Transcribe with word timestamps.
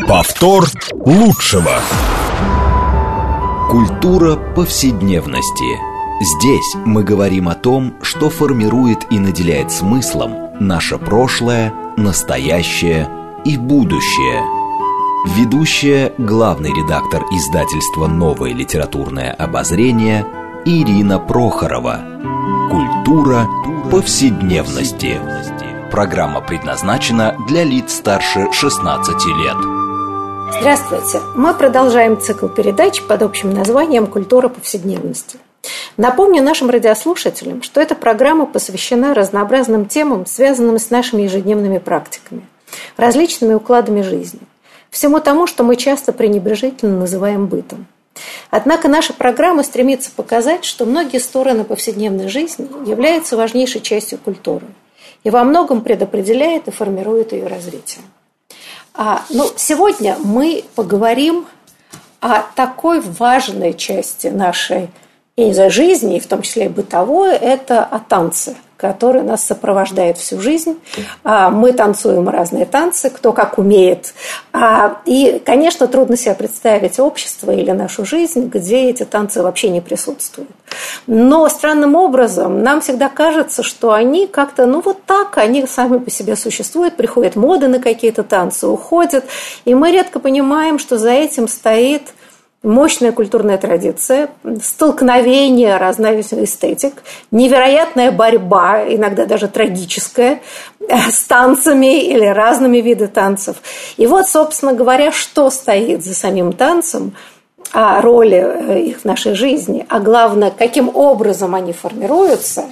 Повтор 0.00 0.64
лучшего. 0.94 1.72
Культура 3.70 4.36
повседневности. 4.36 5.78
Здесь 6.20 6.74
мы 6.86 7.04
говорим 7.04 7.48
о 7.48 7.54
том, 7.54 7.94
что 8.00 8.30
формирует 8.30 9.06
и 9.10 9.18
наделяет 9.18 9.70
смыслом 9.70 10.34
наше 10.60 10.96
прошлое, 10.96 11.74
настоящее 11.98 13.06
и 13.44 13.58
будущее. 13.58 14.42
Ведущая, 15.36 16.14
главный 16.16 16.70
редактор 16.70 17.22
издательства 17.30 18.06
«Новое 18.06 18.54
литературное 18.54 19.30
обозрение» 19.32 20.26
Ирина 20.64 21.18
Прохорова. 21.18 22.00
Культура 22.70 23.46
повседневности. 23.90 25.20
Программа 25.92 26.40
предназначена 26.40 27.36
для 27.46 27.64
лиц 27.64 27.96
старше 27.96 28.50
16 28.50 29.26
лет. 29.36 29.56
Здравствуйте! 30.58 31.20
Мы 31.34 31.52
продолжаем 31.52 32.18
цикл 32.18 32.48
передач 32.48 33.02
под 33.02 33.20
общим 33.20 33.52
названием 33.52 34.06
«Культура 34.06 34.48
повседневности». 34.48 35.38
Напомню 35.98 36.42
нашим 36.42 36.70
радиослушателям, 36.70 37.60
что 37.60 37.78
эта 37.78 37.94
программа 37.94 38.46
посвящена 38.46 39.12
разнообразным 39.12 39.84
темам, 39.84 40.24
связанным 40.24 40.78
с 40.78 40.88
нашими 40.88 41.24
ежедневными 41.24 41.76
практиками, 41.76 42.46
различными 42.96 43.52
укладами 43.52 44.00
жизни, 44.00 44.40
всему 44.88 45.20
тому, 45.20 45.46
что 45.46 45.62
мы 45.62 45.76
часто 45.76 46.14
пренебрежительно 46.14 47.00
называем 47.00 47.48
бытом. 47.48 47.84
Однако 48.48 48.88
наша 48.88 49.12
программа 49.12 49.62
стремится 49.62 50.10
показать, 50.10 50.64
что 50.64 50.86
многие 50.86 51.18
стороны 51.18 51.64
повседневной 51.64 52.28
жизни 52.28 52.66
являются 52.88 53.36
важнейшей 53.36 53.82
частью 53.82 54.16
культуры– 54.16 54.64
и 55.24 55.30
во 55.30 55.44
многом 55.44 55.82
предопределяет 55.82 56.68
и 56.68 56.70
формирует 56.70 57.32
ее 57.32 57.46
развитие. 57.46 58.02
А, 58.94 59.22
ну, 59.30 59.50
сегодня 59.56 60.16
мы 60.22 60.64
поговорим 60.74 61.46
о 62.20 62.42
такой 62.54 63.00
важной 63.00 63.74
части 63.74 64.26
нашей 64.26 64.90
и 65.36 65.52
за 65.52 65.70
жизни, 65.70 66.16
и 66.16 66.20
в 66.20 66.26
том 66.26 66.42
числе 66.42 66.66
и 66.66 66.68
бытовой, 66.68 67.34
это 67.34 67.84
о 67.84 67.98
танце– 67.98 68.56
который 68.82 69.22
нас 69.22 69.44
сопровождает 69.44 70.18
всю 70.18 70.40
жизнь. 70.40 70.76
А, 71.22 71.50
мы 71.50 71.72
танцуем 71.72 72.28
разные 72.28 72.66
танцы, 72.66 73.10
кто 73.10 73.32
как 73.32 73.56
умеет. 73.56 74.12
А, 74.52 75.00
и, 75.06 75.40
конечно, 75.46 75.86
трудно 75.86 76.16
себе 76.16 76.34
представить 76.34 76.98
общество 76.98 77.52
или 77.52 77.70
нашу 77.70 78.04
жизнь, 78.04 78.48
где 78.48 78.90
эти 78.90 79.04
танцы 79.04 79.40
вообще 79.40 79.68
не 79.68 79.80
присутствуют. 79.80 80.50
Но 81.06 81.48
странным 81.48 81.94
образом 81.94 82.64
нам 82.64 82.80
всегда 82.80 83.08
кажется, 83.08 83.62
что 83.62 83.92
они 83.92 84.26
как-то, 84.26 84.66
ну 84.66 84.80
вот 84.80 85.04
так, 85.04 85.38
они 85.38 85.64
сами 85.66 85.98
по 85.98 86.10
себе 86.10 86.34
существуют, 86.34 86.96
приходят 86.96 87.36
моды 87.36 87.68
на 87.68 87.78
какие-то 87.78 88.24
танцы, 88.24 88.66
уходят, 88.66 89.24
и 89.64 89.76
мы 89.76 89.92
редко 89.92 90.18
понимаем, 90.18 90.80
что 90.80 90.98
за 90.98 91.10
этим 91.10 91.46
стоит– 91.46 92.02
мощная 92.62 93.12
культурная 93.12 93.58
традиция, 93.58 94.30
столкновение 94.62 95.76
разных 95.76 96.32
эстетик, 96.32 97.02
невероятная 97.30 98.12
борьба, 98.12 98.84
иногда 98.88 99.26
даже 99.26 99.48
трагическая, 99.48 100.40
с 100.88 101.24
танцами 101.24 102.04
или 102.04 102.26
разными 102.26 102.78
видами 102.78 103.08
танцев. 103.08 103.56
И 103.96 104.06
вот, 104.06 104.28
собственно 104.28 104.72
говоря, 104.72 105.12
что 105.12 105.50
стоит 105.50 106.04
за 106.04 106.14
самим 106.14 106.52
танцем– 106.52 107.14
о 107.70 108.00
роли 108.02 108.36
э, 108.36 108.80
их 108.80 109.00
в 109.00 109.04
нашей 109.04 109.34
жизни, 109.34 109.86
а 109.88 110.00
главное, 110.00 110.50
каким 110.50 110.90
образом 110.94 111.54
они 111.54 111.72
формируются, 111.72 112.66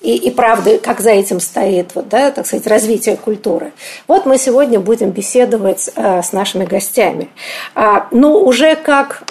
и, 0.00 0.16
и 0.16 0.30
правда, 0.30 0.78
как 0.78 1.00
за 1.00 1.10
этим 1.10 1.40
стоит, 1.40 1.94
вот, 1.94 2.08
да, 2.08 2.30
так 2.30 2.46
сказать, 2.46 2.66
развитие 2.66 3.16
культуры. 3.16 3.72
Вот 4.06 4.26
мы 4.26 4.38
сегодня 4.38 4.80
будем 4.80 5.10
беседовать 5.10 5.90
э, 5.94 6.22
с 6.22 6.32
нашими 6.32 6.64
гостями. 6.64 7.28
А, 7.74 8.06
ну, 8.10 8.38
уже 8.38 8.76
как 8.76 9.24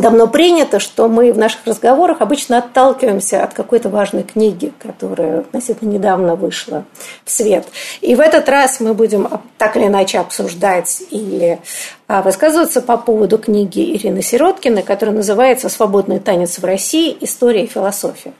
давно 0.00 0.26
принято, 0.26 0.78
что 0.78 1.08
мы 1.08 1.32
в 1.32 1.38
наших 1.38 1.66
разговорах 1.66 2.20
обычно 2.20 2.58
отталкиваемся 2.58 3.42
от 3.42 3.54
какой-то 3.54 3.88
важной 3.88 4.22
книги, 4.22 4.72
которая 4.78 5.40
относительно 5.40 5.90
недавно 5.90 6.34
вышла 6.34 6.84
в 7.24 7.30
свет. 7.30 7.66
И 8.00 8.14
в 8.14 8.20
этот 8.20 8.48
раз 8.48 8.80
мы 8.80 8.94
будем 8.94 9.28
так 9.58 9.76
или 9.76 9.86
иначе 9.86 10.18
обсуждать 10.18 11.02
или 11.10 11.60
а, 12.08 12.22
высказываться 12.22 12.80
по 12.80 12.96
поводу 12.96 13.38
книги 13.38 13.96
Ирины 13.96 14.22
Сироткиной, 14.22 14.82
которая 14.82 15.16
называется 15.16 15.68
«Свободный 15.68 16.20
танец 16.20 16.58
в 16.58 16.64
России. 16.64 17.16
История 17.20 17.64
и 17.64 17.66
философия». 17.66 18.32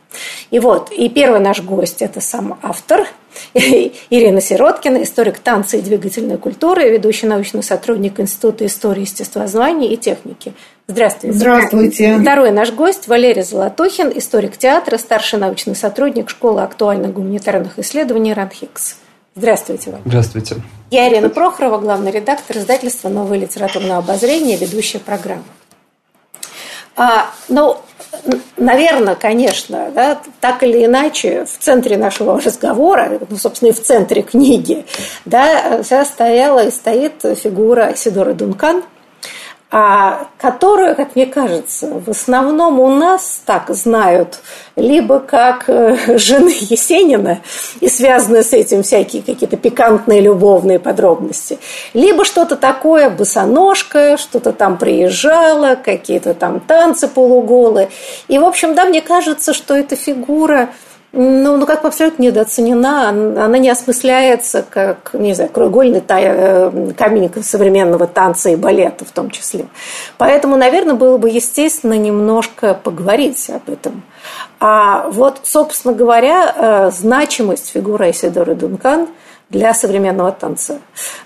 И 0.50 0.58
вот, 0.58 0.90
и 0.92 1.08
первый 1.08 1.40
наш 1.40 1.62
гость– 1.62 1.96
это 2.02 2.20
сам 2.20 2.58
автор– 2.62 3.06
Ирина 3.54 4.40
Сироткина, 4.40 5.02
историк 5.02 5.38
танца 5.38 5.76
и 5.76 5.82
двигательной 5.82 6.38
культуры, 6.38 6.90
ведущий 6.90 7.26
научный 7.26 7.62
сотрудник 7.62 8.20
Института 8.20 8.66
истории, 8.66 9.02
естествознания 9.02 9.88
и 9.88 9.96
техники. 9.96 10.54
Здравствуйте. 10.88 11.36
Здравствуйте. 11.36 12.18
Второй 12.18 12.52
наш 12.52 12.70
гость 12.70 13.08
Валерий 13.08 13.42
Золотухин, 13.42 14.12
историк 14.14 14.56
театра, 14.56 14.98
старший 14.98 15.38
научный 15.40 15.74
сотрудник 15.74 16.30
Школы 16.30 16.62
актуальных 16.62 17.12
гуманитарных 17.12 17.78
исследований 17.80 18.32
РАНХИКС. 18.32 18.96
Здравствуйте 19.34 19.90
вам. 19.90 20.00
Здравствуйте. 20.04 20.56
Я 20.92 21.08
Ирина 21.08 21.28
Прохорова, 21.28 21.78
главный 21.78 22.12
редактор 22.12 22.58
издательства 22.58 23.08
«Новое 23.08 23.38
литературное 23.38 23.96
обозрение», 23.98 24.56
ведущая 24.56 25.00
программы. 25.00 25.42
А, 26.94 27.30
ну, 27.48 27.76
наверное, 28.56 29.16
конечно, 29.16 29.90
да, 29.92 30.18
так 30.40 30.62
или 30.62 30.86
иначе, 30.86 31.44
в 31.46 31.58
центре 31.58 31.98
нашего 31.98 32.40
разговора, 32.40 33.18
ну, 33.28 33.36
собственно, 33.36 33.70
и 33.70 33.72
в 33.72 33.82
центре 33.82 34.22
книги, 34.22 34.86
да, 35.24 35.82
вся 35.82 36.04
стояла 36.04 36.64
и 36.64 36.70
стоит 36.70 37.14
фигура 37.42 37.94
Сидоры 37.96 38.34
Дункан– 38.34 38.84
а, 39.68 40.28
которую, 40.38 40.94
как 40.94 41.16
мне 41.16 41.26
кажется, 41.26 41.88
в 41.88 42.08
основном 42.08 42.78
у 42.78 42.88
нас 42.88 43.42
так 43.44 43.68
знают 43.70 44.38
либо 44.76 45.18
как 45.18 45.64
э, 45.68 46.18
жены 46.18 46.54
Есенина 46.60 47.40
и 47.80 47.88
связаны 47.88 48.44
с 48.44 48.52
этим 48.52 48.84
всякие 48.84 49.22
какие-то 49.22 49.56
пикантные 49.56 50.20
любовные 50.20 50.78
подробности, 50.78 51.58
либо 51.94 52.24
что-то 52.24 52.54
такое 52.54 53.10
босоножка, 53.10 54.16
что-то 54.18 54.52
там 54.52 54.78
приезжало, 54.78 55.74
какие-то 55.74 56.34
там 56.34 56.60
танцы 56.60 57.08
полуголые. 57.08 57.88
И, 58.28 58.38
в 58.38 58.44
общем, 58.44 58.74
да, 58.74 58.84
мне 58.84 59.00
кажется, 59.00 59.52
что 59.52 59.74
эта 59.74 59.96
фигура– 59.96 60.70
ну, 61.12 61.56
ну 61.56 61.66
как 61.66 61.82
бы 61.82 61.88
абсолютно 61.88 62.22
недооценена. 62.22 63.08
Она 63.08 63.58
не 63.58 63.70
осмысляется 63.70 64.64
как, 64.68 65.14
не 65.14 65.34
знаю, 65.34 65.50
краеугольный 65.50 66.02
э, 66.06 66.92
камень 66.96 67.30
современного 67.42 68.06
танца 68.06 68.50
и 68.50 68.56
балета 68.56 69.04
в 69.04 69.10
том 69.10 69.30
числе. 69.30 69.66
Поэтому, 70.18 70.56
наверное, 70.56 70.94
было 70.94 71.16
бы 71.18 71.30
естественно 71.30 71.94
немножко 71.94 72.74
поговорить 72.74 73.48
об 73.50 73.72
этом. 73.72 74.02
А 74.60 75.08
вот, 75.08 75.40
собственно 75.44 75.94
говоря, 75.94 76.54
э, 76.54 76.90
значимость 76.90 77.70
фигуры 77.70 78.10
Исидоры 78.10 78.54
Дункан 78.54 79.08
для 79.48 79.74
современного 79.74 80.32
танца. 80.32 80.80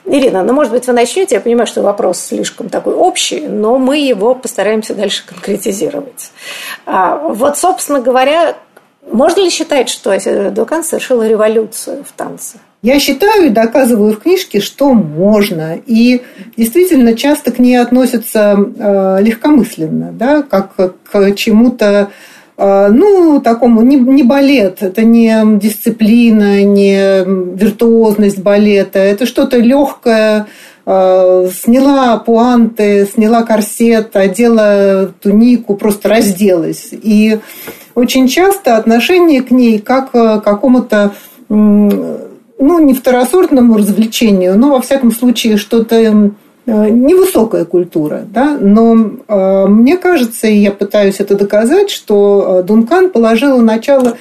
Ирина, 0.04 0.42
ну, 0.42 0.52
может 0.52 0.72
быть, 0.72 0.86
вы 0.86 0.92
начнете, 0.92 1.36
я 1.36 1.40
понимаю, 1.40 1.66
что 1.66 1.82
вопрос 1.82 2.20
слишком 2.20 2.68
такой 2.68 2.94
общий, 2.94 3.40
но 3.40 3.78
мы 3.78 3.98
его 3.98 4.34
постараемся 4.34 4.94
дальше 4.94 5.24
конкретизировать. 5.26 6.30
А 6.84 7.16
вот, 7.16 7.56
собственно 7.56 8.00
говоря, 8.00 8.56
можно 9.10 9.40
ли 9.40 9.50
считать, 9.50 9.88
что 9.88 10.16
Дукан 10.50 10.84
совершила 10.84 11.26
революцию 11.26 12.04
в 12.04 12.12
танце? 12.12 12.58
Я 12.82 12.98
считаю 12.98 13.46
и 13.46 13.50
доказываю 13.50 14.14
в 14.14 14.20
книжке, 14.20 14.60
что 14.60 14.94
можно. 14.94 15.78
И 15.86 16.22
действительно 16.56 17.14
часто 17.14 17.52
к 17.52 17.58
ней 17.58 17.76
относятся 17.76 18.56
э, 18.56 19.18
легкомысленно, 19.20 20.12
да, 20.12 20.42
как 20.42 20.74
к 20.76 21.34
чему-то 21.34 22.10
э, 22.56 22.88
ну, 22.88 23.40
такому 23.42 23.82
не, 23.82 23.96
не 23.96 24.22
балет, 24.22 24.78
это 24.82 25.02
не 25.02 25.58
дисциплина, 25.58 26.62
не 26.62 27.22
виртуозность 27.54 28.38
балета, 28.38 28.98
это 28.98 29.26
что-то 29.26 29.58
легкое, 29.58 30.46
сняла 30.90 32.16
пуанты, 32.18 33.08
сняла 33.12 33.42
корсет, 33.42 34.16
одела 34.16 35.12
тунику, 35.22 35.76
просто 35.76 36.08
разделась. 36.08 36.88
И 36.90 37.38
очень 37.94 38.26
часто 38.26 38.76
отношение 38.76 39.42
к 39.42 39.50
ней 39.50 39.78
как 39.78 40.10
к 40.10 40.40
какому-то 40.40 41.12
ну, 42.60 42.78
не 42.78 42.94
второсортному 42.94 43.76
развлечению, 43.76 44.58
но, 44.58 44.70
во 44.70 44.80
всяком 44.80 45.10
случае, 45.12 45.56
что-то 45.56 45.96
э, 45.96 46.30
невысокая 46.66 47.64
культура. 47.64 48.24
Да? 48.28 48.58
Но 48.60 49.12
э, 49.26 49.66
мне 49.66 49.96
кажется, 49.96 50.46
и 50.46 50.58
я 50.58 50.70
пытаюсь 50.70 51.20
это 51.20 51.36
доказать, 51.36 51.90
что 51.90 52.60
э, 52.60 52.62
Дункан 52.62 53.10
положила 53.10 53.60
начало 53.60 54.18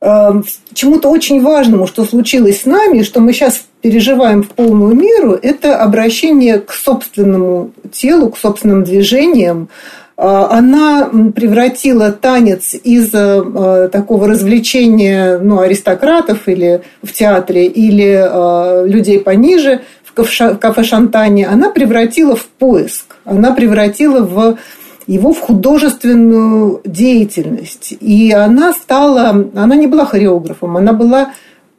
чему-то 0.00 1.10
очень 1.10 1.42
важному, 1.42 1.86
что 1.86 2.04
случилось 2.04 2.62
с 2.62 2.66
нами, 2.66 3.02
что 3.02 3.20
мы 3.20 3.32
сейчас 3.32 3.64
переживаем 3.80 4.42
в 4.42 4.50
полную 4.50 4.94
меру, 4.94 5.32
это 5.32 5.76
обращение 5.78 6.60
к 6.60 6.72
собственному 6.72 7.72
телу, 7.90 8.30
к 8.30 8.38
собственным 8.38 8.84
движениям, 8.84 9.68
а, 10.16 10.48
она 10.50 11.08
превратила 11.34 12.10
танец 12.10 12.74
из 12.74 13.10
э, 13.14 13.88
такого 13.92 14.26
развлечения 14.26 15.38
ну, 15.38 15.60
аристократов 15.60 16.48
или 16.48 16.82
в 17.04 17.12
театре, 17.12 17.66
или 17.66 18.18
э, 18.20 18.88
людей 18.88 19.20
пониже 19.20 19.82
в 20.02 20.12
кафе 20.56 20.82
Шантане, 20.82 21.46
она 21.46 21.70
превратила 21.70 22.34
в 22.34 22.46
поиск, 22.46 23.14
она 23.24 23.52
превратила 23.52 24.22
в 24.22 24.58
его 25.08 25.32
в 25.32 25.40
художественную 25.40 26.80
деятельность. 26.84 27.94
И 27.98 28.30
она 28.30 28.72
стала, 28.72 29.30
она 29.54 29.74
не 29.74 29.86
была 29.88 30.04
хореографом, 30.04 30.76
она 30.76 30.92
была 30.92 31.32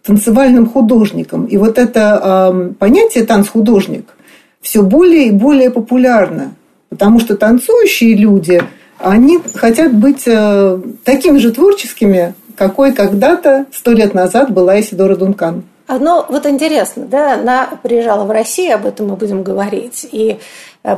танцевальным 0.04 0.68
художником. 0.68 1.46
И 1.46 1.56
вот 1.58 1.78
это 1.78 2.52
э, 2.52 2.74
понятие 2.80 3.26
танц-художник 3.26 4.16
все 4.62 4.82
более 4.82 5.28
и 5.28 5.32
более 5.32 5.70
популярно, 5.70 6.56
потому 6.90 7.20
что 7.20 7.38
танцующие 7.38 8.16
люди, 8.16 8.62
они 8.98 9.40
хотят 9.56 9.94
быть 9.94 10.24
э, 10.26 10.82
такими 11.06 11.38
же 11.38 11.52
творческими, 11.52 12.34
какой 12.58 12.94
когда-то, 12.94 13.68
сто 13.72 13.92
лет 13.92 14.14
назад, 14.14 14.52
была 14.52 14.80
Исидора 14.82 15.16
Дункан. 15.16 15.64
Но 15.88 16.26
вот 16.30 16.46
интересно, 16.46 17.06
да, 17.06 17.34
она 17.34 17.70
приезжала 17.82 18.24
в 18.24 18.32
Россию, 18.32 18.76
об 18.76 18.86
этом 18.86 19.08
мы 19.08 19.16
будем 19.16 19.42
говорить, 19.42 20.08
и 20.12 20.38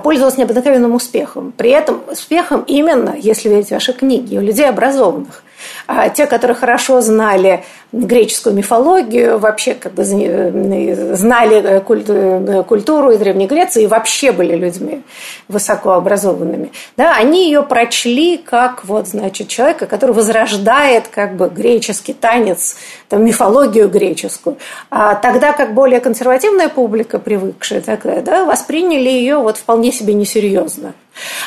пользовалась 0.03 0.37
необыкновенным 0.37 0.93
успехом. 0.93 1.53
При 1.55 1.71
этом 1.71 2.01
успехом 2.09 2.63
именно, 2.67 3.15
если 3.17 3.49
верить 3.49 3.71
вашей 3.71 3.93
книге, 3.93 4.39
у 4.39 4.41
людей 4.41 4.67
образованных. 4.69 5.43
А 5.87 6.09
те, 6.09 6.27
которые 6.27 6.55
хорошо 6.55 7.01
знали 7.01 7.63
греческую 7.91 8.55
мифологию, 8.55 9.37
вообще 9.37 9.73
как 9.73 9.93
бы 9.93 10.03
э, 10.03 11.15
знали 11.15 11.61
э, 11.61 12.63
культуру 12.63 13.11
и 13.11 13.17
Древней 13.17 13.47
Греции 13.47 13.83
и 13.83 13.87
вообще 13.87 14.31
были 14.31 14.55
людьми 14.55 15.01
высокообразованными, 15.49 16.71
да, 16.95 17.15
они 17.15 17.45
ее 17.45 17.63
прочли 17.63 18.37
как 18.37 18.85
вот, 18.85 19.07
значит, 19.07 19.49
человека, 19.49 19.87
который 19.87 20.15
возрождает 20.15 21.09
как 21.09 21.35
бы 21.35 21.49
греческий 21.49 22.13
танец, 22.13 22.77
там, 23.09 23.25
мифологию 23.25 23.89
греческую. 23.89 24.57
А 24.89 25.15
тогда 25.15 25.51
как 25.51 25.73
более 25.73 25.99
консервативная 25.99 26.69
публика, 26.69 27.19
привыкшая 27.19 27.81
такая, 27.81 28.21
да, 28.21 28.45
восприняли 28.45 29.09
ее 29.09 29.37
вот 29.37 29.57
вполне 29.57 29.91
себе 29.91 30.13
несерьезно. 30.13 30.93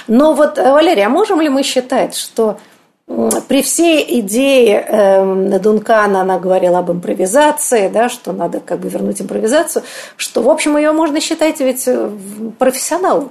Но 0.09 0.35
вот, 0.35 0.59
Валерия, 0.59 1.07
а 1.07 1.09
можем 1.09 1.41
ли 1.41 1.49
мы 1.49 1.63
считать, 1.63 2.15
что 2.15 2.59
при 3.07 3.63
всей 3.63 4.21
идее 4.21 4.85
э, 4.87 5.59
Дункана 5.59 6.23
она 6.23 6.39
говорила 6.39 6.79
об 6.79 6.91
импровизации, 6.91 7.89
да, 7.89 8.09
что 8.09 8.33
надо 8.33 8.61
как 8.61 8.81
бы 8.81 8.89
вернуть 8.89 9.21
импровизацию, 9.21 9.85
что, 10.17 10.43
в 10.43 10.49
общем, 10.49 10.77
ее 10.77 10.93
можно 10.93 11.21
считать 11.21 11.61
ведь 11.61 11.87
э, 11.87 12.11
профессионалом. 12.59 13.31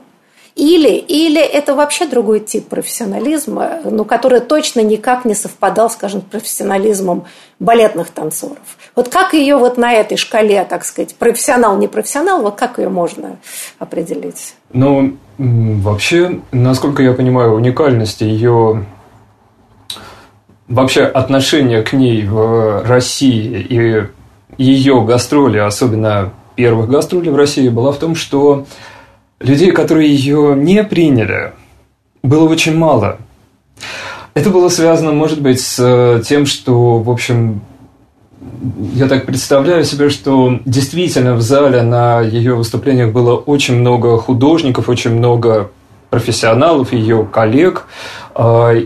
Или, 0.56 0.90
или 0.90 1.42
это 1.42 1.74
вообще 1.74 2.06
другой 2.06 2.40
тип 2.40 2.68
профессионализма, 2.68 3.80
ну, 3.86 4.06
который 4.06 4.40
точно 4.40 4.82
никак 4.82 5.26
не 5.26 5.34
совпадал, 5.34 5.90
скажем, 5.90 6.22
с 6.22 6.26
профессионализмом 6.26 7.26
балетных 7.60 8.12
танцоров. 8.12 8.60
Вот 8.96 9.10
как 9.10 9.34
ее 9.34 9.58
вот 9.58 9.80
на 9.80 9.94
этой 9.94 10.16
шкале, 10.16 10.64
так 10.66 10.86
сказать, 10.86 11.16
профессионал, 11.16 11.78
не 11.78 11.88
профессионал, 11.88 12.44
вот 12.44 12.56
как 12.56 12.78
ее 12.78 12.90
можно 12.90 13.38
определить? 13.80 14.54
Ну, 14.72 15.18
вообще, 15.40 16.42
насколько 16.52 17.02
я 17.02 17.14
понимаю, 17.14 17.56
уникальность 17.56 18.22
ее 18.22 18.86
вообще 20.74 21.04
отношение 21.04 21.84
к 21.84 21.94
ней 21.94 22.26
в 22.26 22.84
России 22.86 23.66
и 23.70 24.08
ее 24.58 25.04
гастроли, 25.04 25.60
особенно 25.60 26.32
первых 26.56 26.90
гастролей 26.90 27.32
в 27.32 27.36
России, 27.36 27.70
была 27.70 27.92
в 27.92 27.98
том, 27.98 28.16
что 28.16 28.66
людей, 29.40 29.72
которые 29.72 30.14
ее 30.14 30.56
не 30.56 30.84
приняли, 30.84 31.54
было 32.24 32.50
очень 32.50 32.76
мало. 32.76 33.18
Это 34.34 34.50
было 34.50 34.70
связано, 34.70 35.12
может 35.12 35.42
быть, 35.42 35.62
с 35.62 36.22
тем, 36.26 36.46
что, 36.46 36.98
в 36.98 37.10
общем, 37.10 37.62
я 38.94 39.08
так 39.08 39.26
представляю 39.26 39.84
себе, 39.84 40.10
что 40.10 40.60
действительно 40.66 41.36
в 41.36 41.42
зале 41.42 41.84
на 41.84 42.22
ее 42.22 42.56
выступлениях 42.56 43.12
было 43.12 43.36
очень 43.36 43.76
много 43.76 44.18
художников, 44.18 44.90
очень 44.90 45.12
много 45.12 45.70
профессионалов, 46.10 46.94
ее 46.94 47.28
коллег, 47.32 47.88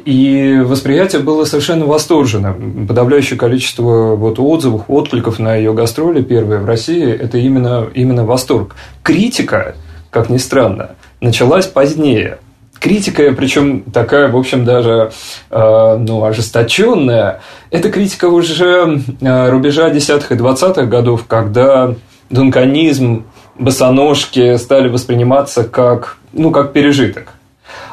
и 0.05 0.61
восприятие 0.65 1.21
было 1.21 1.45
совершенно 1.45 1.85
восторженным. 1.85 2.87
Подавляющее 2.87 3.39
количество 3.39 4.15
вот 4.15 4.39
отзывов, 4.39 4.83
откликов 4.87 5.39
на 5.39 5.55
ее 5.55 5.73
гастроли 5.73 6.21
первые 6.21 6.59
в 6.59 6.65
России– 6.65 7.09
это 7.19 7.37
именно, 7.37 7.87
именно 7.93 8.25
восторг. 8.25 8.75
Критика, 9.03 9.75
как 10.09 10.29
ни 10.29 10.37
странно, 10.37 10.91
началась 11.21 11.65
позднее. 11.65 12.39
Критика, 12.79 13.31
причем 13.31 13.81
такая, 13.81 14.27
в 14.27 14.37
общем, 14.37 14.63
даже 14.63 15.11
э, 15.49 15.97
ну, 15.97 16.23
ожесточенная, 16.23 17.41
это 17.71 17.89
критика 17.89 18.25
уже 18.25 19.01
э, 19.19 19.49
рубежа 19.49 19.89
десятых 19.89 20.31
и 20.33 20.35
двадцатых 20.35 20.87
годов, 20.87 21.25
когда 21.27 21.95
дунканизм, 22.29 23.25
босоножки 23.57 24.57
стали 24.57 24.89
восприниматься 24.89 25.63
как 25.63 26.17
ну, 26.33 26.51
как 26.51 26.73
пережиток. 26.73 27.33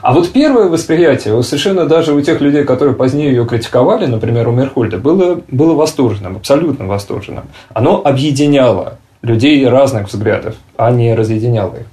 А 0.02 0.12
вот 0.12 0.32
первое 0.32 0.68
восприятие, 0.68 1.42
совершенно 1.42 1.86
даже 1.86 2.12
у 2.12 2.20
тех 2.20 2.40
людей, 2.40 2.64
которые 2.64 2.94
позднее 2.94 3.30
ее 3.30 3.46
критиковали, 3.46 4.06
например, 4.06 4.48
у 4.48 4.52
Мерхольда, 4.52 4.98
было, 4.98 5.40
было 5.48 5.74
восторженным, 5.74 6.36
абсолютно 6.36 6.86
восторженным. 6.86 7.44
Оно 7.72 8.02
объединяло 8.04 8.98
людей 9.22 9.66
разных 9.66 10.08
взглядов, 10.08 10.56
а 10.76 10.90
не 10.90 11.14
разъединяло 11.14 11.76
их. 11.76 11.86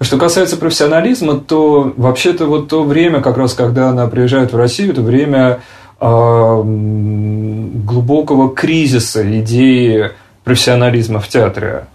Что 0.00 0.16
касается 0.16 0.56
профессионализма, 0.56 1.38
то 1.38 1.92
вообще-то 1.96 2.46
вот 2.46 2.68
то 2.68 2.82
время, 2.82 3.20
как 3.20 3.36
раз 3.36 3.54
когда 3.54 3.90
она 3.90 4.06
приезжает 4.08 4.52
в 4.52 4.56
Россию, 4.56 4.92
это 4.92 5.02
время 5.02 5.60
э, 6.00 6.62
глубокого 7.84 8.54
кризиса 8.54 9.22
идеи 9.40 10.12
профессионализма 10.44 11.20
в 11.20 11.28
театре. 11.28 11.86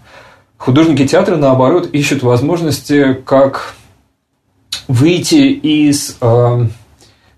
Художники 0.56 1.06
театра, 1.06 1.36
наоборот, 1.36 1.88
ищут 1.92 2.22
возможности, 2.22 3.18
как 3.24 3.74
выйти 4.88 5.52
из 5.52 6.16
э, 6.20 6.66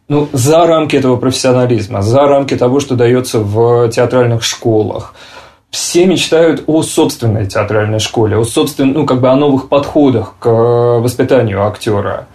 ну, 0.08 0.28
за 0.32 0.66
рамки 0.66 0.96
этого 0.96 1.16
профессионализма, 1.16 2.02
за 2.02 2.26
рамки 2.26 2.56
того, 2.56 2.80
что 2.80 2.94
дается 2.94 3.40
в 3.40 3.88
театральных 3.90 4.42
школах. 4.42 5.14
Все 5.70 6.04
мечтают 6.04 6.64
о 6.66 6.82
собственной 6.82 7.46
театральной 7.46 8.00
школе, 8.00 8.36
о 8.36 8.44
собственном, 8.44 8.94
ну, 8.94 9.06
как 9.06 9.20
бы 9.20 9.28
о 9.28 9.36
новых 9.36 9.68
подходах 9.68 10.34
к 10.40 10.48
воспитанию 10.48 11.64
актера. 11.64 12.26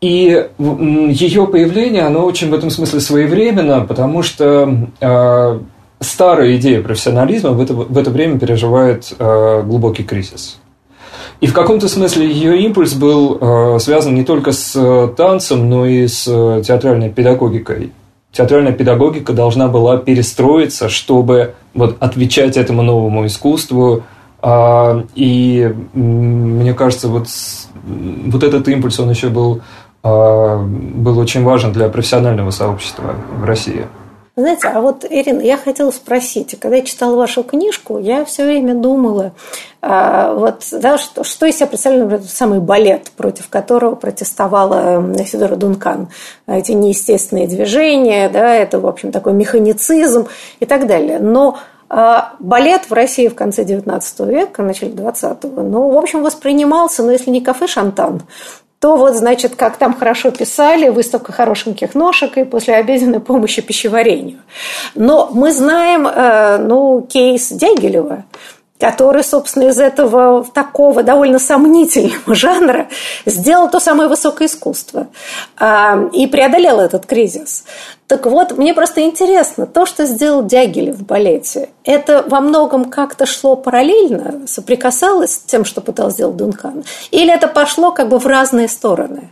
И 0.00 0.46
ее 0.58 1.46
появление, 1.46 2.02
оно 2.02 2.24
очень 2.24 2.50
в 2.50 2.54
этом 2.54 2.70
смысле 2.70 3.00
своевременно, 3.00 3.80
потому 3.80 4.22
что 4.22 4.88
э, 5.00 5.60
старая 6.00 6.56
идея 6.56 6.82
профессионализма 6.82 7.50
в 7.50 7.60
это, 7.60 7.74
в 7.74 7.96
это 7.96 8.10
время 8.10 8.38
переживает 8.38 9.12
э, 9.18 9.62
глубокий 9.62 10.04
кризис. 10.04 10.60
И 11.40 11.46
в 11.46 11.52
каком-то 11.52 11.88
смысле 11.88 12.28
ее 12.28 12.62
импульс 12.62 12.94
был 12.94 13.38
э, 13.40 13.78
связан 13.78 14.14
не 14.14 14.24
только 14.24 14.50
с 14.50 14.74
э, 14.74 15.08
танцем, 15.16 15.70
но 15.70 15.86
и 15.86 16.08
с 16.08 16.24
э, 16.26 16.62
театральной 16.66 17.10
педагогикой. 17.10 17.92
Театральная 18.32 18.72
педагогика 18.72 19.32
должна 19.32 19.68
была 19.68 19.98
перестроиться, 19.98 20.88
чтобы 20.88 21.54
вот, 21.74 21.96
отвечать 22.00 22.56
этому 22.56 22.82
новому 22.82 23.26
искусству. 23.26 24.02
А, 24.40 25.04
и 25.14 25.74
мне 25.94 26.74
кажется, 26.74 27.08
вот, 27.08 27.28
вот 27.84 28.42
этот 28.42 28.68
импульс, 28.68 29.00
он 29.00 29.10
еще 29.10 29.28
был, 29.28 29.62
а, 30.02 30.62
был 30.62 31.18
очень 31.18 31.42
важен 31.42 31.72
для 31.72 31.88
профессионального 31.88 32.50
сообщества 32.50 33.14
в 33.40 33.44
России. 33.44 33.86
Знаете, 34.38 34.68
а 34.68 34.80
вот, 34.80 35.04
Ирина, 35.10 35.40
я 35.40 35.56
хотела 35.56 35.90
спросить, 35.90 36.56
когда 36.60 36.76
я 36.76 36.84
читала 36.84 37.16
вашу 37.16 37.42
книжку, 37.42 37.98
я 37.98 38.24
все 38.24 38.44
время 38.44 38.76
думала, 38.76 39.32
а, 39.82 40.32
вот, 40.32 40.62
да, 40.70 40.96
что, 40.96 41.24
что 41.24 41.46
из 41.46 41.56
себя 41.56 41.66
представляет, 41.66 42.04
например, 42.04 42.24
самый 42.28 42.60
балет, 42.60 43.10
против 43.16 43.48
которого 43.48 43.96
протестовала 43.96 45.02
Федора 45.24 45.56
Дункан. 45.56 46.10
Эти 46.46 46.70
неестественные 46.70 47.48
движения, 47.48 48.28
да, 48.28 48.54
это, 48.54 48.78
в 48.78 48.86
общем, 48.86 49.10
такой 49.10 49.32
механицизм 49.32 50.28
и 50.60 50.66
так 50.66 50.86
далее. 50.86 51.18
Но 51.18 51.58
а, 51.88 52.34
Балет 52.38 52.88
в 52.88 52.92
России 52.92 53.26
в 53.26 53.34
конце 53.34 53.64
XIX 53.64 54.00
века, 54.24 54.62
начале 54.62 54.92
XX, 54.92 55.62
ну, 55.62 55.90
в 55.90 55.98
общем, 55.98 56.22
воспринимался, 56.22 57.02
ну, 57.02 57.10
если 57.10 57.30
не 57.30 57.40
кафе 57.40 57.66
«Шантан», 57.66 58.22
то 58.80 58.96
вот, 58.96 59.16
значит, 59.16 59.56
как 59.56 59.76
там 59.76 59.92
хорошо 59.92 60.30
писали, 60.30 60.88
выставка 60.88 61.32
хорошеньких 61.32 61.94
ножек 61.94 62.38
и 62.38 62.44
послеобеденной 62.44 63.20
помощи 63.20 63.60
пищеварению. 63.60 64.38
Но 64.94 65.30
мы 65.32 65.52
знаем, 65.52 66.06
э, 66.06 66.58
ну, 66.58 67.02
кейс 67.02 67.50
Дягилева, 67.50 68.24
который, 68.78 69.24
собственно, 69.24 69.64
из 69.64 69.78
этого 69.78 70.44
такого 70.54 71.02
довольно 71.02 71.38
сомнительного 71.38 72.34
жанра 72.34 72.88
сделал 73.26 73.68
то 73.70 73.80
самое 73.80 74.08
высокое 74.08 74.48
искусство 74.48 75.08
а, 75.58 76.08
и 76.12 76.26
преодолел 76.26 76.80
этот 76.80 77.06
кризис. 77.06 77.64
Так 78.06 78.24
вот, 78.24 78.56
мне 78.56 78.72
просто 78.72 79.02
интересно, 79.02 79.66
то, 79.66 79.84
что 79.84 80.06
сделал 80.06 80.42
Дягилев 80.42 80.96
в 80.96 81.04
балете, 81.04 81.68
это 81.84 82.24
во 82.26 82.40
многом 82.40 82.86
как-то 82.86 83.26
шло 83.26 83.54
параллельно, 83.54 84.46
соприкасалось 84.46 85.34
с 85.34 85.38
тем, 85.40 85.64
что 85.64 85.80
пытался 85.80 86.14
сделать 86.14 86.36
Дункан? 86.36 86.84
Или 87.10 87.32
это 87.32 87.48
пошло 87.48 87.92
как 87.92 88.08
бы 88.08 88.18
в 88.18 88.26
разные 88.26 88.68
стороны? 88.68 89.30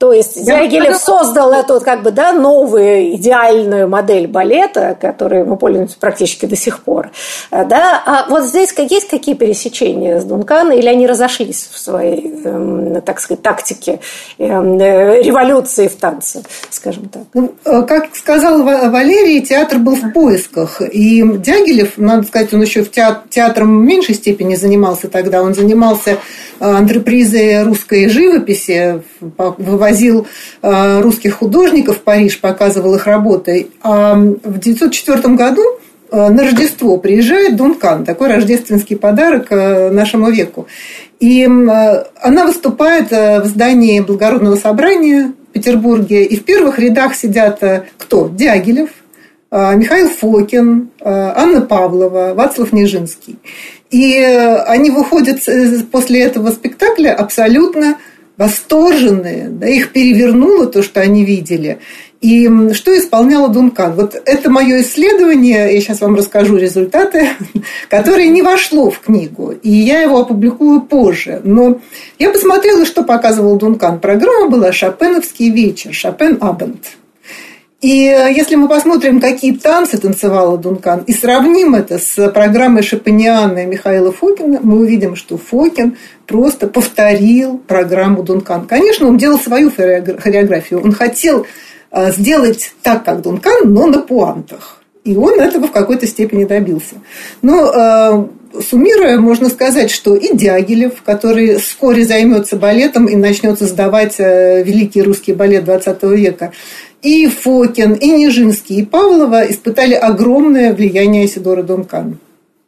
То 0.00 0.14
есть 0.14 0.46
Дягилев 0.46 0.96
создал 0.96 1.52
эту 1.52 1.78
как 1.78 2.02
бы, 2.02 2.10
да, 2.10 2.32
новую 2.32 3.16
идеальную 3.16 3.86
модель 3.86 4.26
балета, 4.26 4.96
которой 4.98 5.44
мы 5.44 5.58
пользуемся 5.58 5.98
практически 6.00 6.46
до 6.46 6.56
сих 6.56 6.80
пор. 6.80 7.10
Да? 7.50 8.02
А 8.06 8.24
вот 8.30 8.44
здесь 8.44 8.72
есть 8.78 9.10
какие 9.10 9.34
пересечения 9.34 10.18
с 10.18 10.24
Дунканом, 10.24 10.72
или 10.72 10.88
они 10.88 11.06
разошлись 11.06 11.68
в 11.70 11.78
своей, 11.78 12.32
эм, 12.44 13.02
так 13.02 13.20
сказать, 13.20 13.42
тактике 13.42 14.00
эм, 14.38 14.78
революции 14.78 15.86
в 15.86 15.96
танце, 15.96 16.44
скажем 16.70 17.10
так? 17.10 17.24
Ну, 17.34 17.52
э, 17.66 17.82
как 17.82 18.16
сказал 18.16 18.62
Валерий, 18.62 19.42
театр 19.42 19.80
был 19.80 19.96
в 19.96 20.12
поисках. 20.14 20.80
И 20.80 21.22
Дягилев, 21.22 21.98
надо 21.98 22.22
сказать, 22.22 22.54
он 22.54 22.62
еще 22.62 22.84
в 22.84 22.90
театром 22.90 23.82
в 23.82 23.84
меньшей 23.84 24.14
степени 24.14 24.54
занимался 24.54 25.08
тогда. 25.08 25.42
Он 25.42 25.52
занимался 25.52 26.12
э, 26.12 26.16
антрепризой 26.58 27.64
русской 27.64 28.08
живописи, 28.08 29.02
вывозил 29.36 29.89
возил 29.90 30.26
э, 30.62 31.00
русских 31.00 31.34
художников 31.34 31.98
в 31.98 32.00
Париж, 32.00 32.40
показывал 32.40 32.94
их 32.94 33.06
работы. 33.06 33.68
А 33.82 34.14
в 34.14 34.58
1904 34.58 35.34
году 35.34 35.62
э, 36.10 36.28
на 36.28 36.44
Рождество 36.44 36.96
приезжает 36.96 37.56
Дункан, 37.56 38.04
такой 38.04 38.28
рождественский 38.28 38.96
подарок 38.96 39.46
э, 39.50 39.90
нашему 39.90 40.30
веку. 40.30 40.66
И 41.18 41.44
она 41.44 42.46
выступает 42.46 43.10
в 43.10 43.44
здании 43.44 44.00
Благородного 44.00 44.56
собрания 44.56 45.34
в 45.50 45.52
Петербурге. 45.52 46.24
И 46.24 46.36
в 46.36 46.44
первых 46.44 46.78
рядах 46.78 47.14
сидят 47.14 47.62
кто? 47.98 48.30
Дягилев, 48.30 48.88
Михаил 49.50 50.08
Фокин, 50.08 50.88
Анна 51.02 51.60
Павлова, 51.60 52.32
Вацлав 52.32 52.72
Нежинский. 52.72 53.36
И 53.90 54.16
они 54.16 54.90
выходят 54.90 55.40
после 55.92 56.22
этого 56.22 56.52
спектакля 56.52 57.12
абсолютно 57.14 57.96
восторженные, 58.40 59.50
да, 59.50 59.68
их 59.68 59.92
перевернуло 59.92 60.64
то, 60.64 60.82
что 60.82 61.02
они 61.02 61.26
видели. 61.26 61.78
И 62.22 62.48
что 62.72 62.98
исполняла 62.98 63.50
Дункан? 63.50 63.92
Вот 63.92 64.14
это 64.14 64.48
мое 64.48 64.80
исследование, 64.80 65.74
я 65.74 65.80
сейчас 65.82 66.00
вам 66.00 66.14
расскажу 66.16 66.56
результаты, 66.56 67.28
которое 67.90 68.28
не 68.28 68.40
вошло 68.40 68.88
в 68.90 69.00
книгу, 69.00 69.52
и 69.62 69.70
я 69.70 70.00
его 70.00 70.20
опубликую 70.20 70.80
позже. 70.80 71.42
Но 71.44 71.80
я 72.18 72.30
посмотрела, 72.30 72.86
что 72.86 73.04
показывал 73.04 73.56
Дункан. 73.56 74.00
Программа 74.00 74.48
была 74.48 74.72
«Шопеновский 74.72 75.50
вечер», 75.50 75.92
«Шопен 75.92 76.38
Абенд». 76.40 76.96
И 77.80 78.06
э, 78.06 78.30
если 78.34 78.56
мы 78.56 78.68
посмотрим, 78.68 79.20
какие 79.20 79.54
танцы 79.56 79.96
танцевала 79.96 80.58
Дункан, 80.58 81.02
и 81.06 81.14
сравним 81.14 81.74
это 81.74 81.98
с 81.98 82.28
программой 82.30 82.82
Шапаниана 82.82 83.60
и 83.60 83.66
Михаила 83.66 84.12
Фокина, 84.12 84.60
мы 84.62 84.80
увидим, 84.80 85.16
что 85.16 85.38
Фокин 85.38 85.96
просто 86.26 86.66
повторил 86.66 87.56
программу 87.58 88.22
Дункан. 88.22 88.66
Конечно, 88.66 89.08
он 89.08 89.16
делал 89.16 89.38
свою 89.38 89.70
хореографию. 89.70 90.82
Он 90.82 90.92
хотел 90.92 91.46
э, 91.90 92.12
сделать 92.12 92.74
так, 92.82 93.04
как 93.04 93.22
Дункан, 93.22 93.72
но 93.72 93.86
на 93.86 94.00
пуантах. 94.00 94.82
И 95.02 95.16
он 95.16 95.40
этого 95.40 95.68
в 95.68 95.72
какой-то 95.72 96.06
степени 96.06 96.44
добился. 96.44 96.96
Но 97.40 97.72
э, 97.72 98.60
суммируя, 98.60 99.18
можно 99.18 99.48
сказать, 99.48 99.90
что 99.90 100.14
и 100.14 100.36
Дягилев, 100.36 101.00
который 101.02 101.56
вскоре 101.56 102.04
займется 102.04 102.56
балетом 102.56 103.06
и 103.06 103.16
начнет 103.16 103.58
создавать 103.58 104.18
великий 104.18 105.00
русский 105.00 105.32
балет 105.32 105.64
XX 105.64 106.14
века, 106.14 106.52
и 107.02 107.26
Фокин, 107.26 107.94
и 107.94 108.10
Нижинский, 108.10 108.76
и 108.76 108.84
Павлова 108.84 109.50
испытали 109.50 109.94
огромное 109.94 110.72
влияние 110.72 111.26
Сидора 111.28 111.62
Дункана. 111.62 112.16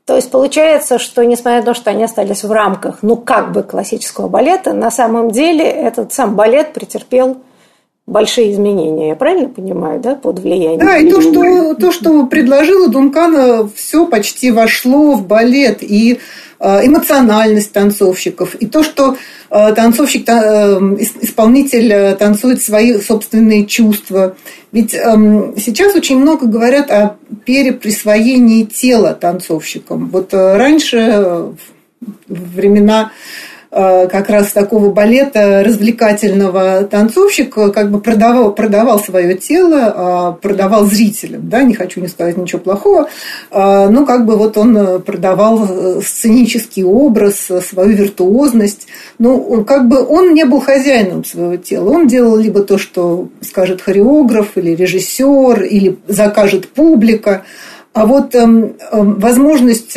То 0.05 0.17
есть 0.17 0.31
получается, 0.31 0.99
что 0.99 1.25
несмотря 1.25 1.61
на 1.61 1.67
то, 1.67 1.75
что 1.75 1.91
они 1.91 2.03
остались 2.03 2.43
в 2.43 2.51
рамках, 2.51 2.99
ну, 3.03 3.17
как 3.17 3.53
бы 3.53 3.63
классического 3.63 4.29
балета, 4.29 4.73
на 4.73 4.91
самом 4.91 5.31
деле 5.31 5.65
этот 5.65 6.13
сам 6.13 6.35
балет 6.35 6.73
претерпел 6.73 7.39
большие 8.07 8.53
изменения. 8.53 9.09
Я 9.09 9.17
правильно 9.17 9.49
понимаю, 9.49 10.01
да, 10.01 10.15
под 10.15 10.41
влиянием? 10.41 10.79
Да, 10.79 10.99
и 10.99 11.11
то, 11.11 11.21
что, 11.21 11.75
то, 11.75 11.93
что 11.93 12.27
предложила 12.27 12.89
Дункана, 12.89 13.69
все 13.75 14.07
почти 14.07 14.51
вошло 14.51 15.13
в 15.13 15.27
балет. 15.27 15.83
И 15.83 16.19
э, 16.61 16.87
эмоциональность 16.87 17.73
танцовщиков, 17.73 18.55
и 18.57 18.67
то, 18.67 18.83
что 18.83 19.17
Э, 19.55 19.75
танцовщик, 19.75 20.27
э, 20.29 20.79
исполнитель 21.21 22.17
танцует 22.17 22.63
свои 22.63 22.99
собственные 22.99 23.67
чувства. 23.67 24.35
Ведь 24.73 24.95
эм, 24.95 25.55
сейчас 25.59 25.95
очень 25.95 26.19
много 26.19 26.47
говорят 26.47 26.91
о 26.91 27.17
переприсвоении 27.45 28.65
тела 28.65 29.13
танцовщикам. 29.13 30.09
Вот 30.09 30.33
раньше, 30.33 31.53
в 32.01 32.57
времена 32.57 33.13
как 33.73 34.29
раз 34.29 34.53
такого 34.53 34.91
балета 34.91 35.63
развлекательного 35.65 36.85
танцовщик 36.85 37.55
как 37.55 37.91
бы 37.91 38.01
продавал, 38.01 38.53
продавал 38.53 39.01
свое 39.01 39.35
тело, 39.35 39.93
а, 39.97 40.33
продавал 40.33 40.85
зрителям, 40.85 41.49
да, 41.49 41.63
не 41.63 41.73
хочу 41.73 42.03
не 42.03 42.09
сказать 42.09 42.37
ничего 42.37 42.61
плохого, 42.61 43.09
а, 43.51 43.89
но 43.89 44.05
как 44.05 44.27
бы 44.27 44.37
вот 44.37 44.59
он 44.59 45.01
продавал 45.01 45.67
э, 45.67 46.01
сценический 46.05 46.85
образ, 46.85 47.49
свою 47.67 47.97
виртуозность, 47.97 48.89
ну, 49.19 49.65
как 49.65 49.89
бы 49.89 50.07
он 50.07 50.35
не 50.35 50.45
был 50.45 50.61
хозяином 50.61 51.25
своего 51.25 51.57
тела, 51.57 51.91
он 51.91 52.07
делал 52.07 52.37
либо 52.37 52.63
то, 52.63 52.77
что 52.77 53.29
скажет 53.41 53.81
хореограф 53.81 54.59
или 54.59 54.75
режиссер, 54.75 55.63
или 55.63 55.99
закажет 56.09 56.69
публика, 56.69 57.45
а 57.95 58.05
вот 58.05 58.35
эм, 58.35 58.75
возможность 58.91 59.97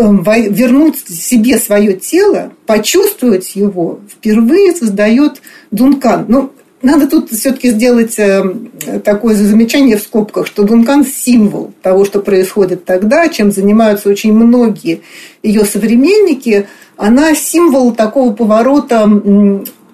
вернуть 0.00 0.98
себе 1.08 1.58
свое 1.58 1.94
тело, 1.94 2.52
почувствовать 2.66 3.54
его, 3.56 4.00
впервые 4.08 4.74
создает 4.74 5.42
Дункан. 5.70 6.26
Ну, 6.28 6.50
надо 6.82 7.08
тут 7.08 7.30
все-таки 7.30 7.70
сделать 7.70 8.14
эм, 8.18 8.70
такое 9.04 9.34
замечание 9.34 9.98
в 9.98 10.02
скобках, 10.02 10.46
что 10.46 10.62
Дункан– 10.62 11.04
символ 11.06 11.72
того, 11.82 12.06
что 12.06 12.20
происходит 12.20 12.86
тогда, 12.86 13.28
чем 13.28 13.52
занимаются 13.52 14.08
очень 14.08 14.32
многие 14.32 15.02
ее 15.42 15.64
современники. 15.66 16.66
Она 16.96 17.34
символ 17.34 17.92
такого 17.92 18.32
поворота 18.32 19.08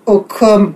к 0.05 0.75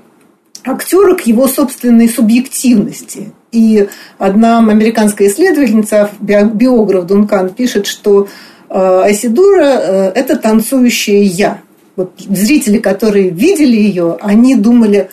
актеру, 0.64 1.16
к 1.16 1.20
его 1.22 1.46
собственной 1.46 2.08
субъективности. 2.08 3.32
И 3.52 3.88
одна 4.18 4.58
американская 4.58 5.28
исследовательница, 5.28 6.10
биограф 6.20 7.06
Дункан, 7.06 7.50
пишет, 7.50 7.86
что 7.86 8.28
Айсидора 8.70 9.64
э,– 9.64 10.12
это 10.14 10.36
танцующее 10.36 11.22
«я». 11.22 11.60
Вот 11.96 12.12
зрители, 12.18 12.78
которые 12.78 13.30
видели 13.30 13.76
ее, 13.76 14.16
они 14.20 14.54
думали, 14.54 15.10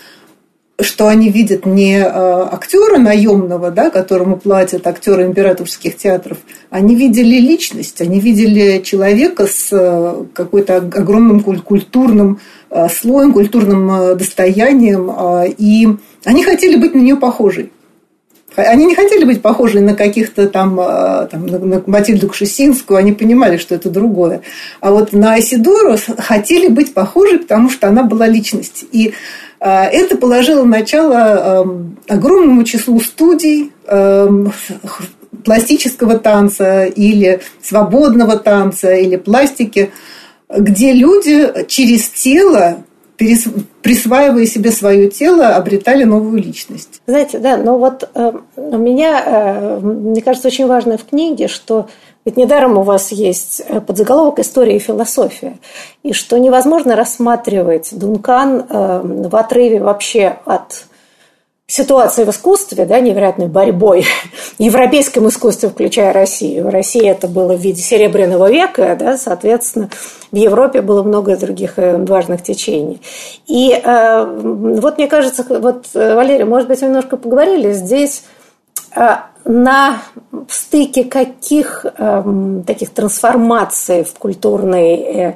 что 0.80 1.08
они 1.08 1.30
видят 1.30 1.66
не 1.66 1.98
э, 1.98 2.04
актера 2.06 3.00
наемного, 3.00 3.72
да, 3.72 3.90
которому 3.90 4.38
платят 4.38 4.86
актеры 4.86 5.24
императорских 5.24 5.98
театров, 5.98 6.38
они 6.70 6.96
видели 6.96 7.40
личность, 7.40 8.00
они 8.00 8.20
видели 8.20 8.80
человека 8.84 9.48
с 9.48 10.28
какой-то 10.34 10.78
огромным 10.78 11.42
культурным 11.42 12.40
слоем, 12.92 13.34
культурным 13.34 14.16
достоянием, 14.18 15.10
и 15.58 15.98
они 16.26 16.44
хотели 16.44 16.76
быть 16.76 16.94
на 16.94 17.00
нее 17.00 17.16
похожей. 17.16 17.72
Они 18.58 18.86
не 18.86 18.96
хотели 18.96 19.24
быть 19.24 19.42
похожи 19.42 19.80
на 19.82 19.94
каких-то 19.94 20.48
там, 20.50 20.80
э, 20.80 21.28
там 21.30 21.46
на 21.46 21.84
Матильду 21.86 22.28
Кшесинскую, 22.28 22.98
они 22.98 23.12
понимали, 23.12 23.58
что 23.58 23.76
это 23.76 23.90
другое. 23.90 24.42
А 24.80 24.92
вот 24.92 25.14
на 25.14 25.34
Айсидору 25.34 25.96
хотели 26.18 26.68
быть 26.68 26.94
похожи, 26.94 27.38
потому 27.38 27.70
что 27.70 27.88
она 27.88 28.04
была 28.04 28.28
личность. 28.28 28.86
И 28.92 29.14
э, 29.60 29.70
это 29.70 30.18
положило 30.18 30.64
начало 30.64 31.64
эм, 31.64 31.98
огромному 32.08 32.64
числу 32.64 33.00
студий 33.00 33.72
эм, 33.86 34.52
пластического 35.46 36.18
танца 36.18 36.86
или 36.86 37.42
свободного 37.62 38.38
танца 38.38 38.92
или 38.94 39.18
пластики, 39.18 39.92
где 40.50 40.94
люди 40.94 41.66
через 41.68 42.10
тело 42.10 42.84
присваивая 43.18 44.46
себе 44.46 44.72
свое 44.72 45.10
тело, 45.10 45.56
обретали 45.56 46.04
новую 46.04 46.42
личность. 46.42 47.02
Знаете, 47.08 47.40
да, 47.40 47.58
но 47.58 47.78
вот 47.78 48.10
э, 48.14 48.32
у 48.56 48.78
меня, 48.78 49.24
э, 49.26 49.80
мне 49.80 50.22
кажется, 50.22 50.48
очень 50.48 50.68
важно 50.68 50.98
в 50.98 51.06
книге, 51.06 51.48
что 51.48 51.88
ведь 52.28 52.36
недаром 52.36 52.78
у 52.78 52.82
вас 52.82 53.14
есть 53.14 53.62
э, 53.66 53.80
подзаголовок 53.80 54.40
«История 54.40 54.76
и 54.76 54.80
философия», 54.80 55.58
и 56.04 56.12
что 56.12 56.38
невозможно 56.38 56.98
рассматривать 56.98 57.98
Дункан 57.98 58.66
э, 58.70 59.02
в 59.30 59.34
отрыве 59.34 59.80
вообще 59.80 60.38
от 60.44 60.88
ситуации 61.70 62.24
в 62.24 62.30
искусстве, 62.30 62.86
да, 62.86 63.02
невероятной 63.02 63.48
борьбой, 63.48 64.06
европейском 64.58 65.28
искусстве, 65.28 65.68
включая 65.68 66.14
Россию. 66.14 66.66
В 66.66 66.70
России 66.70 67.06
это 67.06 67.28
было 67.28 67.58
в 67.58 67.60
виде 67.60 67.82
Серебряного 67.82 68.50
века, 68.50 68.96
да, 68.98 69.18
соответственно, 69.18 69.90
в 70.32 70.36
Европе 70.36 70.82
было 70.82 71.04
много 71.04 71.36
других 71.36 71.74
э, 71.78 71.98
важных 71.98 72.42
течений. 72.42 73.02
И 73.48 73.72
э, 73.74 74.26
вот 74.80 74.98
мне 74.98 75.08
кажется, 75.08 75.46
вот, 75.48 75.88
э, 75.94 76.16
Валерий, 76.16 76.46
может 76.46 76.70
быть, 76.70 76.82
немножко 76.82 77.18
поговорили 77.18 77.74
здесь 77.74 78.24
э, 78.96 79.18
на 79.44 80.02
стыке 80.48 81.04
каких 81.04 81.86
э, 81.86 82.62
таких 82.66 82.92
трансформаций 82.92 84.06
в 84.06 84.14
культурной 84.14 84.96
э, 84.96 85.34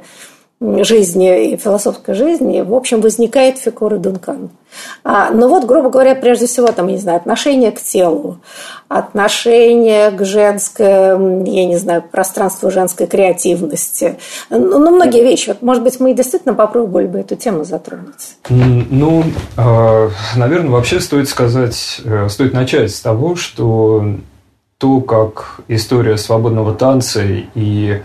жизни 0.62 1.54
и 1.54 1.58
философской 1.58 2.14
жизни, 2.14 2.62
в 2.62 2.74
общем, 2.76 3.02
возникает 3.02 3.58
фигура 3.58 3.98
Дункана. 3.98 4.50
А, 5.04 5.32
ну 5.32 5.50
вот, 5.50 5.66
грубо 5.66 5.90
говоря, 5.90 6.14
прежде 6.14 6.46
всего, 6.46 6.68
там, 6.68 6.88
я 6.88 6.94
не 6.94 7.00
знаю, 7.00 7.18
отношение 7.18 7.72
к 7.72 7.82
телу, 7.82 8.38
отношение 8.88 10.12
к 10.12 10.24
женской, 10.24 10.88
я 10.88 11.66
не 11.66 11.78
знаю, 11.78 12.04
пространству 12.04 12.70
женской 12.70 13.08
креативности. 13.08 14.18
Ну, 14.50 14.80
ну 14.80 14.96
многие 14.96 15.24
вещи. 15.24 15.50
Вот, 15.50 15.64
может 15.64 15.84
быть, 15.84 16.00
мы 16.00 16.14
действительно 16.14 16.54
попробовали 16.54 17.08
бы 17.08 17.20
эту 17.20 17.36
тему 17.36 17.64
затронуть. 17.64 18.38
Ну, 18.50 19.24
а, 19.58 20.10
наверное, 20.36 20.70
вообще 20.70 21.00
стоит 21.00 21.28
сказать, 21.28 22.02
э, 22.06 22.30
стоит 22.30 22.54
начать 22.54 22.92
с 22.92 23.02
того, 23.02 23.36
что 23.36 24.06
то, 24.78 25.02
как 25.02 25.62
история 25.68 26.18
свободного 26.18 26.74
танца 26.74 27.22
и 27.24 28.02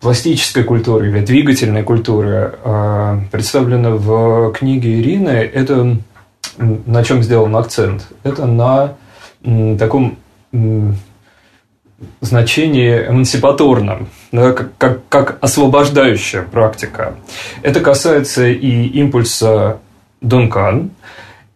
пластической 0.00 0.64
культуры 0.64 1.08
или 1.08 1.20
двигательной 1.20 1.82
культуры 1.82 2.54
а, 2.64 3.20
представлена 3.30 3.90
в 3.90 4.52
книге 4.52 5.00
Ирины, 5.00 5.30
это 5.30 5.96
на 6.58 7.04
чем 7.04 7.22
сделан 7.22 7.56
акцент? 7.56 8.06
Это 8.22 8.46
на 8.46 8.94
таком 9.78 10.18
значении 12.20 13.08
эмансипаторном, 13.08 14.08
да, 14.30 14.52
как, 14.52 14.76
как, 14.78 15.08
как 15.08 15.38
освобождающая 15.40 16.42
практика. 16.42 17.14
Это 17.62 17.80
касается 17.80 18.46
и 18.46 18.86
импульса 18.86 19.78
Дункан, 20.20 20.90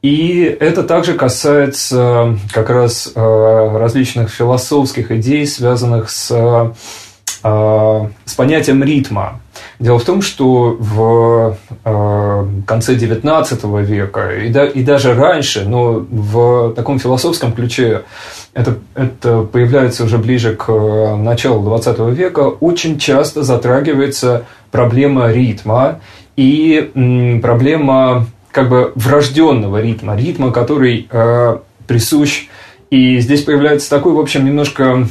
и 0.03 0.57
это 0.59 0.83
также 0.83 1.15
касается 1.15 2.37
как 2.53 2.71
раз 2.71 3.13
а, 3.15 3.79
различных 3.79 4.31
философских 4.31 5.13
идей, 5.13 5.47
связанных 5.47 6.11
с 6.11 6.75
с 7.43 8.35
понятием 8.37 8.83
ритма. 8.85 9.41
Дело 9.79 9.99
в 9.99 10.05
том, 10.05 10.23
что 10.23 10.77
в 10.79 11.57
а, 11.85 12.49
конце 12.67 12.95
XIX 12.95 13.85
века 13.85 14.31
и, 14.37 14.49
да, 14.49 14.65
и 14.65 14.83
даже 14.83 15.15
раньше, 15.15 15.65
но 15.67 16.05
в 16.09 16.73
таком 16.75 16.99
философском 16.99 17.53
ключе 17.53 18.03
это, 18.55 18.79
это 18.95 19.43
появляется 19.43 20.05
уже 20.05 20.19
ближе 20.19 20.55
к 20.55 20.71
началу 21.17 21.69
XX 21.69 22.15
века, 22.15 22.41
очень 22.41 22.99
часто 22.99 23.43
затрагивается 23.43 24.45
проблема 24.71 25.33
ритма 25.33 26.01
и 26.37 27.41
проблема 27.43 28.27
как 28.53 28.69
бы 28.69 28.93
врожденного 28.95 29.81
ритма, 29.81 30.17
ритма, 30.17 30.53
который 30.53 31.09
присущ. 31.87 32.47
И 32.91 33.19
здесь 33.19 33.43
появляется 33.43 33.89
такой, 33.89 34.13
в 34.13 34.21
общем, 34.21 34.45
немножко 34.45 35.09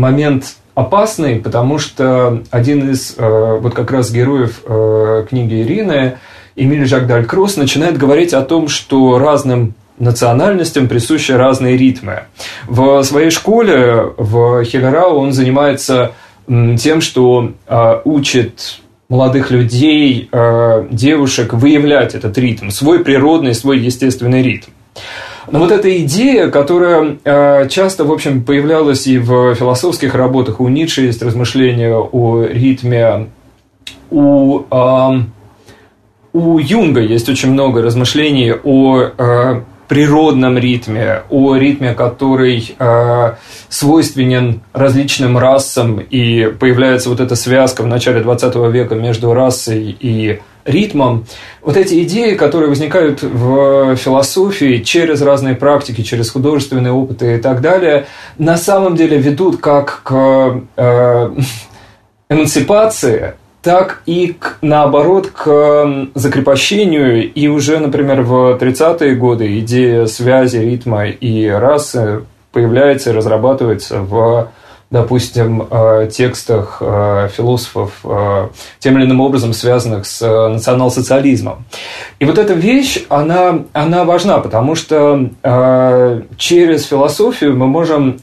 момент 0.00 0.56
опасный, 0.74 1.36
потому 1.36 1.78
что 1.78 2.42
один 2.50 2.90
из 2.90 3.14
э, 3.16 3.58
вот 3.60 3.74
как 3.74 3.90
раз 3.90 4.10
героев 4.10 4.62
э, 4.64 5.26
книги 5.28 5.62
Ирины, 5.62 6.18
Эмиль 6.56 6.86
Жак 6.86 7.06
Далькросс, 7.06 7.56
начинает 7.56 7.98
говорить 7.98 8.32
о 8.32 8.42
том, 8.42 8.68
что 8.68 9.18
разным 9.18 9.74
национальностям 9.98 10.88
присущи 10.88 11.32
разные 11.32 11.76
ритмы. 11.76 12.24
В 12.66 13.02
своей 13.02 13.30
школе 13.30 14.12
в 14.16 14.64
Хелерау 14.64 15.18
он 15.18 15.32
занимается 15.32 16.12
тем, 16.46 17.00
что 17.00 17.52
э, 17.68 18.00
учит 18.04 18.80
молодых 19.08 19.50
людей, 19.50 20.30
девушек 20.92 21.52
выявлять 21.52 22.14
этот 22.14 22.38
ритм, 22.38 22.70
свой 22.70 23.00
природный, 23.00 23.56
свой 23.56 23.80
естественный 23.80 24.40
ритм. 24.40 24.70
Но 25.52 25.58
вот 25.58 25.72
эта 25.72 26.00
идея, 26.02 26.48
которая 26.48 27.18
э, 27.24 27.68
часто, 27.68 28.04
в 28.04 28.12
общем, 28.12 28.44
появлялась 28.44 29.06
и 29.06 29.18
в 29.18 29.54
философских 29.54 30.14
работах, 30.14 30.60
у 30.60 30.68
Ницше 30.68 31.02
есть 31.02 31.22
размышления 31.22 31.94
о 31.94 32.44
ритме, 32.44 33.28
у, 34.10 34.62
у 36.32 36.58
Юнга 36.58 37.00
есть 37.00 37.28
очень 37.28 37.50
много 37.50 37.82
размышлений 37.82 38.52
о 38.52 39.10
э, 39.16 39.60
природном 39.88 40.56
ритме, 40.56 41.22
о 41.30 41.56
ритме, 41.56 41.94
который 41.94 42.76
э, 42.78 43.34
свойственен 43.68 44.60
различным 44.72 45.36
расам, 45.36 45.98
и 45.98 46.46
появляется 46.46 47.08
вот 47.08 47.18
эта 47.18 47.34
связка 47.34 47.82
в 47.82 47.88
начале 47.88 48.20
20 48.20 48.54
века 48.72 48.94
между 48.94 49.34
расой 49.34 49.96
и 49.98 50.38
ритмом. 50.64 51.26
Вот 51.62 51.76
эти 51.76 52.02
идеи, 52.04 52.34
которые 52.34 52.68
возникают 52.68 53.22
в 53.22 53.96
философии 53.96 54.82
через 54.82 55.22
разные 55.22 55.54
практики, 55.54 56.02
через 56.02 56.30
художественные 56.30 56.92
опыты 56.92 57.36
и 57.36 57.38
так 57.38 57.60
далее, 57.60 58.06
на 58.38 58.56
самом 58.56 58.96
деле 58.96 59.18
ведут 59.18 59.60
как 59.60 60.02
к 60.02 60.62
э, 60.76 61.30
эмансипации, 62.30 63.34
так 63.62 64.02
и 64.06 64.34
к, 64.38 64.58
наоборот 64.62 65.28
к 65.28 66.08
закрепощению. 66.14 67.30
И 67.32 67.48
уже, 67.48 67.78
например, 67.78 68.22
в 68.22 68.56
30-е 68.56 69.14
годы 69.14 69.58
идея 69.60 70.06
связи 70.06 70.58
ритма 70.58 71.08
и 71.08 71.46
расы 71.46 72.24
появляется 72.52 73.10
и 73.10 73.12
разрабатывается 73.12 74.00
в 74.00 74.50
допустим, 74.90 75.68
э, 75.70 76.08
текстах 76.10 76.78
э, 76.80 77.28
философов, 77.32 77.92
э, 78.02 78.48
тем 78.80 78.98
или 78.98 79.04
иным 79.04 79.20
образом 79.20 79.52
связанных 79.52 80.04
с 80.04 80.20
национал-социализмом. 80.20 81.64
И 82.18 82.24
вот 82.24 82.38
эта 82.38 82.54
вещь, 82.54 83.04
она, 83.08 83.60
она 83.72 84.04
важна, 84.04 84.38
потому 84.38 84.74
что 84.74 85.30
через 86.36 86.86
философию 86.86 87.56
мы 87.56 87.66
можем 87.66 88.20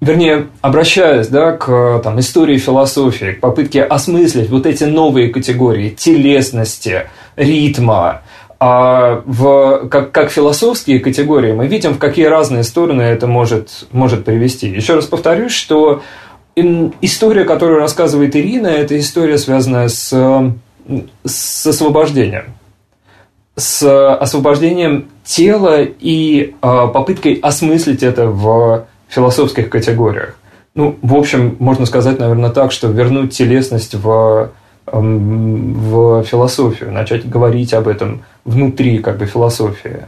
вернее, 0.00 0.48
обращаясь 0.60 1.28
да, 1.28 1.52
к 1.52 2.00
там, 2.02 2.18
истории 2.18 2.58
философии, 2.58 3.32
к 3.32 3.40
попытке 3.40 3.84
осмыслить 3.84 4.50
вот 4.50 4.66
эти 4.66 4.84
новые 4.84 5.28
категории 5.28 5.90
телесности, 5.90 7.06
ритма, 7.36 8.22
а 8.64 9.24
в, 9.26 9.88
как, 9.88 10.12
как 10.12 10.30
философские 10.30 11.00
категории 11.00 11.50
мы 11.50 11.66
видим, 11.66 11.94
в 11.94 11.98
какие 11.98 12.26
разные 12.26 12.62
стороны 12.62 13.02
это 13.02 13.26
может, 13.26 13.88
может 13.90 14.24
привести. 14.24 14.68
Еще 14.68 14.94
раз 14.94 15.06
повторюсь, 15.06 15.50
что 15.50 16.02
история, 16.54 17.44
которую 17.44 17.80
рассказывает 17.80 18.36
Ирина, 18.36 18.68
это 18.68 18.96
история, 19.00 19.38
связанная 19.38 19.88
с, 19.88 20.12
с 21.24 21.66
освобождением. 21.66 22.54
С 23.56 23.82
освобождением 24.14 25.08
тела 25.24 25.82
и 25.82 26.54
а, 26.62 26.86
попыткой 26.86 27.40
осмыслить 27.42 28.04
это 28.04 28.28
в 28.28 28.86
философских 29.08 29.70
категориях. 29.70 30.36
Ну, 30.76 30.96
в 31.02 31.16
общем, 31.16 31.56
можно 31.58 31.84
сказать, 31.84 32.20
наверное, 32.20 32.50
так, 32.50 32.70
что 32.70 32.86
вернуть 32.86 33.36
телесность 33.36 33.96
в 33.96 34.52
в 34.92 36.22
философию, 36.24 36.92
начать 36.92 37.28
говорить 37.28 37.72
об 37.74 37.88
этом 37.88 38.22
внутри 38.44 38.98
как 38.98 39.18
бы 39.18 39.26
философии. 39.26 40.06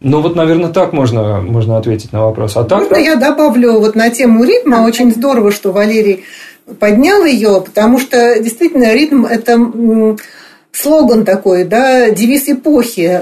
Ну 0.00 0.20
вот, 0.20 0.36
наверное, 0.36 0.70
так 0.70 0.92
можно, 0.92 1.40
можно 1.40 1.78
ответить 1.78 2.12
на 2.12 2.24
вопрос. 2.24 2.56
А 2.56 2.64
так, 2.64 2.80
можно 2.80 2.96
я 2.96 3.16
добавлю 3.16 3.80
вот 3.80 3.94
на 3.94 4.10
тему 4.10 4.44
ритма? 4.44 4.84
Очень 4.84 5.10
здорово, 5.12 5.50
что 5.50 5.72
Валерий 5.72 6.24
поднял 6.78 7.24
ее, 7.24 7.62
потому 7.64 7.98
что 7.98 8.38
действительно 8.40 8.92
ритм– 8.92 9.24
это 9.26 9.56
слоган 10.76 11.24
такой, 11.24 11.64
да, 11.64 12.10
девиз 12.10 12.48
эпохи. 12.48 13.20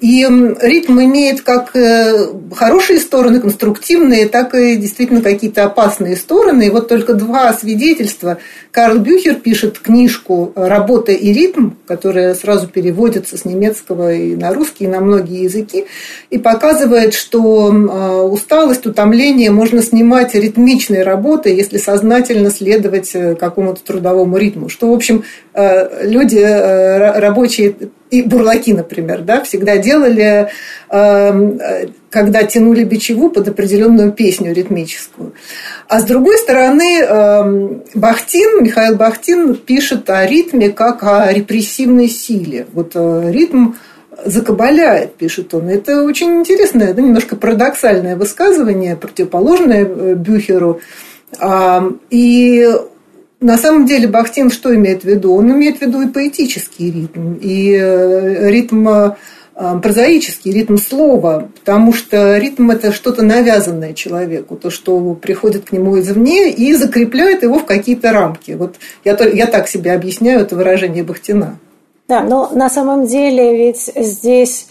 И 0.00 0.24
ритм 0.60 1.00
имеет 1.00 1.40
как 1.40 1.74
э, 1.74 2.28
хорошие 2.54 2.98
стороны, 2.98 3.40
конструктивные, 3.40 4.28
так 4.28 4.54
и 4.54 4.76
действительно 4.76 5.22
какие-то 5.22 5.64
опасные 5.64 6.16
стороны. 6.16 6.66
И 6.66 6.70
вот 6.70 6.88
только 6.88 7.14
два 7.14 7.52
свидетельства. 7.52 8.38
Карл 8.70 8.98
Бюхер 8.98 9.34
пишет 9.34 9.78
книжку 9.78 10.52
«Работа 10.54 11.12
и 11.12 11.32
ритм», 11.32 11.70
которая 11.86 12.34
сразу 12.34 12.68
переводится 12.68 13.36
с 13.36 13.44
немецкого 13.44 14.12
и 14.12 14.36
на 14.36 14.52
русский, 14.52 14.84
и 14.84 14.88
на 14.88 15.00
многие 15.00 15.42
языки, 15.44 15.86
и 16.30 16.38
показывает, 16.38 17.14
что 17.14 17.72
а, 17.72 18.22
усталость, 18.22 18.86
утомление 18.86 19.50
можно 19.50 19.82
снимать 19.82 20.34
ритмичной 20.34 21.02
работой, 21.02 21.54
если 21.56 21.78
сознательно 21.78 22.50
следовать 22.50 23.10
э, 23.14 23.34
какому-то 23.34 23.82
трудовому 23.82 24.36
ритму. 24.36 24.68
Что, 24.68 24.90
в 24.90 24.94
общем, 24.94 25.24
э, 25.54 26.06
люди 26.06 26.38
рабочие 26.98 27.74
и 28.10 28.22
бурлаки, 28.22 28.72
например, 28.72 29.22
да, 29.22 29.42
всегда 29.42 29.76
делали, 29.76 30.48
эм, 30.90 31.60
когда 32.10 32.42
тянули 32.42 32.84
бичеву 32.84 33.30
под 33.30 33.48
определенную 33.48 34.12
песню 34.12 34.52
ритмическую. 34.52 35.32
А 35.88 36.00
с 36.00 36.04
другой 36.04 36.38
стороны, 36.38 37.00
эм, 37.00 37.82
Бахтин, 37.94 38.64
Михаил 38.64 38.96
Бахтин 38.96 39.54
пишет 39.54 40.10
о 40.10 40.26
ритме 40.26 40.70
как 40.70 41.04
о 41.04 41.32
репрессивной 41.32 42.08
силе. 42.08 42.66
Вот 42.72 42.92
э, 42.94 43.30
ритм 43.30 43.72
закабаляет, 44.24 45.14
пишет 45.14 45.54
он. 45.54 45.68
Это 45.68 46.02
очень 46.02 46.40
интересное, 46.40 46.92
да, 46.92 47.00
немножко 47.02 47.36
парадоксальное 47.36 48.16
высказывание, 48.16 48.96
противоположное 48.96 49.84
э, 49.84 50.14
Бюхеру. 50.14 50.80
И 52.10 52.68
на 53.40 53.56
самом 53.56 53.86
деле 53.86 54.06
Бахтин 54.06 54.50
что 54.50 54.74
имеет 54.74 55.02
в 55.02 55.06
виду? 55.06 55.34
Он 55.34 55.50
имеет 55.52 55.78
в 55.78 55.82
виду 55.82 56.02
и 56.02 56.08
поэтический 56.08 56.90
ритм, 56.90 57.34
и 57.40 57.72
э, 57.72 58.50
ритм 58.50 58.88
э, 58.88 59.14
прозаический 59.82 60.52
ритм 60.52 60.76
слова, 60.76 61.48
потому 61.58 61.92
что 61.92 62.38
ритм– 62.38 62.70
это 62.72 62.92
что-то 62.92 63.22
навязанное 63.22 63.92
человеку, 63.94 64.56
то, 64.56 64.70
что 64.70 65.14
приходит 65.14 65.66
к 65.68 65.72
нему 65.72 65.98
извне 65.98 66.50
и 66.50 66.74
закрепляет 66.74 67.42
его 67.42 67.58
в 67.58 67.66
какие-то 67.66 68.12
рамки. 68.12 68.52
Вот 68.52 68.76
я, 69.04 69.16
я 69.28 69.46
так 69.46 69.68
себе 69.68 69.92
объясняю 69.92 70.40
это 70.40 70.56
выражение 70.56 71.04
Бахтина. 71.04 71.58
Да, 72.08 72.22
но 72.22 72.50
на 72.52 72.68
самом 72.68 73.06
деле 73.06 73.56
ведь 73.56 73.90
здесь 73.94 74.66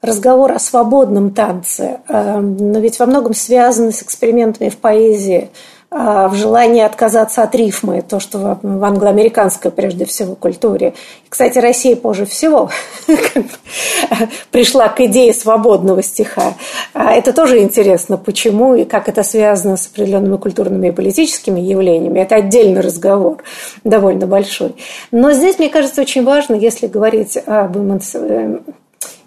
разговор 0.00 0.52
о 0.52 0.58
свободном 0.58 1.32
танце, 1.32 2.00
эм, 2.08 2.56
но 2.56 2.80
ведь 2.80 2.98
во 2.98 3.06
многом 3.06 3.34
связан 3.34 3.92
с 3.92 4.02
экспериментами 4.02 4.68
в 4.68 4.76
поэзии, 4.76 5.50
в 5.92 6.34
желании 6.34 6.82
отказаться 6.82 7.42
от 7.42 7.54
рифмы, 7.54 8.02
то, 8.02 8.18
что 8.18 8.58
в 8.62 8.84
англоамериканской, 8.84 9.70
прежде 9.70 10.06
всего, 10.06 10.34
культуре. 10.34 10.94
Кстати, 11.28 11.58
Россия 11.58 11.96
позже 11.96 12.24
всего 12.24 12.70
пришла 14.50 14.88
к 14.88 15.00
идее 15.02 15.34
свободного 15.34 16.02
стиха. 16.02 16.54
А 16.94 17.12
это 17.12 17.34
тоже 17.34 17.58
интересно, 17.58 18.16
почему 18.16 18.74
и 18.74 18.84
как 18.84 19.10
это 19.10 19.22
связано 19.22 19.76
с 19.76 19.86
определенными 19.86 20.38
культурными 20.38 20.88
и 20.88 20.92
политическими 20.92 21.60
явлениями. 21.60 22.20
Это 22.20 22.36
отдельный 22.36 22.80
разговор, 22.80 23.42
довольно 23.84 24.26
большой. 24.26 24.74
Но 25.10 25.32
здесь, 25.32 25.58
мне 25.58 25.68
кажется, 25.68 26.00
очень 26.00 26.24
важно, 26.24 26.54
если 26.54 26.86
говорить 26.86 27.36
об 27.44 27.76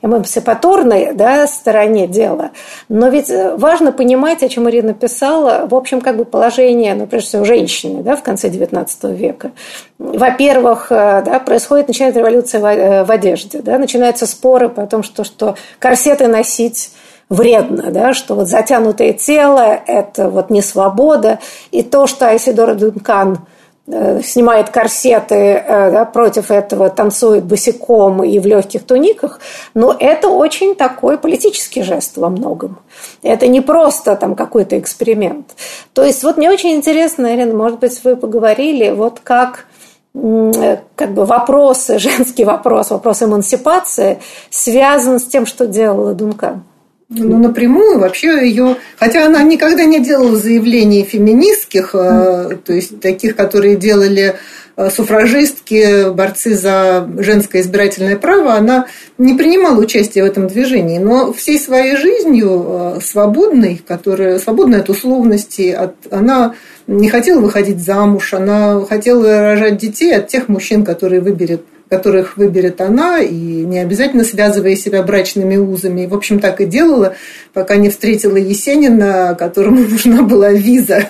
эмансипаторной 0.01 1.13
да, 1.13 1.47
стороне 1.47 2.08
дела. 2.08 2.51
Но 2.89 3.10
ведь 3.10 3.29
э, 3.29 3.55
важно 3.55 3.91
понимать, 3.91 4.43
о 4.43 4.49
чем 4.49 4.69
Ирина 4.69 4.93
писала, 4.93 5.67
в 5.67 5.75
общем, 5.75 6.01
как 6.01 6.17
бы 6.17 6.25
положение, 6.25 6.95
ну, 6.95 7.08
прежде 7.08 7.29
всего, 7.29 7.45
женщины 7.45 8.03
да, 8.03 8.15
в 8.15 8.23
конце 8.23 8.49
XIX 8.49 9.13
века. 9.13 9.51
Во-первых, 9.97 10.88
э, 10.91 11.23
да, 11.25 11.39
происходит, 11.39 11.88
начинает 11.88 12.15
революция 12.15 12.62
в 12.62 12.65
э, 12.65 13.01
одежде, 13.01 13.62
да, 13.62 13.77
начинаются 13.77 14.25
споры 14.25 14.69
по 14.69 14.86
тому, 14.86 15.03
что, 15.03 15.23
что 15.23 15.55
корсеты 15.79 16.27
носить 16.27 16.91
вредно, 17.29 17.91
да, 17.91 18.13
что 18.13 18.36
вот 18.36 18.47
затянутое 18.47 19.13
тело– 19.13 19.79
это 19.88 20.29
вот 20.29 20.49
не 20.49 20.62
свобода. 20.62 21.39
И 21.71 21.81
то, 21.81 22.05
что 22.08 22.27
Айсидора 22.27 22.75
Дункан– 22.75 23.39
снимает 23.88 24.71
корсеты, 24.71 25.36
э, 25.36 25.91
да, 25.91 26.06
против 26.06 26.50
этого 26.50 26.89
танцует 26.89 27.43
босиком 27.43 28.24
и 28.24 28.39
в 28.39 28.45
легких 28.48 28.84
туниках, 28.84 29.39
но 29.76 29.95
это 29.98 30.30
очень 30.30 30.76
такой 30.76 31.19
политический 31.19 31.84
жест 31.84 32.17
во 32.17 32.30
многом. 32.30 32.80
Это 33.21 33.48
не 33.48 33.62
просто 33.62 34.15
там 34.15 34.36
какой-то 34.36 34.80
эксперимент. 34.80 35.52
То 35.93 36.04
есть 36.04 36.24
вот 36.24 36.38
мне 36.38 36.50
очень 36.50 36.71
интересно, 36.71 37.36
Ирина, 37.36 37.54
может 37.54 37.80
быть, 37.80 38.04
вы 38.04 38.15
поговорили, 38.15 38.89
вот 38.89 39.19
как 39.24 39.67
э, 40.15 40.78
как 40.95 41.13
бы 41.13 41.26
вопросы, 41.26 42.00
женский 42.00 42.43
вопрос, 42.43 42.89
вопрос 42.89 43.21
эмансипации 43.21 44.19
связан 44.50 45.19
с 45.19 45.26
тем, 45.26 45.45
что 45.45 45.67
делала 45.67 46.15
Дункан. 46.15 46.63
Ну, 47.10 47.38
напрямую 47.38 48.00
вообще 48.00 48.48
ее... 48.48 48.78
Хотя 48.98 49.26
она 49.26 49.44
никогда 49.44 49.86
не 49.86 50.00
делала 50.00 50.38
заявлений 50.38 51.04
феминистских, 51.04 51.94
mm. 51.94 52.58
то 52.65 52.74
есть 52.74 53.00
таких, 53.00 53.36
которые 53.36 53.76
делали 53.76 54.36
э, 54.76 54.89
суфражистки, 54.89 56.10
борцы 56.10 56.56
за 56.56 57.08
женское 57.20 57.62
избирательное 57.62 58.18
право, 58.18 58.54
она 58.54 58.88
не 59.20 59.36
принимала 59.36 59.80
участия 59.80 60.24
в 60.24 60.26
этом 60.26 60.48
движении. 60.48 60.98
Но 60.98 61.32
всей 61.32 61.60
своей 61.60 61.96
жизнью 61.96 62.65
э, 62.68 63.00
свободной, 63.04 63.80
которая 63.88 64.39
свободная 64.39 64.80
от 64.80 64.89
условностей, 64.89 65.76
от, 65.76 65.94
она 66.10 66.56
не 66.88 67.10
хотела 67.10 67.39
выходить 67.39 67.84
замуж, 67.84 68.34
она 68.34 68.84
хотела 68.84 69.41
рожать 69.41 69.78
детей 69.78 70.15
от 70.15 70.28
тех 70.28 70.50
мужчин, 70.50 70.84
которые 70.84 71.22
выберет 71.22 71.62
которых 71.95 72.36
выберет 72.36 72.81
она, 72.81 73.19
и 73.19 73.34
не 73.34 73.79
обязательно 73.79 74.25
связывая 74.25 74.75
себя 74.75 75.01
брачными 75.01 75.55
узами. 75.55 76.01
И, 76.01 76.08
в 76.08 76.13
общем, 76.13 76.39
так 76.39 76.60
и 76.60 76.65
делала, 76.65 77.15
пока 77.53 77.77
не 77.77 77.89
встретила 77.89 78.36
Есенина, 78.36 79.36
которому 79.39 79.79
нужна 79.89 80.23
была 80.23 80.51
виза. 80.51 81.05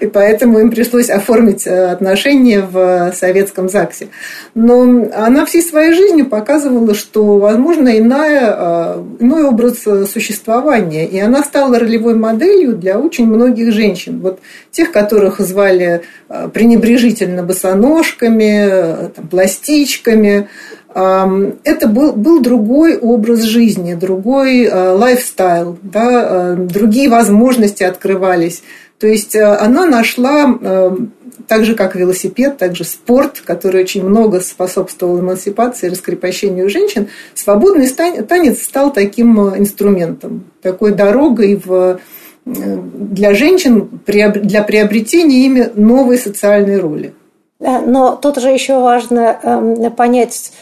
И 0.00 0.06
поэтому 0.06 0.58
им 0.58 0.70
пришлось 0.70 1.08
оформить 1.08 1.66
э, 1.66 1.90
отношения 1.90 2.60
в 2.60 3.12
советском 3.14 3.70
ЗАГСе. 3.70 4.08
Но 4.54 5.08
она 5.14 5.46
всей 5.46 5.62
своей 5.62 5.94
жизнью 5.94 6.26
показывала, 6.26 6.94
что 6.94 7.38
возможно 7.38 7.98
иная, 7.98 8.54
э, 8.54 9.02
иной 9.20 9.44
образ 9.44 9.84
существования. 10.12 11.06
И 11.06 11.18
она 11.18 11.42
стала 11.42 11.78
ролевой 11.78 12.16
моделью 12.16 12.76
для 12.76 12.98
очень 12.98 13.26
многих 13.26 13.72
женщин. 13.72 14.20
Вот 14.20 14.40
тех, 14.72 14.92
которых 14.92 15.40
звали 15.40 16.02
э, 16.28 16.48
пренебрежительно 16.52 17.42
босоножками, 17.42 19.08
там, 19.14 19.28
пластичками, 19.28 20.17
девушками. 20.18 20.48
Это 21.64 21.86
был, 21.86 22.12
был 22.12 22.40
другой 22.40 22.96
образ 22.96 23.42
жизни, 23.42 23.94
другой 23.94 24.64
э, 24.64 24.90
лайфстайл, 24.92 25.78
да, 25.82 26.54
э, 26.54 26.56
другие 26.56 27.08
возможности 27.08 27.84
открывались. 27.84 28.62
То 28.98 29.06
есть 29.06 29.36
э, 29.36 29.44
она 29.44 29.86
нашла, 29.86 30.58
так 31.46 31.64
же 31.64 31.74
как 31.74 31.94
велосипед, 31.94 32.58
так 32.58 32.74
же 32.74 32.84
спорт, 32.84 33.42
который 33.44 33.82
очень 33.82 34.02
много 34.02 34.40
способствовал 34.40 35.20
эмансипации, 35.20 35.88
раскрепощению 35.88 36.68
женщин, 36.68 37.08
свободный 37.34 37.88
танец 37.88 38.62
стал 38.62 38.92
таким 38.92 39.38
инструментом, 39.56 40.46
такой 40.62 40.92
дорогой 40.92 41.60
в, 41.64 42.00
для 42.44 43.34
женщин 43.34 43.88
для 44.06 44.62
приобретения 44.62 45.44
ими 45.44 45.70
новой 45.74 46.18
социальной 46.18 46.78
роли. 46.78 47.12
Но 47.60 48.16
тут 48.16 48.38
же 48.38 48.50
еще 48.50 48.78
важно 48.78 49.38
эм, 49.42 49.92
понять, 49.92 50.52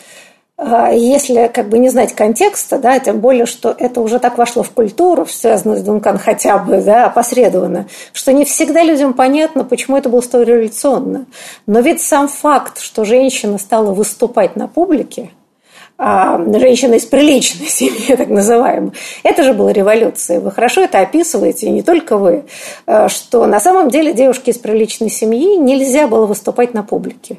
э, 0.57 0.93
если 0.95 1.51
как 1.53 1.69
бы 1.69 1.79
не 1.79 1.91
знать 1.91 2.15
контекста, 2.15 2.79
да, 2.79 2.99
тем 2.99 3.21
более, 3.21 3.45
что 3.45 3.75
это 3.79 4.01
уже 4.01 4.19
так 4.19 4.39
вошло 4.39 4.63
в 4.63 4.71
культуру, 4.71 5.27
связанную 5.27 5.79
с 5.79 5.83
Дункан 5.83 6.19
хотя 6.19 6.57
бы, 6.57 6.81
да, 6.81 7.07
опосредованно, 7.07 7.87
что 8.15 8.33
не 8.33 8.47
всегда 8.47 8.83
людям 8.83 9.13
понятно, 9.13 9.65
почему 9.65 9.99
это 9.99 10.09
было 10.09 10.23
столь 10.23 10.47
революционно. 10.47 11.27
Но 11.67 11.81
ведь 11.81 12.01
сам 12.01 12.29
факт, 12.29 12.81
что 12.81 13.05
женщина 13.05 13.59
стала 13.59 13.93
выступать 13.93 14.57
на 14.57 14.67
публике– 14.67 15.31
женщина 15.99 16.95
из 16.95 17.05
приличной 17.05 17.67
семьи, 17.69 18.15
так 18.15 18.29
называемой. 18.29 18.93
Это 19.23 19.43
же 19.43 19.53
была 19.53 19.73
революция. 19.73 20.41
Вы 20.41 20.51
хорошо 20.51 20.83
это 20.83 21.01
описываете, 21.01 21.67
и 21.67 21.71
не 21.71 21.83
только 21.83 22.17
вы, 22.19 22.45
а, 22.87 23.09
что 23.09 23.47
на 23.47 23.61
самом 23.61 23.89
деле 23.91 24.13
девушке 24.13 24.51
из 24.51 24.59
приличной 24.59 25.11
семьи 25.11 25.57
нельзя 25.57 26.07
было 26.07 26.27
выступать 26.27 26.75
на 26.75 26.83
публике. 26.83 27.39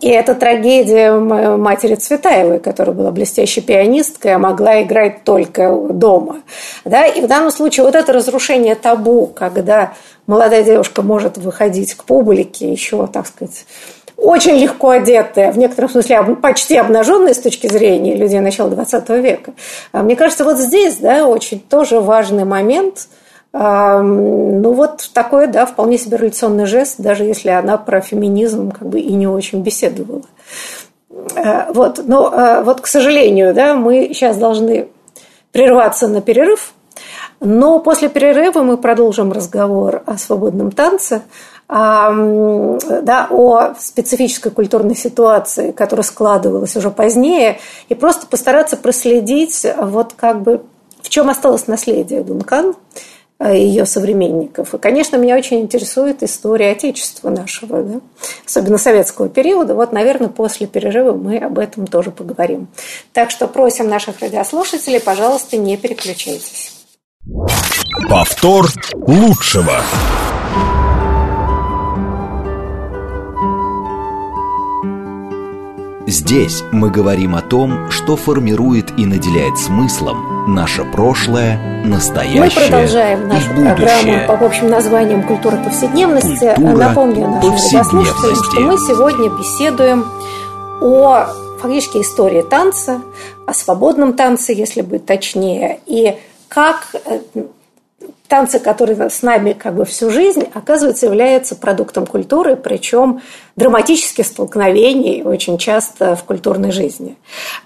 И 0.00 0.08
это 0.08 0.34
трагедия 0.34 1.12
матери 1.12 1.94
Цветаевой, 1.94 2.58
которая 2.58 2.94
была 2.94 3.10
блестящей 3.10 3.60
пианисткой, 3.60 4.34
а 4.34 4.38
могла 4.38 4.82
играть 4.82 5.24
только 5.24 5.70
дома. 5.70 6.42
Да? 6.84 7.06
И 7.06 7.20
в 7.20 7.26
данном 7.26 7.50
случае 7.50 7.86
вот 7.86 7.94
это 7.94 8.12
разрушение 8.12 8.74
табу, 8.74 9.26
когда 9.26 9.94
молодая 10.26 10.62
девушка 10.62 11.02
может 11.02 11.38
выходить 11.38 11.94
к 11.94 12.04
публике 12.04 12.70
еще, 12.70 13.06
так 13.06 13.26
сказать, 13.26 13.66
очень 14.16 14.56
легко 14.56 14.90
одетые, 14.90 15.52
в 15.52 15.58
некотором 15.58 15.90
смысле 15.90 16.36
почти 16.40 16.76
обнаженные 16.76 17.34
с 17.34 17.38
точки 17.38 17.66
зрения 17.66 18.16
людей 18.16 18.40
начала 18.40 18.70
20 18.70 19.08
века. 19.10 19.52
А 19.92 20.02
мне 20.02 20.16
кажется, 20.16 20.44
вот 20.44 20.58
здесь 20.58 20.96
да, 20.96 21.26
очень 21.26 21.60
тоже 21.60 22.00
важный 22.00 22.44
момент– 22.44 23.08
ну, 23.56 24.72
вот 24.72 25.08
такой, 25.14 25.46
да, 25.46 25.64
вполне 25.64 25.96
себе 25.96 26.16
революционный 26.16 26.66
жест, 26.66 26.96
даже 26.98 27.22
если 27.22 27.50
она 27.50 27.76
про 27.78 28.00
феминизм 28.00 28.72
как 28.72 28.88
бы 28.88 28.98
и 28.98 29.12
не 29.12 29.28
очень 29.28 29.62
беседовала. 29.62 30.22
А, 31.36 31.72
вот, 31.72 32.00
но 32.04 32.32
а, 32.34 32.62
вот, 32.64 32.80
к 32.80 32.88
сожалению, 32.88 33.54
да, 33.54 33.76
мы 33.76 34.10
сейчас 34.12 34.38
должны 34.38 34.88
прерваться 35.52 36.08
на 36.08 36.20
перерыв, 36.20 36.74
но 37.38 37.78
после 37.78 38.08
перерыва 38.08 38.64
мы 38.64 38.76
продолжим 38.76 39.30
разговор 39.30 40.02
о 40.04 40.18
свободном 40.18 40.72
танце, 40.72 41.22
да, 41.68 43.26
о 43.30 43.74
специфической 43.78 44.50
культурной 44.50 44.94
ситуации, 44.94 45.72
которая 45.72 46.04
складывалась 46.04 46.76
уже 46.76 46.90
позднее, 46.90 47.58
и 47.88 47.94
просто 47.94 48.26
постараться 48.26 48.76
проследить, 48.76 49.66
вот 49.78 50.12
как 50.14 50.42
бы 50.42 50.62
в 51.04 51.10
чем 51.10 51.28
осталось 51.28 51.66
наследие 51.66 52.22
Дункан, 52.22 52.74
э, 53.38 53.58
ее 53.58 53.84
современников. 53.84 54.74
И, 54.74 54.78
конечно, 54.78 55.16
меня 55.16 55.36
очень 55.36 55.60
интересует 55.60 56.22
история 56.22 56.70
Отечества 56.70 57.28
нашего, 57.28 57.82
да? 57.82 58.00
особенно 58.46 58.78
советского 58.78 59.28
периода. 59.28 59.74
Вот, 59.74 59.92
наверное, 59.92 60.28
после 60.28 60.66
перерыва 60.66 61.12
мы 61.12 61.36
об 61.38 61.58
этом 61.58 61.86
тоже 61.86 62.10
поговорим. 62.10 62.68
Так 63.12 63.30
что 63.30 63.46
просим 63.46 63.88
наших 63.88 64.20
радиослушателей, 64.20 64.98
пожалуйста, 64.98 65.58
не 65.58 65.76
переключайтесь. 65.76 66.72
Повтор 68.08 68.66
лучшего. 68.94 69.82
Здесь 76.14 76.62
мы 76.70 76.92
говорим 76.92 77.34
о 77.34 77.42
том, 77.42 77.90
что 77.90 78.14
формирует 78.14 78.96
и 78.96 79.04
наделяет 79.04 79.58
смыслом 79.58 80.54
наше 80.54 80.84
прошлое, 80.84 81.82
настоящее 81.84 82.40
Мы 82.40 82.50
продолжаем 82.50 83.26
нашу 83.26 83.50
программу 83.50 84.24
по 84.28 84.46
общим 84.46 84.68
названиям 84.68 85.24
«Культура 85.24 85.56
повседневности». 85.56 86.54
Культура 86.54 86.76
Напомню 86.76 87.26
нашим 87.26 87.50
радиослушателям, 87.50 88.44
что 88.44 88.60
мы 88.60 88.78
сегодня 88.78 89.28
беседуем 89.36 90.06
о 90.80 91.26
фактически 91.60 91.96
история 91.96 92.44
танца, 92.44 93.02
о 93.44 93.52
свободном 93.52 94.12
танце, 94.12 94.52
если 94.52 94.82
быть 94.82 95.04
точнее, 95.06 95.80
и 95.84 96.16
как 96.46 96.94
э, 96.94 97.22
танцы, 98.28 98.58
которые 98.58 99.10
с 99.10 99.22
нами 99.22 99.52
как 99.52 99.74
бы 99.74 99.84
всю 99.84 100.10
жизнь, 100.10 100.48
оказывается, 100.54 101.06
являются 101.06 101.56
продуктом 101.56 102.06
культуры, 102.06 102.56
причем 102.56 103.20
драматических 103.56 104.26
столкновений 104.26 105.22
очень 105.22 105.58
часто 105.58 106.16
в 106.16 106.24
культурной 106.24 106.72
жизни. 106.72 107.16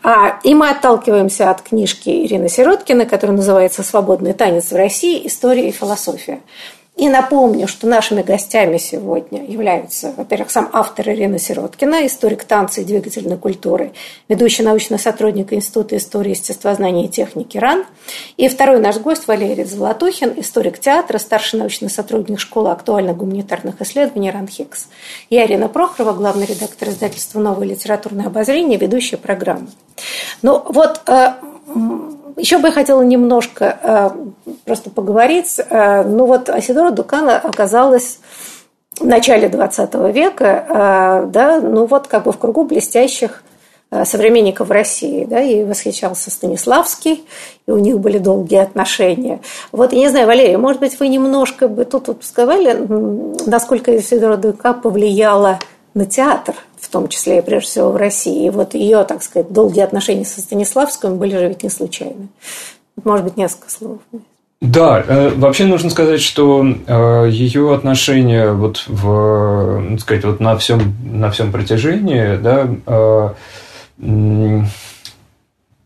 А, 0.02 0.38
и 0.42 0.54
мы 0.54 0.70
отталкиваемся 0.70 1.50
от 1.50 1.62
книжки 1.62 2.08
Ирины 2.10 2.48
Сироткиной, 2.48 3.06
которая 3.06 3.36
называется 3.36 3.82
«Свободный 3.82 4.32
танец 4.32 4.72
в 4.72 4.76
России. 4.76 5.26
История 5.26 5.68
и 5.68 5.72
философия». 5.72 6.40
И 6.98 7.08
напомню, 7.08 7.68
что 7.68 7.86
нашими 7.86 8.22
гостями 8.22 8.76
сегодня 8.76 9.44
являются, 9.46 10.12
во-первых, 10.16 10.50
сам 10.50 10.68
автор 10.72 11.08
Ирина 11.08 11.38
Сироткина, 11.38 12.04
историк 12.04 12.42
танца 12.42 12.80
и 12.80 12.84
двигательной 12.84 13.36
культуры, 13.36 13.92
ведущий 14.28 14.64
научный 14.64 14.98
сотрудник 14.98 15.52
Института 15.52 15.96
истории, 15.96 16.30
естествознания 16.30 17.04
и 17.04 17.08
техники 17.08 17.56
РАН. 17.56 17.84
И 18.36 18.48
второй 18.48 18.80
наш 18.80 18.98
гость 18.98 19.28
Валерий 19.28 19.62
Золотухин, 19.62 20.34
историк 20.40 20.80
театра, 20.80 21.18
старший 21.18 21.60
научный 21.60 21.88
сотрудник 21.88 22.40
школы 22.40 22.72
актуальных 22.72 23.16
гуманитарных 23.16 23.80
исследований 23.80 24.32
РАН 24.32 24.48
Хикс. 24.48 24.88
Я 25.30 25.46
Ирина 25.46 25.68
Прохорова, 25.68 26.12
главный 26.12 26.46
редактор 26.46 26.88
издательства 26.88 27.38
«Новое 27.38 27.68
литературное 27.68 28.26
обозрение», 28.26 28.76
ведущая 28.76 29.18
программы. 29.18 29.68
Ну 30.42 30.64
вот 30.68 31.02
э, 31.06 31.34
еще 32.38 32.58
бы 32.58 32.68
я 32.68 32.72
хотела 32.72 33.02
немножко 33.02 33.78
э, 33.82 34.10
просто 34.64 34.90
поговорить. 34.90 35.58
Э, 35.58 36.02
ну 36.04 36.26
вот 36.26 36.48
Асидора 36.48 36.90
Дукана 36.90 37.36
оказалась 37.36 38.20
в 38.98 39.06
начале 39.06 39.48
20 39.48 39.94
века, 40.14 40.66
э, 40.68 41.30
да, 41.30 41.60
ну 41.60 41.86
вот 41.86 42.06
как 42.06 42.24
бы 42.24 42.32
в 42.32 42.38
кругу 42.38 42.64
блестящих 42.64 43.42
современников 44.04 44.70
России, 44.70 45.24
да, 45.24 45.40
и 45.40 45.64
восхищался 45.64 46.30
Станиславский, 46.30 47.24
и 47.66 47.70
у 47.70 47.78
них 47.78 47.98
были 48.00 48.18
долгие 48.18 48.58
отношения. 48.58 49.40
Вот, 49.72 49.94
я 49.94 50.00
не 50.00 50.10
знаю, 50.10 50.26
Валерия, 50.26 50.58
может 50.58 50.80
быть, 50.80 51.00
вы 51.00 51.08
немножко 51.08 51.68
бы 51.68 51.86
тут 51.86 52.08
вот 52.08 52.22
сказали, 52.22 52.86
насколько 53.46 53.96
Исидора 53.96 54.36
Дука 54.36 54.74
повлияла 54.74 55.58
на 55.94 56.04
театр, 56.04 56.54
в 56.88 56.90
том 56.90 57.08
числе 57.08 57.38
и 57.38 57.42
прежде 57.42 57.68
всего 57.68 57.92
в 57.92 57.96
России. 57.96 58.46
И 58.46 58.50
вот 58.50 58.74
ее, 58.74 59.04
так 59.04 59.22
сказать, 59.22 59.52
долгие 59.52 59.82
отношения 59.82 60.24
со 60.24 60.40
Станиславским 60.40 61.18
были 61.18 61.36
же 61.36 61.48
ведь 61.48 61.62
не 61.62 61.68
случайны. 61.68 62.28
Может 63.04 63.24
быть, 63.24 63.36
несколько 63.36 63.70
слов. 63.70 63.98
Да, 64.62 65.04
э, 65.06 65.28
вообще 65.36 65.66
нужно 65.66 65.90
сказать, 65.90 66.22
что 66.22 66.66
э, 66.66 67.28
ее 67.30 67.74
отношения 67.74 68.52
вот 68.52 68.84
в, 68.88 69.80
ну, 69.90 69.98
сказать, 69.98 70.24
вот 70.24 70.40
на 70.40 70.56
всем 70.56 70.96
на 71.04 71.30
всем 71.30 71.52
протяжении, 71.52 72.36
да, 72.38 72.68
э, 72.86 74.64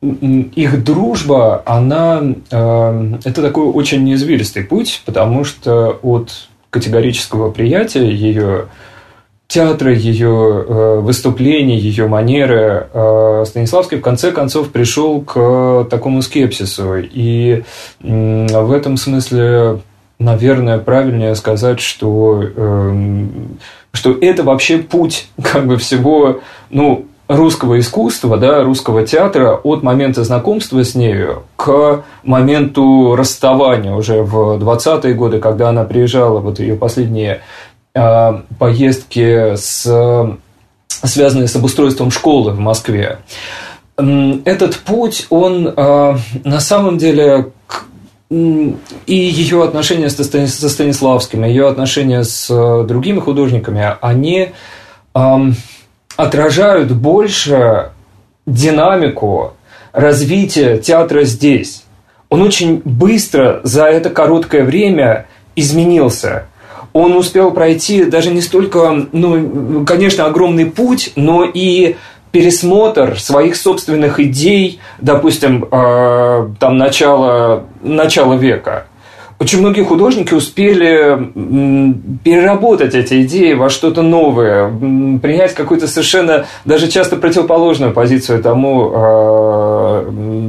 их 0.00 0.84
дружба, 0.84 1.62
она 1.64 2.20
это 2.50 3.40
такой 3.40 3.66
очень 3.66 4.02
неизвилистый 4.02 4.64
путь, 4.64 5.02
потому 5.06 5.44
что 5.44 5.98
от 6.02 6.48
категорического 6.70 7.52
приятия 7.52 8.10
ее 8.10 8.66
театра, 9.52 9.92
ее 9.92 10.64
э, 10.66 11.00
выступлений, 11.00 11.76
ее 11.76 12.06
манеры, 12.06 12.88
э, 12.92 13.44
Станиславский 13.46 13.98
в 13.98 14.00
конце 14.00 14.32
концов 14.32 14.70
пришел 14.70 15.20
к 15.20 15.86
такому 15.90 16.22
скепсису. 16.22 16.96
И 16.98 17.62
в 18.00 18.72
этом 18.72 18.96
смысле, 18.96 19.80
наверное, 20.18 20.78
правильнее 20.78 21.34
сказать, 21.34 21.80
что, 21.80 22.42
эм, 22.42 23.58
что 23.92 24.16
это 24.18 24.42
вообще 24.42 24.78
путь 24.78 25.28
как 25.42 25.66
бы 25.66 25.76
всего, 25.76 26.40
ну, 26.70 27.04
русского 27.28 27.78
искусства, 27.78 28.36
да, 28.38 28.62
русского 28.62 29.06
театра 29.06 29.54
от 29.62 29.82
момента 29.82 30.24
знакомства 30.24 30.82
с 30.82 30.94
нею 30.94 31.44
к 31.56 32.04
моменту 32.24 33.16
расставания 33.16 33.94
уже 33.94 34.22
в 34.22 34.58
20-е 34.58 35.14
годы, 35.14 35.38
когда 35.38 35.68
она 35.68 35.84
приезжала, 35.84 36.40
вот 36.40 36.58
ее 36.58 36.76
последние 36.76 37.40
Э, 37.40 37.71
поездки, 37.94 39.54
с, 39.56 40.36
связанные 40.88 41.48
с 41.48 41.56
обустройством 41.56 42.10
школы 42.10 42.52
в 42.52 42.58
Москве. 42.58 43.18
Этот 43.96 44.78
путь, 44.78 45.26
он 45.28 45.68
э, 45.68 46.16
на 46.44 46.60
самом 46.60 46.96
деле 46.96 47.52
и 48.30 49.14
ее 49.14 49.62
отношения 49.62 50.08
со 50.08 50.24
Станиславским, 50.24 51.44
ее 51.44 51.68
отношения 51.68 52.24
с 52.24 52.48
э, 52.50 52.86
другими 52.86 53.20
художниками, 53.20 53.96
они 54.00 54.52
отражают 56.16 56.90
больше 56.92 57.90
динамику 58.46 59.52
развития 59.92 60.78
театра 60.78 61.24
здесь. 61.24 61.84
Он 62.30 62.40
очень 62.40 62.80
быстро 62.82 63.60
за 63.62 63.84
это 63.84 64.08
короткое 64.08 64.64
время 64.64 65.26
изменился 65.54 66.46
он 66.92 67.16
успел 67.16 67.50
пройти 67.52 68.04
даже 68.04 68.30
не 68.30 68.40
столько, 68.40 69.06
ну, 69.12 69.84
конечно, 69.86 70.26
огромный 70.26 70.66
путь, 70.66 71.12
но 71.16 71.44
и 71.44 71.96
пересмотр 72.32 73.18
своих 73.20 73.56
собственных 73.56 74.18
идей, 74.18 74.80
допустим, 75.00 75.66
э, 75.70 76.48
там 76.58 76.78
начала, 76.78 77.64
начала 77.82 78.34
века. 78.34 78.86
Очень 79.38 79.58
многие 79.60 79.82
художники 79.82 80.34
успели 80.34 81.32
переработать 82.22 82.94
эти 82.94 83.22
идеи 83.22 83.54
во 83.54 83.70
что-то 83.70 84.02
новое, 84.02 84.68
принять 85.18 85.54
какую-то 85.54 85.88
совершенно 85.88 86.46
даже 86.64 86.88
часто 86.88 87.16
противоположную 87.16 87.92
позицию 87.92 88.42
тому, 88.42 88.92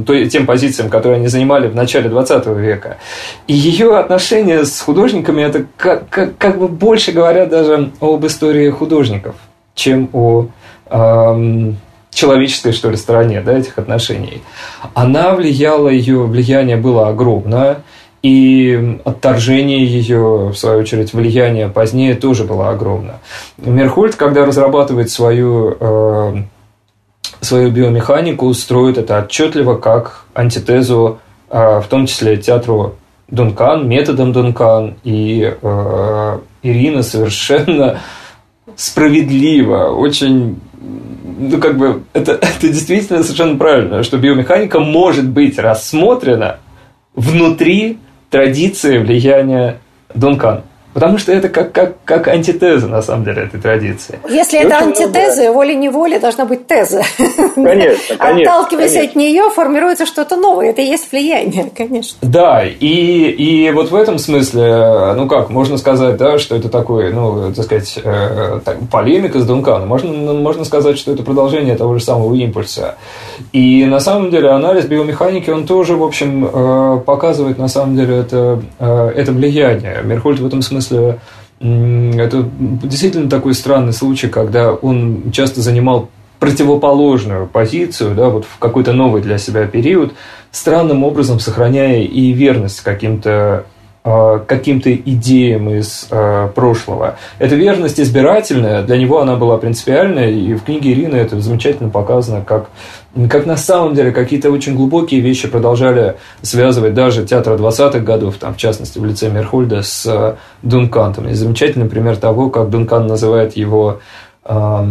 э, 0.06 0.28
тем 0.30 0.46
позициям, 0.46 0.90
которые 0.90 1.16
они 1.16 1.28
занимали 1.28 1.68
в 1.68 1.74
начале 1.74 2.08
20 2.08 2.46
века. 2.54 2.98
И 3.48 3.54
ее 3.54 3.96
отношения 3.96 4.64
с 4.64 4.80
художниками 4.80 5.42
это 5.42 5.66
как, 5.76 6.08
как, 6.08 6.38
как 6.38 6.58
бы 6.58 6.68
больше 6.68 7.12
говорят 7.12 7.48
даже 7.48 7.90
об 8.00 8.24
истории 8.26 8.70
художников, 8.70 9.34
чем 9.74 10.08
о 10.12 10.46
человеческой, 12.14 12.72
что 12.72 12.90
ли, 12.90 12.96
стороне 12.96 13.40
да, 13.40 13.58
этих 13.58 13.78
отношений. 13.78 14.42
Она 14.94 15.34
влияла, 15.34 15.88
ее 15.88 16.22
влияние 16.22 16.76
было 16.76 17.08
огромное. 17.08 17.78
И 18.24 19.00
отторжение 19.04 19.84
ее, 19.84 20.48
в 20.48 20.54
свою 20.54 20.78
очередь, 20.78 21.12
влияние 21.12 21.68
позднее 21.68 22.14
тоже 22.14 22.44
было 22.44 22.70
огромно. 22.70 23.20
Мерхольд, 23.58 24.14
когда 24.14 24.46
разрабатывает 24.46 25.10
свою, 25.10 25.76
э, 25.78 26.34
свою 27.42 27.70
биомеханику, 27.70 28.54
строит 28.54 28.96
это 28.96 29.18
отчетливо 29.18 29.76
как 29.76 30.24
антитезу, 30.32 31.18
э, 31.50 31.80
в 31.80 31.86
том 31.90 32.06
числе 32.06 32.38
театру 32.38 32.94
Дункан, 33.28 33.86
методом 33.86 34.32
Дункан. 34.32 34.94
И 35.04 35.54
э, 35.60 36.38
Ирина 36.62 37.02
совершенно 37.02 38.00
справедливо, 38.74 39.90
очень 39.90 40.60
ну, 41.38 41.58
как 41.58 41.76
бы, 41.76 42.04
это, 42.14 42.32
это 42.40 42.68
действительно 42.68 43.22
совершенно 43.22 43.58
правильно, 43.58 44.02
что 44.02 44.16
биомеханика 44.16 44.80
может 44.80 45.28
быть 45.28 45.58
рассмотрена 45.58 46.60
внутри 47.14 47.98
традиции 48.34 48.98
влияния 48.98 49.76
Дункан. 50.12 50.62
Потому 50.94 51.18
что 51.18 51.32
это 51.32 51.48
как, 51.48 51.72
как, 51.72 51.96
как 52.04 52.28
антитеза, 52.28 52.86
на 52.86 53.02
самом 53.02 53.24
деле, 53.24 53.42
этой 53.42 53.60
традиции. 53.60 54.20
Если 54.30 54.58
и 54.58 54.60
это 54.60 54.78
антитеза, 54.78 55.42
много... 55.42 55.56
волей-неволей 55.56 56.20
должна 56.20 56.44
быть 56.44 56.68
теза. 56.68 57.02
Конечно, 57.56 58.16
конечно. 58.18 58.52
Отталкиваясь 58.52 58.92
конечно. 58.92 59.10
от 59.10 59.16
нее, 59.16 59.50
формируется 59.50 60.06
что-то 60.06 60.36
новое. 60.36 60.70
Это 60.70 60.82
и 60.82 60.86
есть 60.86 61.10
влияние, 61.10 61.68
конечно. 61.76 62.16
Да, 62.22 62.64
и, 62.64 62.86
и 62.86 63.70
вот 63.72 63.90
в 63.90 63.96
этом 63.96 64.18
смысле, 64.18 65.14
ну 65.16 65.26
как, 65.26 65.50
можно 65.50 65.78
сказать, 65.78 66.16
да, 66.16 66.38
что 66.38 66.54
это 66.54 66.68
такой, 66.68 67.12
ну, 67.12 67.52
так 67.52 67.64
сказать, 67.64 67.98
э, 68.02 68.60
так, 68.64 68.78
полемика 68.88 69.40
с 69.40 69.46
Дунканом. 69.46 69.88
Можно, 69.88 70.32
можно 70.32 70.64
сказать, 70.64 70.96
что 70.96 71.10
это 71.12 71.24
продолжение 71.24 71.74
того 71.74 71.98
же 71.98 72.04
самого 72.04 72.34
импульса. 72.36 72.94
И 73.52 73.84
на 73.84 73.98
самом 73.98 74.30
деле 74.30 74.50
анализ 74.50 74.84
биомеханики, 74.84 75.50
он 75.50 75.66
тоже, 75.66 75.96
в 75.96 76.04
общем, 76.04 76.46
э, 76.46 77.00
показывает, 77.04 77.58
на 77.58 77.66
самом 77.66 77.96
деле, 77.96 78.18
это, 78.18 78.62
э, 78.78 79.12
это 79.16 79.32
влияние. 79.32 80.00
Мерхольд 80.04 80.38
в 80.38 80.46
этом 80.46 80.62
смысле 80.62 80.83
смысле 80.84 81.18
это 81.60 82.48
действительно 82.82 83.30
такой 83.30 83.54
странный 83.54 83.92
случай, 83.92 84.28
когда 84.28 84.72
он 84.72 85.30
часто 85.32 85.62
занимал 85.62 86.10
противоположную 86.38 87.46
позицию, 87.46 88.14
да, 88.14 88.28
вот 88.28 88.44
в 88.44 88.58
какой-то 88.58 88.92
новый 88.92 89.22
для 89.22 89.38
себя 89.38 89.66
период, 89.66 90.12
странным 90.50 91.04
образом 91.04 91.40
сохраняя 91.40 92.02
и 92.02 92.32
верность 92.32 92.80
каким-то 92.80 93.64
а, 94.06 94.40
каким-то 94.40 94.94
идеям 94.94 95.70
из 95.70 96.08
э, 96.10 96.50
прошлого. 96.54 97.16
Эта 97.38 97.54
верность 97.54 97.98
избирательная, 97.98 98.82
для 98.82 98.98
него 98.98 99.22
она 99.22 99.36
была 99.36 99.56
принципиальная, 99.56 100.30
и 100.30 100.52
в 100.52 100.64
книге 100.64 100.92
Ирины 100.92 101.16
это 101.16 101.40
замечательно 101.40 101.88
показано, 101.88 102.42
как, 102.42 102.68
как 103.30 103.46
на 103.46 103.56
самом 103.56 103.94
деле 103.94 104.10
какие-то 104.10 104.50
очень 104.50 104.74
глубокие 104.74 105.20
вещи 105.20 105.48
продолжали 105.48 106.16
связывать 106.42 106.94
даже 106.94 107.24
театр 107.24 107.52
20-х 107.54 108.00
годов, 108.00 108.36
там, 108.36 108.54
в 108.54 108.56
частности, 108.56 108.98
в 108.98 109.04
лице 109.04 109.30
Мерхольда 109.30 109.82
с 109.82 110.04
э, 110.06 110.36
Дункантом. 110.62 111.28
И 111.28 111.34
замечательный 111.34 111.88
пример 111.88 112.16
того, 112.16 112.50
как 112.50 112.70
Дункан 112.70 113.06
называет 113.06 113.56
его 113.56 114.00
э, 114.44 114.86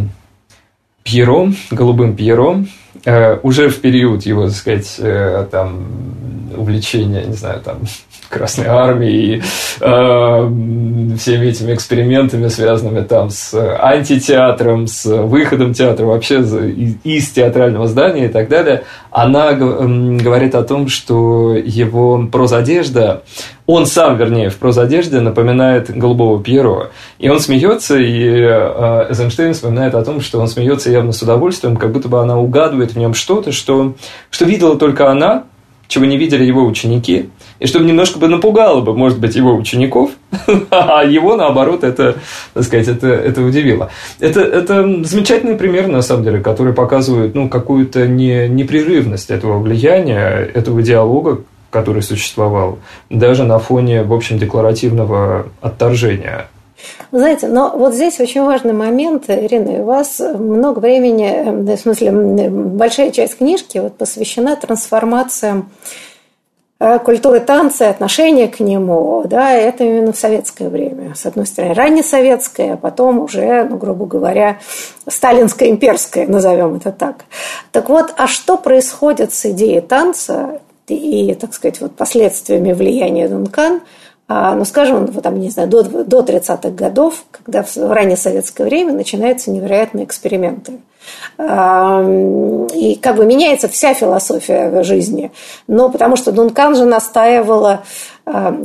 Пьеро, 1.03 1.51
голубым 1.69 2.15
Пьеро, 2.15 2.65
э, 3.03 3.39
уже 3.43 3.69
в 3.69 3.81
период 3.81 4.25
его, 4.25 4.47
так 4.47 4.55
сказать, 4.55 4.95
э, 4.99 5.45
там, 5.51 5.85
увлечения, 6.55 7.25
не 7.25 7.33
знаю, 7.33 7.61
там, 7.61 7.79
Красной 8.33 8.65
Армии 8.65 9.11
и 9.11 9.41
э, 9.79 11.15
всеми 11.17 11.45
этими 11.47 11.73
экспериментами, 11.73 12.47
связанными 12.47 13.01
там 13.01 13.29
с 13.29 13.53
антитеатром, 13.53 14.87
с 14.87 15.05
выходом 15.05 15.73
театра 15.73 16.05
вообще 16.05 16.41
из 16.41 17.29
театрального 17.29 17.87
здания 17.87 18.25
и 18.25 18.29
так 18.29 18.49
далее, 18.49 18.83
она 19.11 19.53
говорит 19.53 20.55
о 20.55 20.63
том, 20.63 20.87
что 20.87 21.53
его 21.55 22.27
прозодежда, 22.31 23.23
он 23.65 23.85
сам, 23.85 24.17
вернее, 24.17 24.49
в 24.49 24.57
прозодежде 24.57 25.19
напоминает 25.19 25.95
голубого 25.95 26.43
Пьеро. 26.43 26.89
И 27.19 27.29
он 27.29 27.39
смеется, 27.39 27.97
и 27.97 28.41
э, 28.41 29.13
вспоминает 29.53 29.95
о 29.95 30.03
том, 30.03 30.19
что 30.19 30.39
он 30.39 30.47
смеется 30.47 30.91
явно 30.91 31.11
с 31.11 31.21
удовольствием, 31.21 31.77
как 31.77 31.91
будто 31.91 32.09
бы 32.09 32.19
она 32.19 32.39
угадывает 32.39 32.93
в 32.93 32.97
нем 32.97 33.13
что-то, 33.13 33.51
что, 33.51 33.93
что 34.29 34.45
видела 34.45 34.77
только 34.77 35.11
она, 35.11 35.43
чего 35.87 36.05
не 36.05 36.17
видели 36.17 36.43
его 36.43 36.65
ученики, 36.65 37.29
и 37.63 37.65
чтобы 37.65 37.85
немножко 37.85 38.19
бы 38.19 38.27
напугало 38.27 38.81
бы, 38.81 38.93
может 38.93 39.19
быть, 39.19 39.35
его 39.35 39.55
учеников, 39.55 40.11
а 40.69 41.01
его, 41.05 41.37
наоборот, 41.37 41.85
это, 41.85 42.17
так 42.53 42.63
сказать, 42.63 42.89
это, 42.89 43.07
это 43.07 43.41
удивило. 43.41 43.89
Это, 44.19 44.41
это 44.41 45.05
замечательный 45.05 45.55
пример, 45.55 45.87
на 45.87 46.01
самом 46.01 46.25
деле, 46.25 46.41
который 46.41 46.73
показывает 46.73 47.35
ну, 47.35 47.47
какую-то 47.47 48.05
не, 48.05 48.49
непрерывность 48.49 49.29
этого 49.29 49.59
влияния, 49.59 50.51
этого 50.53 50.81
диалога, 50.81 51.41
который 51.69 52.01
существовал, 52.01 52.79
даже 53.09 53.45
на 53.45 53.59
фоне, 53.59 54.03
в 54.03 54.13
общем, 54.13 54.37
декларативного 54.37 55.47
отторжения 55.61 56.47
знаете, 57.11 57.47
но 57.47 57.71
вот 57.77 57.93
здесь 57.93 58.19
очень 58.19 58.43
важный 58.43 58.73
момент, 58.73 59.29
Ирина, 59.29 59.83
у 59.83 59.85
вас 59.85 60.19
много 60.19 60.79
времени, 60.79 61.27
э, 61.27 61.75
в 61.75 61.79
смысле, 61.79 62.11
большая 62.11 63.11
часть 63.11 63.37
книжки 63.37 63.77
вот 63.77 63.95
посвящена 63.97 64.57
трансформациям 64.57 65.69
культуры 67.03 67.39
танца, 67.39 67.89
отношения 67.89 68.47
к 68.47 68.59
нему, 68.59 69.23
да, 69.25 69.53
это 69.53 69.83
именно 69.83 70.11
в 70.11 70.17
советское 70.17 70.69
время. 70.69 71.15
С 71.15 71.25
одной 71.25 71.45
стороны, 71.45 71.73
раннесоветское, 71.73 72.73
а 72.73 72.77
потом 72.77 73.19
уже, 73.19 73.63
ну, 73.63 73.77
грубо 73.77 74.05
говоря, 74.05 74.57
сталинское, 75.07 75.69
имперское, 75.69 76.27
назовем 76.27 76.75
это 76.75 76.91
так. 76.91 77.25
Так 77.71 77.89
вот, 77.89 78.13
а 78.17 78.27
что 78.27 78.57
происходит 78.57 79.33
с 79.33 79.45
идеей 79.45 79.81
танца 79.81 80.59
и, 80.87 81.33
так 81.35 81.53
сказать, 81.53 81.79
вот 81.79 81.95
последствиями 81.95 82.73
влияния 82.73 83.27
Дункан– 83.27 83.81
а, 84.27 84.55
ну, 84.55 84.63
скажем, 84.65 85.05
вот 85.05 85.23
там, 85.23 85.39
не 85.39 85.49
знаю, 85.49 85.69
до, 85.69 85.83
до 85.83 86.21
30-х 86.21 86.69
годов, 86.69 87.25
когда 87.31 87.63
в 87.63 87.75
раннее 87.77 88.17
советское 88.17 88.63
время 88.63 88.93
начинаются 88.93 89.51
невероятные 89.51 90.05
эксперименты. 90.05 90.79
И 91.37 92.95
как 93.01 93.15
бы 93.15 93.25
меняется 93.25 93.67
вся 93.67 93.93
философия 93.93 94.83
жизни. 94.83 95.31
Но 95.67 95.89
потому 95.89 96.15
что 96.15 96.31
Дункан 96.31 96.75
же 96.75 96.85
настаивала, 96.85 97.83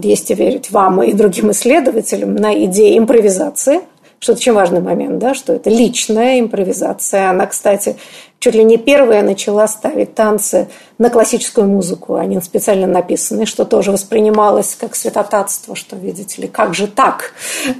если 0.02 0.34
верить 0.34 0.70
вам 0.70 1.02
и 1.02 1.12
другим 1.12 1.50
исследователям, 1.50 2.34
на 2.34 2.54
идее 2.64 2.98
импровизации– 2.98 3.80
что 4.20 4.32
это 4.32 4.40
очень 4.40 4.52
важный 4.52 4.80
момент, 4.80 5.18
да, 5.18 5.34
что 5.34 5.52
это 5.52 5.70
личная 5.70 6.40
импровизация. 6.40 7.30
Она, 7.30 7.46
кстати, 7.46 7.96
чуть 8.38 8.54
ли 8.54 8.62
не 8.64 8.76
первая 8.76 9.22
начала 9.22 9.66
ставить 9.66 10.14
танцы 10.14 10.68
на 10.98 11.10
классическую 11.10 11.66
музыку, 11.66 12.16
они 12.16 12.40
специально 12.40 12.86
написаны, 12.86 13.46
что 13.46 13.64
тоже 13.64 13.92
воспринималось 13.92 14.76
как 14.78 14.94
святотатство, 14.94 15.76
что, 15.76 15.96
видите 15.96 16.42
ли, 16.42 16.48
как 16.48 16.74
же 16.74 16.86
так, 16.86 17.32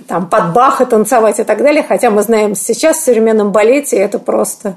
там, 0.06 0.28
под 0.28 0.52
Баха 0.52 0.86
танцевать 0.86 1.40
и 1.40 1.44
так 1.44 1.58
далее, 1.58 1.84
хотя 1.86 2.10
мы 2.10 2.22
знаем 2.22 2.54
сейчас 2.54 2.98
в 2.98 3.04
современном 3.04 3.50
балете 3.52 3.96
это 3.96 4.18
просто 4.18 4.76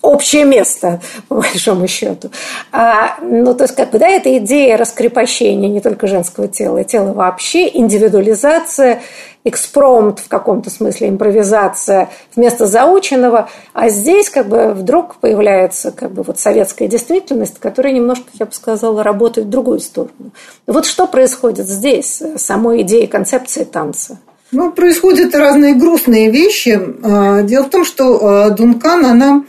общее 0.00 0.44
место, 0.44 1.00
по 1.28 1.36
большому 1.36 1.86
счету. 1.86 2.30
А, 2.70 3.18
ну, 3.22 3.54
то 3.54 3.64
есть, 3.64 3.74
как 3.74 3.90
бы, 3.90 3.98
да, 3.98 4.08
это 4.08 4.36
идея 4.38 4.76
раскрепощения 4.76 5.68
не 5.68 5.80
только 5.80 6.06
женского 6.06 6.48
тела, 6.48 6.78
и 6.78 6.84
тела 6.84 7.12
вообще, 7.12 7.68
индивидуализация, 7.68 9.02
экспромт 9.44 10.20
в 10.20 10.28
каком-то 10.28 10.70
смысле, 10.70 11.08
импровизация 11.08 12.10
вместо 12.34 12.66
заученного, 12.66 13.48
а 13.72 13.88
здесь 13.88 14.30
как 14.30 14.48
бы 14.48 14.72
вдруг 14.72 15.16
появляется 15.22 15.92
как 15.92 16.10
бы 16.10 16.24
вот 16.24 16.40
советская 16.40 16.88
действительность, 16.88 17.60
которая 17.60 17.92
немножко, 17.92 18.24
я 18.40 18.44
бы 18.44 18.52
сказала, 18.52 19.04
работает 19.04 19.46
в 19.46 19.50
другую 19.50 19.78
сторону. 19.78 20.32
Вот 20.66 20.84
что 20.84 21.06
происходит 21.06 21.68
здесь, 21.68 22.20
самой 22.36 22.82
идеей 22.82 23.06
концепции 23.06 23.62
танца? 23.62 24.18
Ну, 24.50 24.72
происходят 24.72 25.32
разные 25.36 25.76
грустные 25.76 26.28
вещи. 26.28 26.78
А, 27.04 27.42
дело 27.42 27.66
в 27.66 27.70
том, 27.70 27.84
что 27.84 28.18
а, 28.20 28.50
Дункан, 28.50 29.06
она 29.06 29.44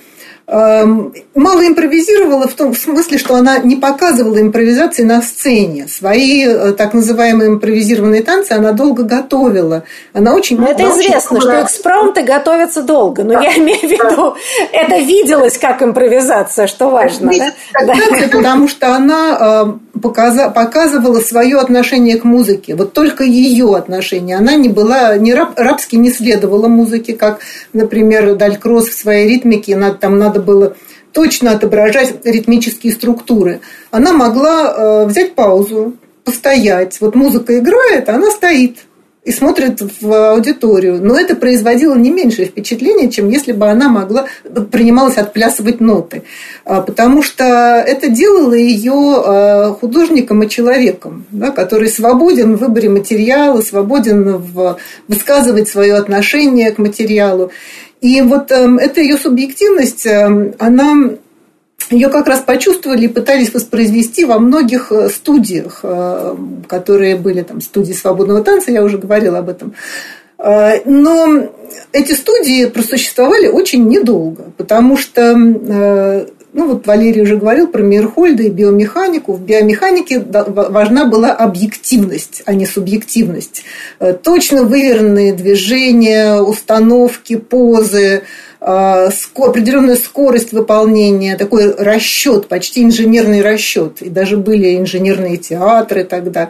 мало 0.45 1.65
импровизировала 1.65 2.47
в 2.47 2.53
том 2.53 2.73
в 2.73 2.77
смысле, 2.77 3.17
что 3.17 3.35
она 3.35 3.59
не 3.59 3.77
показывала 3.77 4.41
импровизации 4.41 5.03
на 5.03 5.21
сцене. 5.21 5.87
Свои 5.87 6.45
э, 6.45 6.73
так 6.73 6.93
называемые 6.93 7.49
импровизированные 7.49 8.23
танцы 8.23 8.51
она 8.51 8.73
долго 8.73 9.03
готовила. 9.03 9.83
Она 10.13 10.33
очень 10.35 10.59
но 10.59 10.67
Это 10.67 10.83
известно, 10.83 11.37
очень... 11.37 11.47
что 11.47 11.61
экспромты 11.63 12.23
готовятся 12.23 12.81
долго. 12.81 13.23
Но 13.23 13.33
да. 13.33 13.41
я 13.41 13.57
имею 13.57 13.79
в 13.79 13.83
виду, 13.83 14.35
да. 14.35 14.77
это 14.77 14.97
виделось 14.97 15.57
как 15.57 15.81
импровизация, 15.81 16.67
что 16.67 16.89
важно. 16.89 17.31
Да? 17.37 17.93
Потому 18.31 18.67
что 18.67 18.95
она 18.95 19.75
э, 19.95 19.99
показывала 19.99 21.19
свое 21.21 21.57
отношение 21.57 22.17
к 22.17 22.25
музыке. 22.25 22.75
Вот 22.75 22.93
только 22.93 23.23
ее 23.23 23.75
отношение. 23.75 24.37
Она 24.37 24.55
не 24.55 24.67
была, 24.69 25.15
не 25.17 25.33
раб, 25.33 25.57
рабски 25.57 25.95
не 25.95 26.11
следовала 26.11 26.67
музыке, 26.67 27.13
как, 27.13 27.39
например, 27.71 28.35
Далькросс 28.35 28.89
в 28.89 28.93
своей 28.93 29.29
ритмике. 29.29 29.75
Надо, 29.75 29.95
там 29.95 30.17
надо 30.33 30.41
было 30.41 30.75
точно 31.11 31.51
отображать 31.51 32.15
ритмические 32.23 32.91
структуры. 32.91 33.61
Она 33.91 34.13
могла 34.13 34.73
э, 34.75 35.05
взять 35.05 35.35
паузу, 35.35 35.93
постоять. 36.23 36.99
Вот 37.01 37.13
музыка 37.13 37.59
играет, 37.59 38.09
а 38.09 38.15
она 38.15 38.31
стоит 38.31 38.77
и 39.23 39.31
смотрит 39.31 39.79
в 40.01 40.31
аудиторию. 40.31 40.99
Но 41.01 41.17
это 41.17 41.35
производило 41.35 41.95
не 41.95 42.09
меньшее 42.09 42.47
впечатление, 42.47 43.09
чем 43.09 43.29
если 43.29 43.53
бы 43.53 43.69
она 43.69 43.87
могла 43.87 44.25
принималась 44.71 45.17
отплясывать 45.17 45.79
ноты. 45.79 46.23
А, 46.65 46.81
потому 46.81 47.21
что 47.21 47.45
это 47.85 48.09
делало 48.09 48.53
ее 48.53 48.91
а, 48.93 49.77
художником 49.79 50.43
и 50.43 50.49
человеком, 50.49 51.25
да, 51.31 51.51
который 51.51 51.89
свободен 51.89 52.55
в 52.55 52.59
выборе 52.59 52.89
материала, 52.89 53.61
свободен 53.61 54.37
в 54.37 54.77
высказывать 55.07 55.69
свое 55.69 55.95
отношение 55.95 56.71
к 56.71 56.79
материалу. 56.79 57.51
И 58.03 58.21
вот 58.21 58.51
эм, 58.51 58.79
эта 58.79 58.99
ее 58.99 59.17
субъективность, 59.17 60.05
эм, 60.05 60.53
она 60.59 61.11
ее 61.89 62.09
как 62.09 62.27
раз 62.27 62.41
почувствовали 62.41 63.05
и 63.05 63.07
пытались 63.07 63.53
воспроизвести 63.53 64.25
во 64.25 64.39
многих 64.39 64.91
э, 64.91 65.07
студиях, 65.07 65.79
э, 65.83 66.35
которые 66.67 67.15
были 67.15 67.43
там 67.43 67.61
студии 67.61 67.93
свободного 67.93 68.43
танца, 68.43 68.71
я 68.71 68.83
уже 68.83 68.97
говорила 68.97 69.37
об 69.37 69.47
этом. 69.47 69.73
Э, 70.37 70.81
но 70.83 71.47
эти 71.93 72.11
студии 72.11 72.65
просуществовали 72.65 73.47
очень 73.47 73.87
недолго, 73.87 74.51
потому 74.57 74.97
что, 74.97 76.27
ну 76.53 76.67
вот 76.69 76.87
Валерий 76.87 77.23
уже 77.23 77.37
говорил 77.37 77.67
про 77.67 77.81
Мейерхольда 77.81 78.43
и 78.43 78.49
биомеханику. 78.49 79.33
В 79.33 79.41
биомеханике 79.41 80.19
важна 80.19 81.05
была 81.05 81.31
объективность, 81.31 82.43
а 82.45 82.53
не 82.53 82.65
субъективность. 82.65 83.63
Точно 84.23 84.63
выверенные 84.63 85.33
движения, 85.33 86.39
установки, 86.39 87.35
позы, 87.35 88.23
Э, 88.65 89.09
определенная 89.35 89.97
скорость 89.97 90.53
выполнения, 90.53 91.35
такой 91.35 91.75
расчет, 91.75 92.47
почти 92.47 92.83
инженерный 92.83 93.41
расчет. 93.41 94.01
И 94.01 94.09
даже 94.09 94.37
были 94.37 94.77
инженерные 94.77 95.35
театры 95.35 96.05
тогда. 96.05 96.49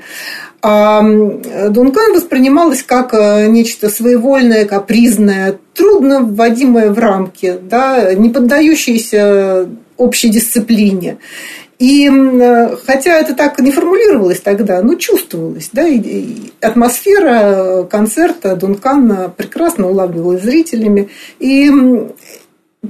А 0.62 1.02
Дункан 1.02 2.14
воспринималась 2.14 2.84
как 2.84 3.16
э, 3.16 3.48
нечто 3.48 3.90
своевольное, 3.90 4.66
капризное, 4.66 5.58
трудно 5.74 6.20
вводимое 6.22 6.92
в 6.92 7.00
рамки, 7.00 7.58
да, 7.60 8.14
не 8.14 8.30
поддающееся 8.30 9.68
общей 9.98 10.30
дисциплине. 10.30 11.18
И 11.80 12.10
хотя 12.86 13.20
это 13.20 13.34
так 13.36 13.60
не 13.60 13.72
формулировалось 13.72 14.40
тогда, 14.40 14.82
но 14.82 14.96
чувствовалось. 14.96 15.70
Да, 15.74 15.86
и, 15.86 16.52
атмосфера 16.62 17.84
концерта 17.84 18.56
Дункана 18.56 19.34
прекрасно 19.36 19.90
улавливалась 19.90 20.44
зрителями. 20.44 21.10
И 21.40 21.70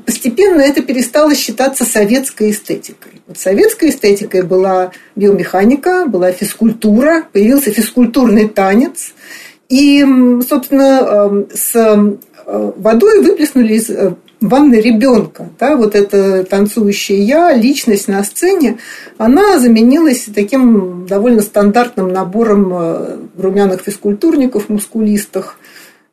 постепенно 0.06 0.62
это 0.62 0.82
перестало 0.82 1.34
считаться 1.34 1.86
советской 1.86 2.52
эстетикой. 2.52 3.22
Вот 3.26 3.40
советской 3.40 3.90
эстетикой 3.90 4.44
была 4.44 4.92
биомеханика, 5.16 6.06
была 6.06 6.32
физкультура, 6.32 7.24
появился 7.32 7.72
физкультурный 7.72 8.48
танец. 8.48 9.14
И, 9.70 10.06
собственно, 10.48 11.46
с 11.52 11.74
э, 11.76 12.72
водой 12.78 13.24
выплеснули 13.24 13.74
из 13.74 13.90
ванны 14.44 14.76
ребенка. 14.76 15.50
Да, 15.60 15.76
вот 15.76 15.96
эта 15.96 16.44
танцующая 16.44 17.18
я, 17.18 17.54
личность 17.54 18.08
на 18.08 18.24
сцене, 18.24 18.78
она 19.18 19.60
заменилась 19.60 20.28
таким 20.34 21.08
довольно 21.08 21.42
стандартным 21.42 22.10
набором 22.10 22.72
э, 22.74 23.18
румяных 23.38 23.82
физкультурников, 23.82 24.70
мускулистых. 24.70 25.58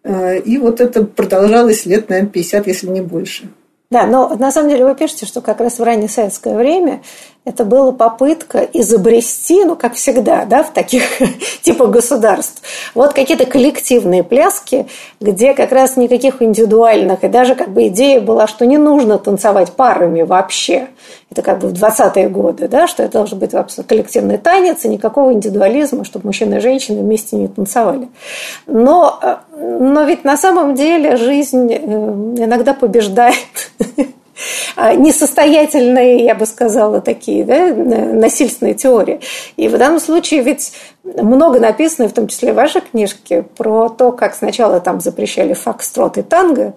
Э, 0.04 0.38
и 0.38 0.58
вот 0.58 0.80
это 0.80 1.04
продолжалось 1.04 1.86
лет, 1.86 2.08
наверное, 2.08 2.30
50, 2.30 2.66
если 2.66 2.86
не 2.86 3.00
больше. 3.00 3.50
Да, 3.90 4.06
но 4.06 4.28
на 4.36 4.52
самом 4.52 4.70
деле 4.70 4.84
вы 4.84 4.94
пишете, 4.94 5.26
что 5.26 5.40
как 5.40 5.60
раз 5.60 5.80
в 5.80 5.82
раннее 5.82 6.08
советское 6.08 6.56
время 6.56 7.02
это 7.46 7.64
была 7.64 7.92
попытка 7.92 8.68
изобрести, 8.72 9.64
ну, 9.64 9.74
как 9.74 9.94
всегда, 9.94 10.44
да, 10.44 10.62
в 10.62 10.72
таких 10.72 11.02
типа 11.62 11.86
государств, 11.86 12.62
вот 12.94 13.14
какие-то 13.14 13.46
коллективные 13.46 14.22
пляски, 14.22 14.86
где 15.20 15.54
как 15.54 15.72
раз 15.72 15.96
никаких 15.96 16.42
индивидуальных, 16.42 17.24
и 17.24 17.28
даже 17.28 17.54
как 17.54 17.70
бы 17.70 17.88
идея 17.88 18.20
была, 18.20 18.46
что 18.46 18.66
не 18.66 18.76
нужно 18.76 19.18
танцевать 19.18 19.72
парами 19.72 20.22
вообще. 20.22 20.88
Это 21.30 21.42
как 21.42 21.60
бы 21.60 21.68
в 21.68 21.72
20-е 21.72 22.28
годы, 22.28 22.68
да, 22.68 22.86
что 22.86 23.04
это 23.04 23.14
должен 23.14 23.38
быть 23.38 23.52
коллективный 23.86 24.36
танец, 24.36 24.84
и 24.84 24.88
никакого 24.88 25.32
индивидуализма, 25.32 26.04
чтобы 26.04 26.26
мужчины 26.26 26.56
и 26.56 26.60
женщины 26.60 27.00
вместе 27.00 27.36
не 27.36 27.48
танцевали. 27.48 28.08
Но, 28.66 29.18
э, 29.22 29.36
но 29.56 30.02
ведь 30.04 30.24
на 30.24 30.36
самом 30.36 30.74
деле 30.74 31.16
жизнь 31.16 31.72
э, 31.72 31.76
иногда 31.78 32.74
побеждает 32.74 33.34
несостоятельные, 34.76 36.24
я 36.24 36.34
бы 36.34 36.46
сказала, 36.46 37.00
такие 37.00 37.44
да, 37.44 37.68
насильственные 37.68 38.74
теории. 38.74 39.20
И 39.56 39.68
в 39.68 39.76
данном 39.78 40.00
случае 40.00 40.42
ведь 40.42 40.72
много 41.04 41.60
написано, 41.60 42.08
в 42.08 42.12
том 42.12 42.28
числе 42.28 42.52
в 42.52 42.56
вашей 42.56 42.80
книжке, 42.80 43.42
про 43.56 43.88
то, 43.88 44.12
как 44.12 44.34
сначала 44.34 44.80
там 44.80 45.00
запрещали 45.00 45.54
фокстрот 45.54 46.18
и 46.18 46.22
танго, 46.22 46.74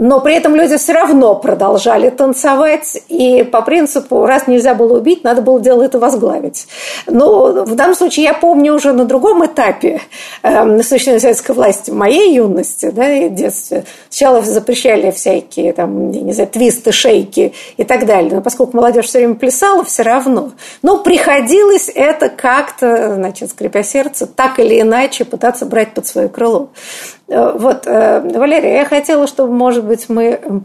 но 0.00 0.20
при 0.20 0.34
этом 0.34 0.54
люди 0.54 0.76
все 0.76 0.92
равно 0.92 1.34
продолжали 1.34 2.08
танцевать, 2.10 2.98
и 3.08 3.42
по 3.42 3.62
принципу, 3.62 4.26
раз 4.26 4.46
нельзя 4.46 4.74
было 4.74 4.98
убить, 4.98 5.24
надо 5.24 5.42
было 5.42 5.60
дело 5.60 5.82
это 5.82 5.98
возглавить. 5.98 6.68
Но 7.06 7.64
в 7.64 7.74
данном 7.74 7.96
случае 7.96 8.26
я 8.26 8.34
помню 8.34 8.74
уже 8.74 8.92
на 8.92 9.04
другом 9.04 9.44
этапе 9.44 10.00
э, 10.42 10.64
насущной 10.64 11.18
советской 11.18 11.52
власти, 11.52 11.90
в 11.90 11.94
моей 11.94 12.34
юности 12.34 12.90
да, 12.90 13.12
и 13.12 13.28
детстве. 13.28 13.84
Сначала 14.08 14.42
запрещали 14.42 15.10
всякие, 15.10 15.72
там, 15.72 16.10
не 16.10 16.32
знаю, 16.32 16.48
твисты, 16.48 16.92
шейки 16.92 17.52
и 17.76 17.84
так 17.84 18.06
далее. 18.06 18.30
Но 18.34 18.40
поскольку 18.40 18.76
молодежь 18.76 19.06
все 19.06 19.18
время 19.18 19.34
плясала, 19.34 19.84
все 19.84 20.02
равно. 20.04 20.52
Но 20.82 20.98
приходилось 20.98 21.90
это 21.92 22.28
как-то, 22.28 23.14
значит, 23.16 23.50
скрипя 23.50 23.82
сердце, 23.82 24.26
так 24.26 24.60
или 24.60 24.80
иначе 24.80 25.24
пытаться 25.24 25.66
брать 25.66 25.92
под 25.92 26.06
свое 26.06 26.28
крыло. 26.28 26.68
Э, 27.28 27.52
вот, 27.54 27.86
э, 27.86 28.20
Валерия, 28.20 28.76
я 28.76 28.84
хотела, 28.84 29.26
чтобы, 29.26 29.52
может 29.52 29.84
быть, 29.88 30.08
мы 30.08 30.62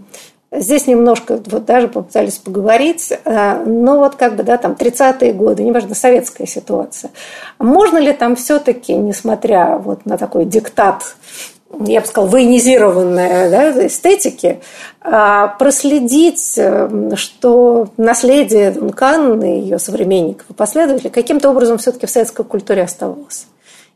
здесь 0.51 0.87
немножко 0.87 1.39
вот 1.47 1.65
даже 1.65 1.87
попытались 1.87 2.37
поговорить, 2.37 3.11
э, 3.11 3.63
но 3.65 3.99
вот 3.99 4.15
как 4.15 4.35
бы, 4.35 4.43
да, 4.43 4.57
там 4.57 4.73
30-е 4.73 5.33
годы, 5.33 5.63
неважно, 5.63 5.95
советская 5.95 6.47
ситуация. 6.47 7.11
Можно 7.59 7.97
ли 7.97 8.13
там 8.13 8.35
все-таки, 8.35 8.93
несмотря 8.93 9.77
вот 9.77 10.05
на 10.05 10.17
такой 10.17 10.45
диктат 10.45 11.15
я 11.79 12.01
бы 12.01 12.07
сказала, 12.07 12.29
военизированной 12.29 13.49
да, 13.49 13.87
эстетики, 13.87 14.59
проследить, 15.01 16.59
что 17.15 17.87
наследие 17.97 18.71
Дункан 18.71 19.41
и 19.43 19.59
ее 19.59 19.79
современников 19.79 20.49
и 20.49 20.53
последователей 20.53 21.09
каким-то 21.09 21.49
образом 21.49 21.77
все-таки 21.77 22.05
в 22.05 22.11
советской 22.11 22.45
культуре 22.45 22.83
оставалось. 22.83 23.47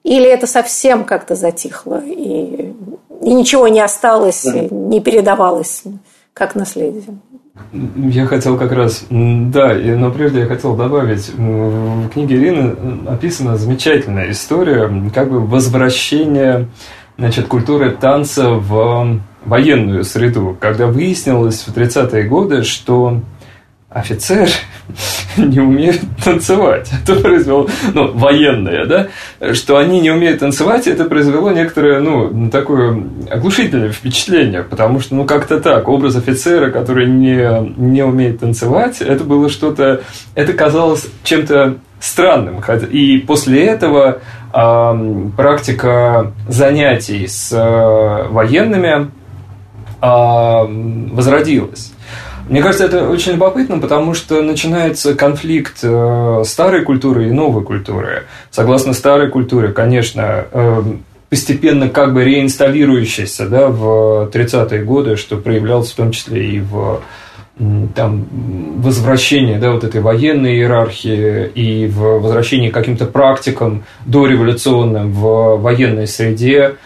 Или 0.04 0.28
это 0.28 0.48
совсем 0.48 1.04
как-то 1.04 1.36
затихло, 1.36 2.02
и, 2.04 2.74
и 3.22 3.34
ничего 3.34 3.68
не 3.68 3.82
осталось, 3.82 4.44
да. 4.44 4.68
не 4.70 5.00
передавалось 5.02 5.84
как 6.38 6.56
наследие? 6.56 7.04
Я 7.96 8.28
хотел 8.28 8.58
как 8.58 8.72
раз, 8.72 9.06
да, 9.10 9.74
но 9.74 10.12
прежде 10.12 10.42
я 10.42 10.46
хотел 10.46 10.76
добавить, 10.76 11.30
в 11.36 12.10
книге 12.10 12.36
Ирины 12.36 12.76
описана 13.08 13.58
замечательная 13.58 14.30
история, 14.30 14.92
как 15.14 15.32
бы 15.32 15.40
возвращение 15.40 16.68
значит, 17.18 17.48
культуры 17.48 17.92
танца 17.92 18.52
в 18.52 19.20
военную 19.46 20.04
среду, 20.04 20.56
когда 20.60 20.86
выяснилось 20.86 21.64
в 21.64 21.76
30-е 21.76 22.24
годы, 22.26 22.62
что 22.62 23.22
офицер 24.00 24.50
не 25.38 25.60
умеют 25.60 26.02
танцевать. 26.24 26.92
Это 27.04 27.20
произвело, 27.20 27.68
ну, 27.94 28.12
военные, 28.14 28.86
да, 28.86 29.08
что 29.54 29.78
они 29.78 30.00
не 30.00 30.12
умеют 30.12 30.40
танцевать, 30.40 30.88
это 30.88 31.06
произвело 31.06 31.52
некоторое, 31.52 32.00
ну, 32.00 32.50
такое 32.50 33.04
оглушительное 33.30 33.92
впечатление, 33.92 34.64
потому 34.64 35.00
что, 35.00 35.16
ну, 35.16 35.26
как-то 35.26 35.60
так, 35.60 35.88
образ 35.88 36.16
офицера, 36.16 36.72
который 36.72 37.08
не, 37.08 37.74
не 37.78 38.04
умеет 38.04 38.40
танцевать, 38.40 39.02
это 39.02 39.24
было 39.24 39.50
что-то, 39.50 40.02
это 40.36 40.54
казалось 40.54 41.08
чем-то 41.24 41.78
странным. 42.00 42.62
И 42.92 43.18
после 43.20 43.66
этого 43.66 44.20
э, 44.54 45.30
практика 45.36 46.34
занятий 46.48 47.28
с 47.28 47.52
э, 47.52 48.28
военными 48.30 49.12
э, 50.02 51.14
возродилась. 51.14 51.94
Мне 52.50 52.62
кажется, 52.62 52.86
это 52.86 53.10
очень 53.10 53.34
любопытно, 53.34 53.80
потому 53.80 54.14
что 54.14 54.42
начинается 54.42 55.16
конфликт 55.16 55.80
э, 55.84 56.44
старой 56.46 56.84
культуры 56.84 57.28
и 57.28 57.32
новой 57.32 57.64
культуры. 57.64 58.24
Согласно 58.52 58.94
старой 58.94 59.30
культуре, 59.30 59.70
конечно, 59.70 60.46
э, 60.52 60.84
постепенно 61.30 61.90
как 61.90 62.14
бы 62.14 62.24
реинсталирующийся 62.24 63.50
да, 63.50 63.68
в 63.68 64.30
30-е 64.34 64.84
годы, 64.84 65.18
что 65.18 65.36
проявлялось 65.36 65.92
в 65.92 65.96
том 65.96 66.12
числе 66.12 66.48
и 66.48 66.60
в 66.60 67.02
там, 67.96 68.28
возвращении 68.78 69.58
да, 69.58 69.72
вот 69.72 69.84
этой 69.84 70.00
военной 70.00 70.58
иерархии 70.58 71.48
и 71.48 71.88
в 71.88 72.20
возвращении 72.20 72.70
к 72.70 72.74
каким-то 72.74 73.08
практикам 73.08 73.84
дореволюционным 74.06 75.12
в 75.12 75.58
военной 75.58 76.08
среде– 76.08 76.76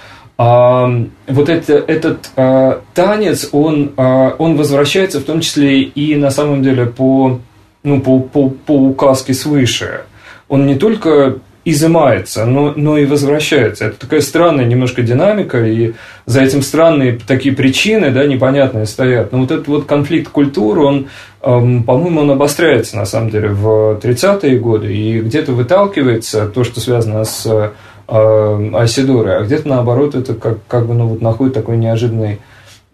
вот 1.28 1.50
это, 1.50 1.74
этот 1.74 2.32
а, 2.36 2.82
танец, 2.94 3.50
он, 3.52 3.92
а, 3.98 4.36
он 4.40 4.56
возвращается 4.56 5.20
в 5.20 5.24
том 5.24 5.42
числе 5.42 5.82
и 5.84 6.16
на 6.16 6.32
самом 6.32 6.64
деле 6.64 6.88
по, 6.88 7.40
ну, 7.84 8.02
по, 8.02 8.20
по, 8.20 8.50
по 8.50 8.72
указке 8.72 9.34
свыше. 9.34 10.02
Он 10.48 10.66
не 10.66 10.76
только 10.76 11.38
изымается, 11.64 12.46
но, 12.46 12.74
но 12.76 12.98
и 12.98 13.06
возвращается. 13.06 13.86
Это 13.86 14.00
такая 14.00 14.22
странная 14.22 14.66
немножко 14.66 15.04
динамика, 15.04 15.64
и 15.64 15.94
за 16.26 16.42
этим 16.42 16.64
странные 16.64 17.20
такие 17.28 17.56
причины, 17.56 18.10
да, 18.10 18.26
непонятные 18.26 18.88
стоят. 18.88 19.32
Но 19.32 19.40
вот 19.40 19.52
этот 19.52 19.68
вот 19.68 19.86
конфликт 19.86 20.30
культур, 20.30 20.80
он, 20.80 21.08
эм, 21.44 21.84
по-моему, 21.84 22.22
он 22.22 22.32
обостряется, 22.32 22.98
на 22.98 23.06
самом 23.06 23.30
деле, 23.30 23.50
в 23.50 24.00
30-е 24.02 24.58
годы, 24.58 24.92
и 24.92 25.20
где-то 25.20 25.52
выталкивается 25.52 26.48
то, 26.48 26.64
что 26.64 26.80
связано 26.80 27.26
с 27.26 27.72
э, 28.12 28.72
Айсидоры, 28.76 29.32
а 29.32 29.44
где-то 29.44 29.68
наоборот 29.68 30.14
это 30.14 30.36
как, 30.36 30.60
как 30.68 30.86
бы 30.86 30.94
ну, 30.94 31.08
вот 31.08 31.22
находит 31.22 31.54
такой 31.54 31.78
неожиданный, 31.78 32.40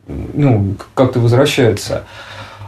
ну, 0.07 0.76
как-то 0.93 1.20
возвращается. 1.20 2.03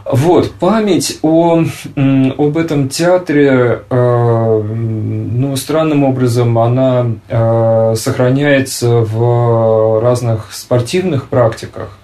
Вот, 0.04 0.50
память 0.52 1.18
о, 1.22 1.62
об 1.96 2.56
этом 2.56 2.88
театре, 2.88 3.82
э, 3.88 4.62
ну, 4.62 5.56
странным 5.56 6.04
образом, 6.04 6.58
она 6.58 7.06
э, 7.28 7.94
сохраняется 7.96 8.88
в 9.00 10.00
разных 10.02 10.52
спортивных 10.52 11.28
практиках. 11.28 11.96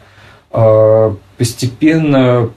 Постепенно 1.37 2.49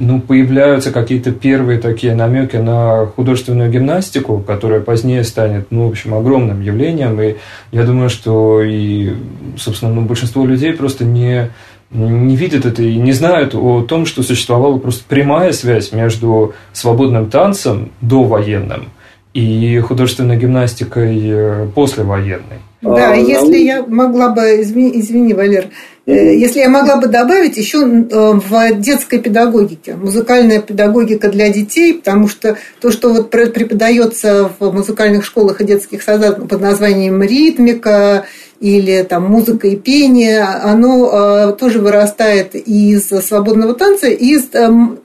ну, 0.00 0.18
появляются 0.18 0.92
какие-то 0.92 1.30
первые 1.30 1.78
такие 1.78 2.14
намеки 2.14 2.56
на 2.56 3.06
художественную 3.14 3.70
гимнастику, 3.70 4.38
которая 4.38 4.80
позднее 4.80 5.22
станет, 5.24 5.66
ну, 5.70 5.86
в 5.86 5.90
общем, 5.90 6.14
огромным 6.14 6.62
явлением. 6.62 7.20
И 7.20 7.36
я 7.70 7.84
думаю, 7.84 8.08
что 8.08 8.62
и, 8.62 9.12
собственно, 9.58 9.92
ну, 9.92 10.02
большинство 10.02 10.46
людей 10.46 10.72
просто 10.72 11.04
не, 11.04 11.50
не 11.90 12.34
видят 12.34 12.64
это 12.64 12.82
и 12.82 12.96
не 12.96 13.12
знают 13.12 13.54
о 13.54 13.82
том, 13.82 14.06
что 14.06 14.22
существовала 14.22 14.78
просто 14.78 15.04
прямая 15.06 15.52
связь 15.52 15.92
между 15.92 16.54
свободным 16.72 17.28
танцем 17.28 17.90
довоенным 18.00 18.86
и 19.34 19.78
художественной 19.80 20.38
гимнастикой 20.38 21.20
э, 21.22 21.68
послевоенной. 21.74 22.69
Да, 22.82 23.12
а, 23.12 23.14
если 23.14 23.58
я 23.58 23.82
могла 23.82 24.30
бы, 24.30 24.62
извини, 24.62 24.98
извини 25.00 25.34
Валер, 25.34 25.66
Э, 26.10 26.34
если 26.34 26.60
я 26.60 26.68
могла 26.68 26.96
бы 26.96 27.06
добавить 27.06 27.56
еще 27.56 27.78
э, 27.78 28.32
в 28.32 28.80
детской 28.80 29.18
педагогике, 29.20 29.94
музыкальная 29.94 30.60
педагогика 30.60 31.28
для 31.28 31.50
детей, 31.50 31.94
потому 31.94 32.26
что 32.28 32.56
то, 32.80 32.90
что 32.90 33.12
вот 33.12 33.30
преподается 33.30 34.50
в 34.58 34.72
музыкальных 34.72 35.24
школах 35.24 35.60
и 35.60 35.64
детских 35.64 36.02
садах 36.02 36.48
под 36.48 36.60
названием 36.60 37.22
ритмика 37.22 38.24
или 38.60 39.02
там 39.02 39.24
музыка 39.24 39.68
и 39.68 39.76
пение, 39.76 40.42
оно 40.42 41.10
э, 41.12 41.52
тоже 41.52 41.78
вырастает 41.78 42.54
из 42.54 43.08
свободного 43.08 43.74
танца, 43.74 44.08
из 44.08 44.48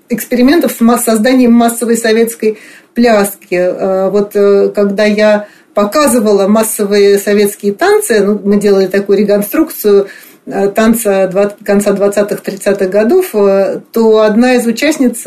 экспериментов 0.09 0.71
с 0.71 1.03
созданием 1.03 1.53
массовой 1.53 1.97
советской 1.97 2.57
пляски. 2.93 4.09
Вот 4.09 4.31
когда 4.73 5.03
я 5.03 5.47
показывала 5.75 6.47
массовые 6.47 7.19
советские 7.19 7.73
танцы, 7.73 8.21
ну, 8.21 8.39
мы 8.43 8.57
делали 8.57 8.87
такую 8.87 9.19
реконструкцию 9.19 10.07
э, 10.45 10.69
танца 10.69 11.29
конца 11.65 11.91
20-30-х 11.91 12.87
годов, 12.87 13.35
э, 13.35 13.81
то 13.91 14.21
одна 14.21 14.55
из 14.55 14.65
участниц, 14.65 15.21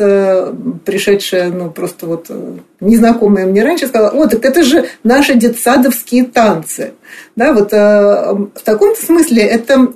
пришедшая, 0.85 1.51
ну, 1.51 1.69
просто 1.69 2.07
вот 2.07 2.31
незнакомая 2.79 3.45
мне 3.45 3.63
раньше, 3.63 3.87
сказала, 3.87 4.09
о, 4.09 4.25
так 4.25 4.43
это 4.43 4.63
же 4.63 4.85
наши 5.03 5.35
детсадовские 5.35 6.25
танцы. 6.25 6.93
Да, 7.35 7.53
вот 7.53 7.71
в 7.71 8.63
таком 8.63 8.95
смысле 8.95 9.43
это 9.43 9.87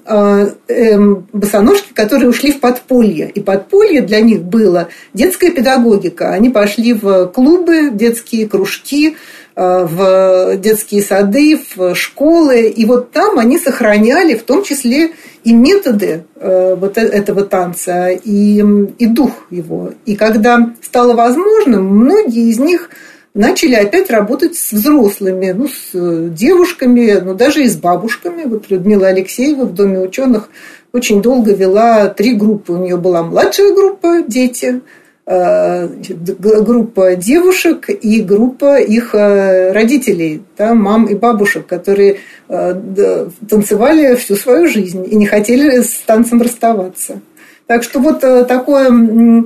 эм, 0.67 1.27
босоножки, 1.31 1.93
которые 1.93 2.29
ушли 2.29 2.51
в 2.51 2.59
подполье. 2.59 3.29
И 3.29 3.39
подполье 3.39 4.01
для 4.01 4.19
них 4.21 4.41
было 4.41 4.87
детская 5.13 5.51
педагогика. 5.51 6.31
Они 6.31 6.49
пошли 6.49 6.93
в 6.93 7.27
клубы, 7.27 7.91
детские 7.91 8.47
кружки, 8.47 9.15
Э, 9.15 9.42
в 9.55 10.57
детские 10.57 11.01
сады, 11.01 11.59
в 11.75 11.95
школы. 11.95 12.67
И 12.67 12.85
вот 12.85 13.11
там 13.11 13.37
они 13.39 13.57
сохраняли 13.57 14.35
в 14.35 14.43
том 14.43 14.63
числе 14.63 15.11
и 15.43 15.53
методы 15.53 16.25
э, 16.35 16.75
вот 16.75 16.97
э, 16.97 17.01
этого 17.01 17.43
танца, 17.43 18.09
и, 18.09 18.63
и 18.97 19.05
дух 19.05 19.31
его. 19.49 19.91
И 20.05 20.15
когда 20.15 20.73
стало 20.81 21.13
возможным, 21.13 21.85
многие 21.85 22.49
из 22.49 22.59
них 22.59 22.89
начали 23.33 23.75
опять 23.75 24.09
работать 24.09 24.55
с 24.55 24.71
взрослыми, 24.71 25.51
ну, 25.51 25.67
с 25.67 26.29
девушками, 26.29 27.19
ну, 27.23 27.33
даже 27.33 27.63
и 27.63 27.67
с 27.67 27.75
бабушками. 27.75 28.43
Вот 28.45 28.69
Людмила 28.69 29.07
Алексеева 29.07 29.65
в 29.65 29.73
Доме 29.73 29.99
ученых 29.99 30.49
очень 30.93 31.21
долго 31.21 31.53
вела 31.53 32.07
три 32.07 32.35
группы. 32.35 32.73
У 32.73 32.77
нее 32.77 32.97
была 32.97 33.23
младшая 33.23 33.73
группа 33.73 34.21
«Дети», 34.25 34.75
Э, 34.75 35.02
группа 35.25 37.15
девушек 37.15 37.89
и 37.89 38.21
группа 38.21 38.77
их 38.79 39.15
э, 39.15 39.71
родителей, 39.71 40.43
да, 40.57 40.73
мам 40.73 41.05
и 41.05 41.15
бабушек, 41.15 41.65
которые 41.65 42.17
э, 42.49 43.27
танцевали 43.49 44.15
всю 44.15 44.35
свою 44.35 44.67
жизнь 44.67 45.07
и 45.09 45.15
не 45.15 45.25
хотели 45.25 45.81
с 45.81 45.93
танцем 46.05 46.41
расставаться. 46.41 47.21
Так 47.67 47.83
что 47.83 47.99
вот 47.99 48.19
такое... 48.19 49.45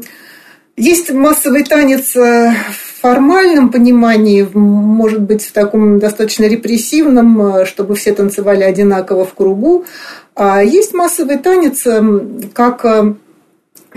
Есть 0.79 1.11
массовый 1.11 1.63
танец 1.63 2.13
в 2.13 3.01
формальном 3.01 3.71
понимании, 3.71 4.47
может 4.53 5.21
быть, 5.21 5.43
в 5.43 5.51
таком 5.51 5.97
достаточно 5.97 6.45
репрессивном, 6.45 7.65
чтобы 7.65 7.95
все 7.95 8.13
танцевали 8.13 8.63
одинаково 8.63 9.25
в 9.25 9.33
кругу. 9.33 9.85
А 10.35 10.63
есть 10.63 10.93
массовый 10.93 11.37
танец 11.39 11.83
как 12.53 12.85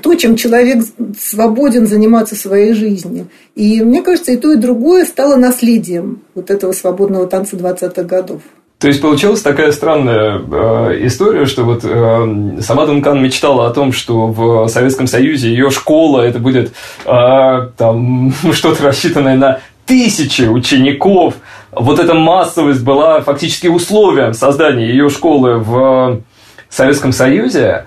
то, 0.03 0.15
чем 0.15 0.37
человек 0.37 0.85
свободен 1.19 1.87
заниматься 1.87 2.35
своей 2.35 2.73
жизнью. 2.75 3.29
И 3.55 3.83
мне 3.83 4.03
кажется, 4.03 4.33
и 4.33 4.37
то, 4.37 4.53
и 4.53 4.57
другое 4.57 5.05
стало 5.05 5.37
наследием 5.37 6.21
вот 6.35 6.51
этого 6.51 6.73
свободного 6.73 7.27
танца 7.27 7.57
20-х 7.57 8.03
годов. 8.05 8.43
То 8.81 8.89
есть 8.89 9.03
получилась 9.03 9.43
такая 9.43 9.73
странная 9.73 10.39
э, 10.41 11.07
история, 11.07 11.45
что 11.45 11.65
вот 11.65 11.85
э, 11.85 12.61
сама 12.63 12.87
Дункан 12.87 13.23
мечтала 13.23 13.67
о 13.67 13.75
том, 13.75 13.93
что 13.93 14.29
в 14.29 14.69
Советском 14.69 15.07
Союзе 15.07 15.51
ее 15.51 15.69
школа 15.69 16.23
это 16.23 16.39
будет 16.39 16.73
э, 17.05 17.69
там 17.77 18.33
что-то 18.53 18.83
рассчитанное 18.83 19.37
на 19.37 19.61
тысячи 19.85 20.43
учеников. 20.43 21.35
Вот 21.73 21.99
эта 21.99 22.15
массовость 22.15 22.83
была 22.83 23.21
фактически 23.21 23.67
условием 23.67 24.33
создания 24.33 24.89
ее 24.89 25.11
школы 25.11 25.59
в 25.59 26.23
Советском 26.71 27.13
Союзе. 27.13 27.85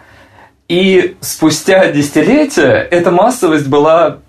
И 0.67 1.15
спустя 1.21 1.91
десятилетия 1.91 2.87
эта 2.89 3.11
массовость 3.11 3.67
была 3.67 4.19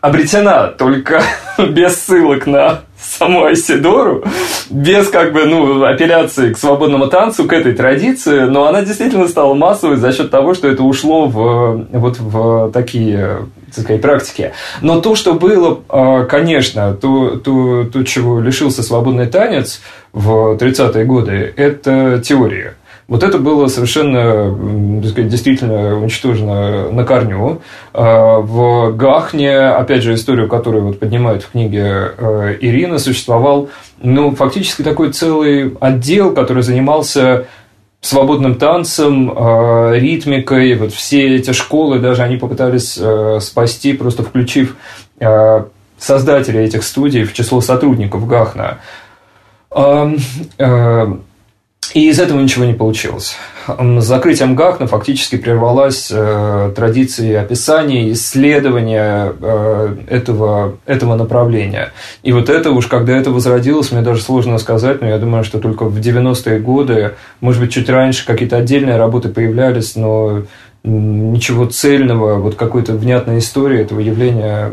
обретена, 0.00 0.68
только 0.68 1.22
без 1.58 1.96
ссылок 1.96 2.46
на 2.46 2.80
саму 2.98 3.44
Айсидору, 3.44 4.24
без 4.70 5.08
как 5.08 5.32
бы, 5.32 5.44
ну, 5.44 5.84
апелляции 5.84 6.52
к 6.52 6.58
свободному 6.58 7.08
танцу, 7.08 7.44
к 7.44 7.52
этой 7.52 7.74
традиции, 7.74 8.40
но 8.40 8.66
она 8.66 8.82
действительно 8.82 9.28
стала 9.28 9.54
массовой 9.54 9.96
за 9.96 10.12
счет 10.12 10.30
того, 10.30 10.54
что 10.54 10.68
это 10.68 10.82
ушло 10.82 11.26
в, 11.26 11.86
вот 11.92 12.18
в 12.18 12.70
такие 12.72 13.46
так 13.74 14.00
практики. 14.00 14.52
Но 14.80 15.00
то, 15.00 15.14
что 15.14 15.34
было, 15.34 15.80
а, 15.88 16.24
конечно, 16.24 16.94
то, 16.94 17.36
то, 17.36 17.84
то 17.84 18.02
чего 18.04 18.40
лишился 18.40 18.82
свободный 18.82 19.26
танец 19.26 19.80
в 20.12 20.56
30-е 20.56 21.04
годы, 21.04 21.52
это 21.56 22.22
теория. 22.24 22.74
Вот 23.08 23.22
это 23.22 23.38
было 23.38 23.68
совершенно, 23.68 25.00
так 25.00 25.10
сказать, 25.12 25.30
действительно 25.30 25.96
уничтожено 25.96 26.90
на 26.90 27.04
корню. 27.04 27.60
А, 27.94 28.40
в 28.40 28.96
Гахне, 28.96 29.56
опять 29.56 30.02
же, 30.02 30.14
историю, 30.14 30.48
которую 30.48 30.86
вот 30.86 30.98
поднимает 30.98 31.44
в 31.44 31.52
книге 31.52 32.14
э, 32.18 32.56
Ирина, 32.60 32.98
существовал 32.98 33.68
ну, 34.02 34.34
фактически 34.34 34.82
такой 34.82 35.12
целый 35.12 35.76
отдел, 35.80 36.34
который 36.34 36.64
занимался 36.64 37.46
свободным 38.00 38.56
танцем, 38.56 39.32
а, 39.36 39.92
ритмикой. 39.92 40.74
Вот 40.74 40.92
все 40.92 41.36
эти 41.36 41.52
школы, 41.52 42.00
даже 42.00 42.24
они 42.24 42.36
попытались 42.38 42.98
э, 43.00 43.38
спасти, 43.40 43.92
просто 43.92 44.22
включив 44.22 44.76
создателей 45.98 46.64
этих 46.64 46.82
студий 46.82 47.24
в 47.24 47.32
число 47.32 47.62
сотрудников 47.62 48.26
Гахна. 48.26 48.80
И 51.94 52.08
из 52.08 52.18
этого 52.18 52.40
ничего 52.40 52.64
не 52.64 52.74
получилось. 52.74 53.36
С 53.66 54.04
закрытием 54.04 54.54
ГАКНа 54.54 54.86
фактически 54.86 55.36
прервалась 55.36 56.08
э, 56.10 56.72
традиция 56.74 57.40
описания, 57.40 58.12
исследования 58.12 59.32
э, 59.40 59.96
этого, 60.08 60.78
этого 60.86 61.16
направления. 61.16 61.92
И 62.22 62.32
вот 62.32 62.48
это 62.48 62.70
уж, 62.70 62.86
когда 62.86 63.16
это 63.16 63.30
возродилось, 63.30 63.92
мне 63.92 64.02
даже 64.02 64.22
сложно 64.22 64.58
сказать, 64.58 65.00
но 65.00 65.08
я 65.08 65.18
думаю, 65.18 65.44
что 65.44 65.58
только 65.58 65.84
в 65.84 65.98
90-е 65.98 66.60
годы, 66.60 67.14
может 67.40 67.60
быть, 67.60 67.72
чуть 67.72 67.88
раньше 67.88 68.26
какие-то 68.26 68.56
отдельные 68.56 68.96
работы 68.96 69.28
появлялись, 69.28 69.96
но 69.96 70.42
ничего 70.84 71.66
цельного, 71.66 72.36
вот 72.36 72.54
какой-то 72.54 72.92
внятной 72.92 73.38
истории 73.38 73.80
этого 73.80 74.00
явления 74.00 74.72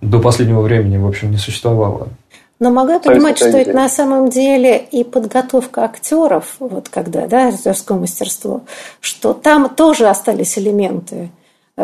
до 0.00 0.20
последнего 0.20 0.60
времени, 0.60 0.96
в 0.98 1.06
общем, 1.06 1.30
не 1.30 1.38
существовало. 1.38 2.08
Но 2.58 2.70
могу 2.70 2.98
понимать, 3.00 3.36
что 3.36 3.48
это 3.48 3.72
на 3.72 3.88
самом 3.88 4.30
деле 4.30 4.78
и 4.78 5.04
подготовка 5.04 5.84
актеров, 5.84 6.56
вот 6.58 6.88
когда, 6.88 7.26
да, 7.26 7.48
актерское 7.48 7.98
мастерство, 7.98 8.62
что 9.00 9.34
там 9.34 9.68
тоже 9.68 10.08
остались 10.08 10.58
элементы 10.58 11.30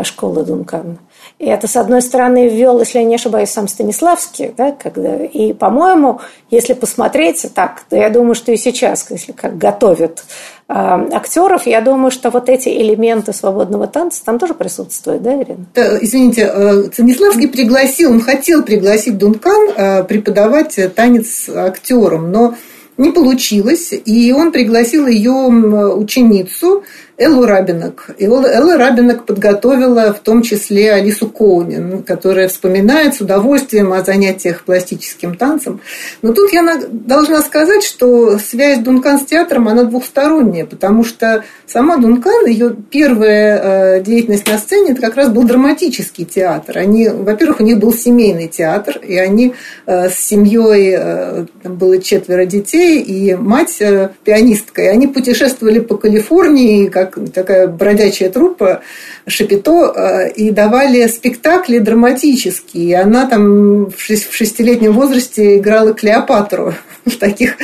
школы 0.02 0.42
Дункана. 0.42 0.96
И 1.38 1.46
это, 1.46 1.68
с 1.68 1.76
одной 1.76 2.00
стороны, 2.00 2.48
ввел, 2.48 2.78
если 2.80 2.98
я 2.98 3.04
не 3.04 3.16
ошибаюсь, 3.16 3.50
сам 3.50 3.68
Станиславский, 3.68 4.52
да, 4.56 4.72
когда, 4.72 5.16
и, 5.16 5.52
по-моему, 5.52 6.20
если 6.50 6.72
посмотреть 6.72 7.46
так, 7.54 7.82
то 7.88 7.96
я 7.96 8.08
думаю, 8.08 8.34
что 8.34 8.52
и 8.52 8.56
сейчас, 8.56 9.06
если 9.10 9.32
как 9.32 9.58
готовят 9.58 10.24
э, 10.68 10.72
актеров, 10.74 11.66
я 11.66 11.82
думаю, 11.82 12.10
что 12.10 12.30
вот 12.30 12.48
эти 12.48 12.70
элементы 12.70 13.34
свободного 13.34 13.86
танца 13.86 14.24
там 14.24 14.38
тоже 14.38 14.54
присутствуют, 14.54 15.22
да, 15.22 15.34
Ирина? 15.34 15.66
Да, 15.74 15.98
извините, 16.00 16.50
э, 16.50 16.84
Станиславский 16.90 17.48
пригласил, 17.48 18.12
он 18.12 18.20
хотел 18.22 18.62
пригласить 18.62 19.18
Дункан 19.18 19.70
э, 19.76 20.04
преподавать 20.04 20.78
танец 20.94 21.50
актерам, 21.50 22.32
но 22.32 22.54
не 22.96 23.10
получилось, 23.10 23.92
и 23.92 24.32
он 24.32 24.52
пригласил 24.52 25.06
ее 25.06 25.32
ученицу 25.32 26.84
Эллу 27.18 27.44
Рабинок. 27.44 28.10
И 28.18 28.24
Элла 28.24 28.78
Рабинок 28.78 29.26
подготовила 29.26 30.14
в 30.14 30.20
том 30.20 30.42
числе 30.42 30.92
Алису 30.92 31.28
Коунин, 31.28 32.02
которая 32.02 32.48
вспоминает 32.48 33.14
с 33.14 33.20
удовольствием 33.20 33.92
о 33.92 34.02
занятиях 34.02 34.64
пластическим 34.64 35.36
танцем. 35.36 35.80
Но 36.22 36.32
тут 36.32 36.52
я 36.52 36.62
должна 36.90 37.42
сказать, 37.42 37.84
что 37.84 38.38
связь 38.38 38.78
Дункан 38.78 39.18
с 39.18 39.24
театром, 39.24 39.68
она 39.68 39.84
двухсторонняя, 39.84 40.64
потому 40.64 41.04
что 41.04 41.44
сама 41.66 41.98
Дункан, 41.98 42.46
ее 42.46 42.74
первая 42.90 43.98
э, 43.98 44.02
деятельность 44.02 44.48
на 44.48 44.56
сцене, 44.56 44.92
это 44.92 45.02
как 45.02 45.16
раз 45.16 45.28
был 45.28 45.42
драматический 45.42 46.24
театр. 46.24 46.78
Они, 46.78 47.08
во-первых, 47.08 47.60
у 47.60 47.64
них 47.64 47.78
был 47.78 47.92
семейный 47.92 48.48
театр, 48.48 48.98
и 48.98 49.16
они 49.18 49.54
э, 49.86 50.08
с 50.08 50.14
семьей, 50.14 50.94
э, 50.98 51.46
там 51.62 51.76
было 51.76 51.98
четверо 51.98 52.46
детей, 52.46 53.00
и 53.00 53.34
мать 53.34 53.82
пианистка, 54.24 54.82
и 54.82 54.86
они 54.86 55.06
путешествовали 55.06 55.80
по 55.80 55.96
Калифорнии, 55.96 56.86
как 56.86 57.01
такая 57.06 57.68
бродячая 57.68 58.30
труппа 58.30 58.82
Шапито, 59.26 59.92
э, 59.94 60.32
и 60.32 60.50
давали 60.50 61.06
спектакли 61.06 61.78
драматические. 61.78 62.84
И 62.84 62.92
она 62.94 63.26
там 63.26 63.90
в 63.90 63.96
шестилетнем 63.98 64.92
возрасте 64.92 65.58
играла 65.58 65.94
Клеопатру 65.94 66.74
в 67.04 67.16
таких 67.16 67.54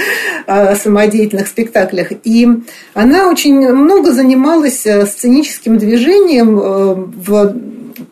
э, 0.46 0.76
самодеятельных 0.76 1.48
спектаклях. 1.48 2.08
И 2.24 2.48
она 2.94 3.28
очень 3.28 3.56
много 3.72 4.12
занималась 4.12 4.86
э, 4.86 5.06
сценическим 5.06 5.78
движением 5.78 6.56
в 6.56 7.54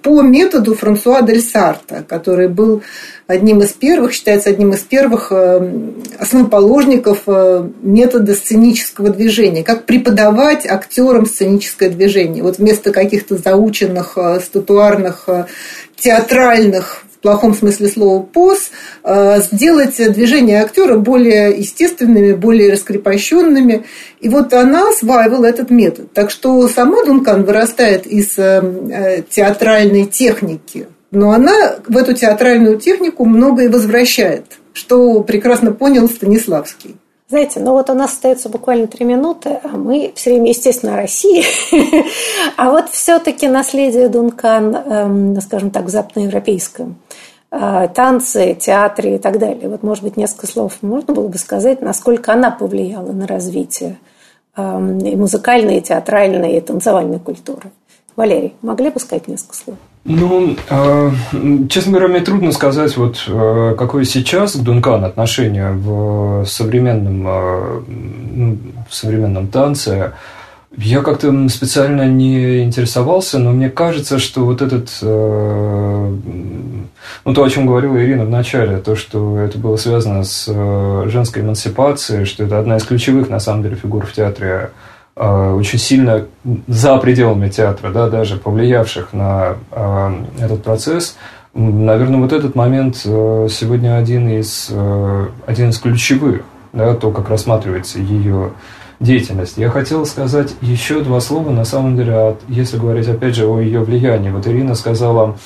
по 0.06 0.22
методу 0.22 0.76
Франсуа 0.76 1.20
Дель 1.22 1.42
Сарта, 1.42 2.04
который 2.08 2.46
был 2.46 2.84
одним 3.26 3.62
из 3.62 3.70
первых, 3.72 4.12
считается 4.12 4.50
одним 4.50 4.72
из 4.72 4.78
первых 4.82 5.32
э, 5.32 5.68
основоположников 6.20 7.22
э, 7.26 7.68
метода 7.82 8.36
сценического 8.36 9.10
движения, 9.10 9.64
как 9.64 9.84
преподавать 9.84 10.64
актерам 10.64 11.26
сценическое 11.26 11.90
движение. 11.90 12.44
Вот 12.44 12.58
вместо 12.58 12.92
каких-то 12.92 13.36
заученных, 13.36 14.12
э, 14.16 14.38
статуарных, 14.38 15.28
театральных 15.96 17.05
плохом 17.26 17.54
смысле 17.54 17.88
слова 17.88 18.22
поз, 18.22 18.70
э, 19.02 19.40
сделать 19.40 19.96
движения 20.12 20.62
актера 20.62 20.96
более 20.96 21.50
естественными, 21.58 22.32
более 22.34 22.72
раскрепощенными. 22.72 23.84
И 24.20 24.28
вот 24.28 24.52
она 24.54 24.90
осваивала 24.90 25.46
этот 25.46 25.70
метод. 25.70 26.12
Так 26.12 26.30
что 26.30 26.68
сама 26.68 27.04
Дункан 27.04 27.44
вырастает 27.44 28.06
из 28.06 28.34
театральной 29.30 30.06
техники, 30.06 30.86
но 31.10 31.32
она 31.32 31.76
в 31.88 31.96
эту 31.96 32.14
театральную 32.14 32.78
технику 32.78 33.24
многое 33.24 33.68
возвращает, 33.68 34.44
что 34.72 35.20
прекрасно 35.22 35.72
понял 35.72 36.08
Станиславский. 36.08 36.96
Знаете, 37.28 37.58
ну 37.58 37.72
вот 37.72 37.90
у 37.90 37.94
нас 37.94 38.12
остается 38.12 38.48
буквально 38.48 38.86
три 38.86 39.04
минуты, 39.04 39.58
а 39.64 39.76
мы 39.76 40.12
все 40.14 40.30
время, 40.30 40.50
естественно, 40.50 40.94
о 40.94 40.96
России. 40.96 41.42
а 42.56 42.70
вот 42.70 42.88
все-таки 42.90 43.48
наследие 43.48 44.08
Дункан, 44.08 44.76
эм, 44.76 45.40
скажем 45.40 45.72
так, 45.72 45.88
западноевропейском 45.88 46.96
э, 47.50 47.88
танцы, 47.92 48.54
театре 48.54 49.16
и 49.16 49.18
так 49.18 49.40
далее. 49.40 49.68
Вот, 49.68 49.82
может 49.82 50.04
быть, 50.04 50.16
несколько 50.16 50.46
слов 50.46 50.74
можно 50.82 51.14
было 51.14 51.26
бы 51.26 51.36
сказать, 51.38 51.80
насколько 51.80 52.32
она 52.32 52.52
повлияла 52.52 53.10
на 53.10 53.26
развитие 53.26 53.98
эм, 54.56 54.98
музыкальной, 55.18 55.80
театральной, 55.80 56.58
и 56.58 56.60
танцевальной 56.60 57.18
культуры. 57.18 57.72
Валерий, 58.14 58.54
могли 58.62 58.90
бы 58.90 59.00
сказать 59.00 59.26
несколько 59.26 59.56
слов? 59.56 59.78
Ну, 60.08 60.56
э, 60.70 61.10
честно 61.68 61.90
говоря, 61.92 62.06
мне 62.06 62.20
трудно 62.20 62.52
сказать, 62.52 62.96
вот 62.96 63.24
э, 63.26 63.74
какое 63.76 64.04
сейчас 64.04 64.54
к 64.54 64.62
Дункан 64.62 65.04
отношение 65.04 65.72
в 65.72 66.44
современном, 66.46 67.26
э, 67.26 67.80
в 68.88 68.94
современном 68.94 69.48
танце. 69.48 70.12
Я 70.76 71.02
как-то 71.02 71.48
специально 71.48 72.06
не 72.06 72.62
интересовался, 72.62 73.40
но 73.40 73.50
мне 73.50 73.68
кажется, 73.68 74.20
что 74.20 74.44
вот 74.44 74.62
этот, 74.62 74.90
ну, 75.00 76.18
то, 77.24 77.42
о 77.44 77.48
чем 77.48 77.66
говорила 77.66 77.96
Ирина 77.96 78.26
в 78.26 78.30
начале, 78.30 78.76
то, 78.76 78.94
что 78.94 79.38
это 79.38 79.58
было 79.58 79.76
связано 79.76 80.22
с 80.22 80.46
женской 81.08 81.42
эмансипацией, 81.42 82.26
что 82.26 82.44
это 82.44 82.58
одна 82.58 82.76
из 82.76 82.84
ключевых, 82.84 83.30
на 83.30 83.40
самом 83.40 83.62
деле, 83.62 83.76
фигур 83.76 84.04
в 84.04 84.12
театре 84.12 84.70
очень 85.16 85.78
сильно 85.78 86.26
за 86.66 86.98
пределами 86.98 87.48
театра, 87.48 87.90
да, 87.90 88.10
даже 88.10 88.36
повлиявших 88.36 89.14
на 89.14 89.56
э, 89.70 90.12
этот 90.40 90.62
процесс. 90.62 91.16
Наверное, 91.54 92.20
вот 92.20 92.34
этот 92.34 92.54
момент 92.54 93.00
э, 93.06 93.48
сегодня 93.50 93.96
один 93.96 94.28
из, 94.28 94.70
один 95.46 95.70
из 95.70 95.78
ключевых, 95.78 96.42
да, 96.74 96.92
то, 96.94 97.10
как 97.12 97.30
рассматривается 97.30 97.98
ее 97.98 98.52
деятельность. 99.00 99.56
Я 99.56 99.70
хотел 99.70 100.04
сказать 100.04 100.54
еще 100.60 101.00
два 101.00 101.20
слова, 101.20 101.50
на 101.50 101.64
самом 101.64 101.96
деле, 101.96 102.36
если 102.48 102.76
говорить, 102.76 103.08
опять 103.08 103.34
же, 103.34 103.46
о 103.46 103.58
ее 103.58 103.80
влиянии. 103.80 104.30
Вот 104.30 104.46
Ирина 104.46 104.74
сказала 104.74 105.38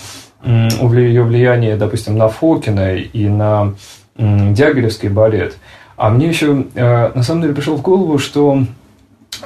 о 0.42 0.94
ее 0.94 1.22
влиянии, 1.22 1.74
допустим, 1.74 2.16
на 2.16 2.28
Фокина 2.28 2.96
и 2.96 3.28
на 3.28 3.74
Дягилевский 4.16 5.10
балет. 5.10 5.58
А 5.96 6.10
мне 6.10 6.28
еще, 6.28 6.64
на 6.74 7.22
самом 7.22 7.42
деле, 7.42 7.54
пришло 7.54 7.76
в 7.76 7.82
голову, 7.82 8.18
что 8.18 8.64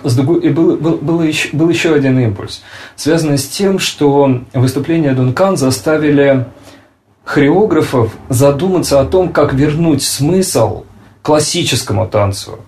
и 0.02 0.48
был, 0.50 0.76
был, 0.76 0.96
был, 0.96 1.22
еще, 1.22 1.56
был 1.56 1.68
еще 1.68 1.94
один 1.94 2.18
импульс, 2.18 2.62
связанный 2.96 3.38
с 3.38 3.46
тем, 3.46 3.78
что 3.78 4.42
выступления 4.52 5.12
Дункан 5.12 5.56
заставили 5.56 6.46
хореографов 7.24 8.12
задуматься 8.28 9.00
о 9.00 9.04
том, 9.04 9.30
как 9.30 9.54
вернуть 9.54 10.02
смысл 10.02 10.84
классическому 11.22 12.06
танцу. 12.06 12.58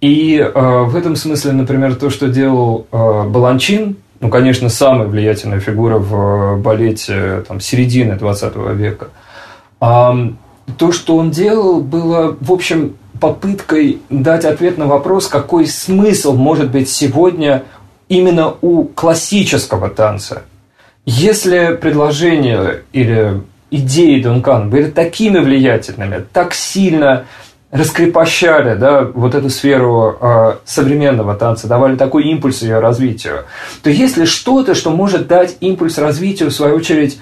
И 0.00 0.36
э, 0.36 0.82
в 0.84 0.94
этом 0.96 1.16
смысле, 1.16 1.52
например, 1.52 1.96
то, 1.96 2.10
что 2.10 2.28
делал 2.28 2.86
э, 2.92 3.28
Баланчин, 3.28 3.96
ну, 4.20 4.28
конечно, 4.28 4.68
самая 4.68 5.08
влиятельная 5.08 5.60
фигура 5.60 5.98
в 5.98 6.14
э, 6.14 6.56
балете 6.56 7.44
там, 7.48 7.60
середины 7.60 8.16
20 8.16 8.56
века, 8.74 9.08
э, 9.80 10.12
то, 10.78 10.92
что 10.92 11.16
он 11.16 11.30
делал, 11.30 11.80
было, 11.80 12.36
в 12.40 12.52
общем, 12.52 12.96
попыткой 13.20 14.00
дать 14.10 14.44
ответ 14.44 14.78
на 14.78 14.86
вопрос, 14.86 15.28
какой 15.28 15.66
смысл 15.66 16.34
может 16.34 16.70
быть 16.70 16.88
сегодня 16.88 17.64
именно 18.08 18.54
у 18.60 18.84
классического 18.84 19.88
танца. 19.88 20.42
Если 21.06 21.76
предложения 21.80 22.82
или 22.92 23.42
идеи 23.70 24.22
Дункан 24.22 24.70
были 24.70 24.90
такими 24.90 25.38
влиятельными, 25.38 26.24
так 26.32 26.54
сильно 26.54 27.26
раскрепощали 27.70 28.76
да, 28.76 29.02
вот 29.02 29.34
эту 29.34 29.50
сферу 29.50 30.16
э, 30.20 30.54
современного 30.64 31.34
танца, 31.34 31.66
давали 31.66 31.96
такой 31.96 32.24
импульс 32.24 32.62
ее 32.62 32.78
развитию, 32.78 33.46
то 33.82 33.90
есть 33.90 34.16
ли 34.16 34.26
что-то, 34.26 34.76
что 34.76 34.90
может 34.90 35.26
дать 35.26 35.56
импульс 35.60 35.98
развитию, 35.98 36.50
в 36.50 36.54
свою 36.54 36.76
очередь, 36.76 37.18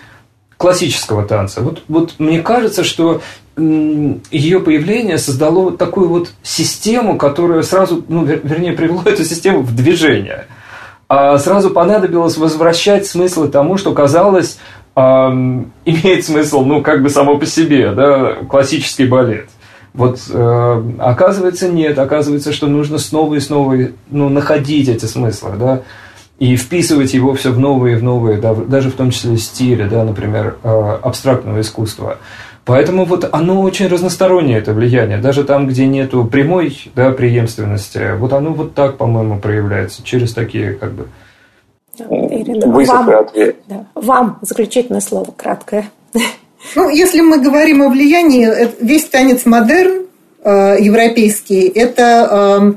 классического 0.58 1.24
танца. 1.24 1.62
Вот, 1.62 1.82
вот 1.88 2.14
мне 2.18 2.40
кажется, 2.40 2.84
что 2.84 3.22
ее 3.56 4.60
появление 4.60 5.18
создало 5.18 5.76
такую 5.76 6.08
вот 6.08 6.32
систему, 6.42 7.18
которая 7.18 7.62
сразу, 7.62 8.04
ну, 8.08 8.24
вернее, 8.24 8.72
привело 8.72 9.02
эту 9.04 9.24
систему 9.24 9.60
в 9.60 9.74
движение. 9.74 10.46
А 11.08 11.38
сразу 11.38 11.70
понадобилось 11.70 12.38
возвращать 12.38 13.06
смыслы 13.06 13.48
тому, 13.48 13.76
что 13.76 13.92
казалось 13.92 14.58
эм, 14.96 15.72
имеет 15.84 16.24
смысл, 16.24 16.64
ну, 16.64 16.82
как 16.82 17.02
бы 17.02 17.10
само 17.10 17.38
по 17.38 17.46
себе, 17.46 17.92
да, 17.92 18.36
классический 18.48 19.04
балет. 19.04 19.48
Вот 19.94 20.20
э, 20.30 20.82
оказывается 20.98 21.68
нет, 21.68 21.98
оказывается, 21.98 22.52
что 22.52 22.66
нужно 22.66 22.96
снова 22.96 23.34
и 23.34 23.40
снова 23.40 23.76
ну, 24.10 24.30
находить 24.30 24.88
эти 24.88 25.04
смыслы, 25.04 25.50
да, 25.58 25.82
и 26.38 26.56
вписывать 26.56 27.12
его 27.12 27.34
все 27.34 27.52
в 27.52 27.58
новые 27.58 27.96
и 27.96 27.98
в 27.98 28.02
новые, 28.02 28.38
да, 28.38 28.54
даже 28.54 28.90
в 28.90 28.94
том 28.94 29.10
числе 29.10 29.36
стили, 29.36 29.86
да, 29.86 30.04
например, 30.04 30.56
э, 30.62 30.98
абстрактного 31.02 31.60
искусства. 31.60 32.16
Поэтому 32.64 33.04
вот 33.04 33.28
оно 33.32 33.60
очень 33.62 33.88
разностороннее, 33.88 34.58
это 34.58 34.72
влияние. 34.72 35.18
Даже 35.18 35.42
там, 35.42 35.66
где 35.66 35.86
нету 35.86 36.24
прямой 36.24 36.90
да, 36.94 37.10
преемственности, 37.10 38.16
вот 38.16 38.32
оно 38.32 38.52
вот 38.52 38.74
так, 38.74 38.98
по-моему, 38.98 39.38
проявляется, 39.38 40.02
через 40.04 40.32
такие 40.32 40.74
как 40.74 40.92
бы... 40.92 41.08
Ирина, 41.98 42.66
вам, 42.68 43.26
да, 43.66 43.86
вам 43.94 44.38
заключительное 44.42 45.00
слово, 45.00 45.32
краткое. 45.36 45.90
Ну, 46.76 46.88
если 46.88 47.20
мы 47.20 47.40
говорим 47.40 47.82
о 47.82 47.88
влиянии, 47.88 48.48
весь 48.80 49.06
танец 49.06 49.44
модерн 49.44 50.06
э, 50.44 50.76
европейский– 50.78 51.66
это 51.74 52.76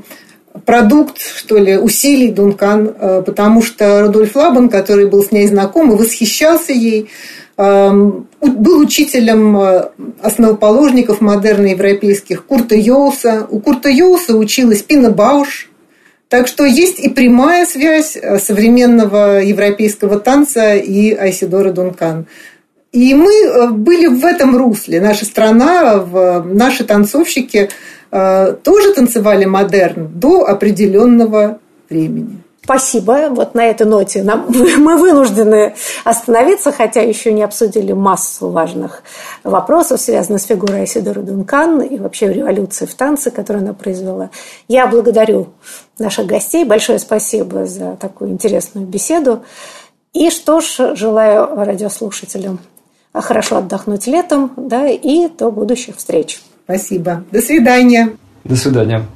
э, 0.54 0.60
продукт, 0.64 1.20
что 1.20 1.56
ли, 1.56 1.78
усилий 1.78 2.32
Дункан, 2.32 2.88
э, 2.88 3.22
потому 3.24 3.62
что 3.62 4.02
Рудольф 4.02 4.34
Лабан, 4.34 4.68
который 4.68 5.06
был 5.08 5.22
с 5.22 5.30
ней 5.30 5.46
знаком 5.46 5.92
и 5.92 5.96
восхищался 5.96 6.72
ей, 6.72 7.08
был 7.56 8.80
учителем 8.80 9.58
э, 9.58 9.88
основоположников 10.20 11.20
модерна 11.20 11.66
европейских 11.66 12.44
Курта 12.44 12.74
Йоуса. 12.74 13.46
У 13.50 13.60
Курта 13.60 13.88
Йоуса 13.88 14.36
училась 14.36 14.82
Пина 14.82 15.10
Бауш. 15.10 15.70
Так 16.28 16.48
что 16.48 16.64
есть 16.64 16.98
и 16.98 17.08
прямая 17.08 17.64
связь 17.64 18.16
э, 18.16 18.38
современного 18.38 19.40
европейского 19.40 20.20
танца 20.20 20.74
и 20.74 21.14
Айсидора 21.14 21.72
Дункан. 21.72 22.26
И 22.92 23.14
мы 23.14 23.32
э, 23.32 23.68
были 23.70 24.06
в 24.06 24.24
этом 24.24 24.56
русле. 24.56 25.00
Наша 25.00 25.24
страна, 25.24 26.04
наши 26.44 26.84
танцовщики 26.84 27.70
тоже 28.10 28.94
танцевали 28.94 29.44
модерн 29.44 30.08
до 30.14 30.46
определенного 30.46 31.58
времени. 31.90 32.38
Спасибо. 32.66 33.28
Вот 33.30 33.54
на 33.54 33.64
этой 33.64 33.86
ноте 33.86 34.24
нам, 34.24 34.46
мы 34.78 34.96
вынуждены 34.96 35.74
остановиться, 36.02 36.72
хотя 36.72 37.00
еще 37.00 37.32
не 37.32 37.44
обсудили 37.44 37.92
массу 37.92 38.50
важных 38.50 39.04
вопросов, 39.44 40.00
связанных 40.00 40.42
с 40.42 40.46
фигурой 40.46 40.80
Айсидора 40.80 41.20
Дункан 41.20 41.80
и 41.80 41.96
вообще 41.96 42.32
революции 42.32 42.86
в 42.86 42.94
танце, 42.96 43.30
которую 43.30 43.62
она 43.62 43.72
произвела. 43.72 44.30
Я 44.66 44.88
благодарю 44.88 45.50
наших 46.00 46.26
гостей. 46.26 46.64
Большое 46.64 46.98
спасибо 46.98 47.66
за 47.66 47.94
такую 47.94 48.30
интересную 48.30 48.84
беседу. 48.84 49.44
И 50.12 50.30
что 50.30 50.60
ж, 50.60 50.96
желаю 50.96 51.46
радиослушателям 51.54 52.58
хорошо 53.12 53.58
отдохнуть 53.58 54.08
летом, 54.08 54.52
да, 54.56 54.88
и 54.88 55.28
до 55.28 55.52
будущих 55.52 55.98
встреч. 55.98 56.42
Спасибо. 56.64 57.22
До 57.30 57.40
свидания. 57.40 58.16
До 58.42 58.56
свидания. 58.56 59.06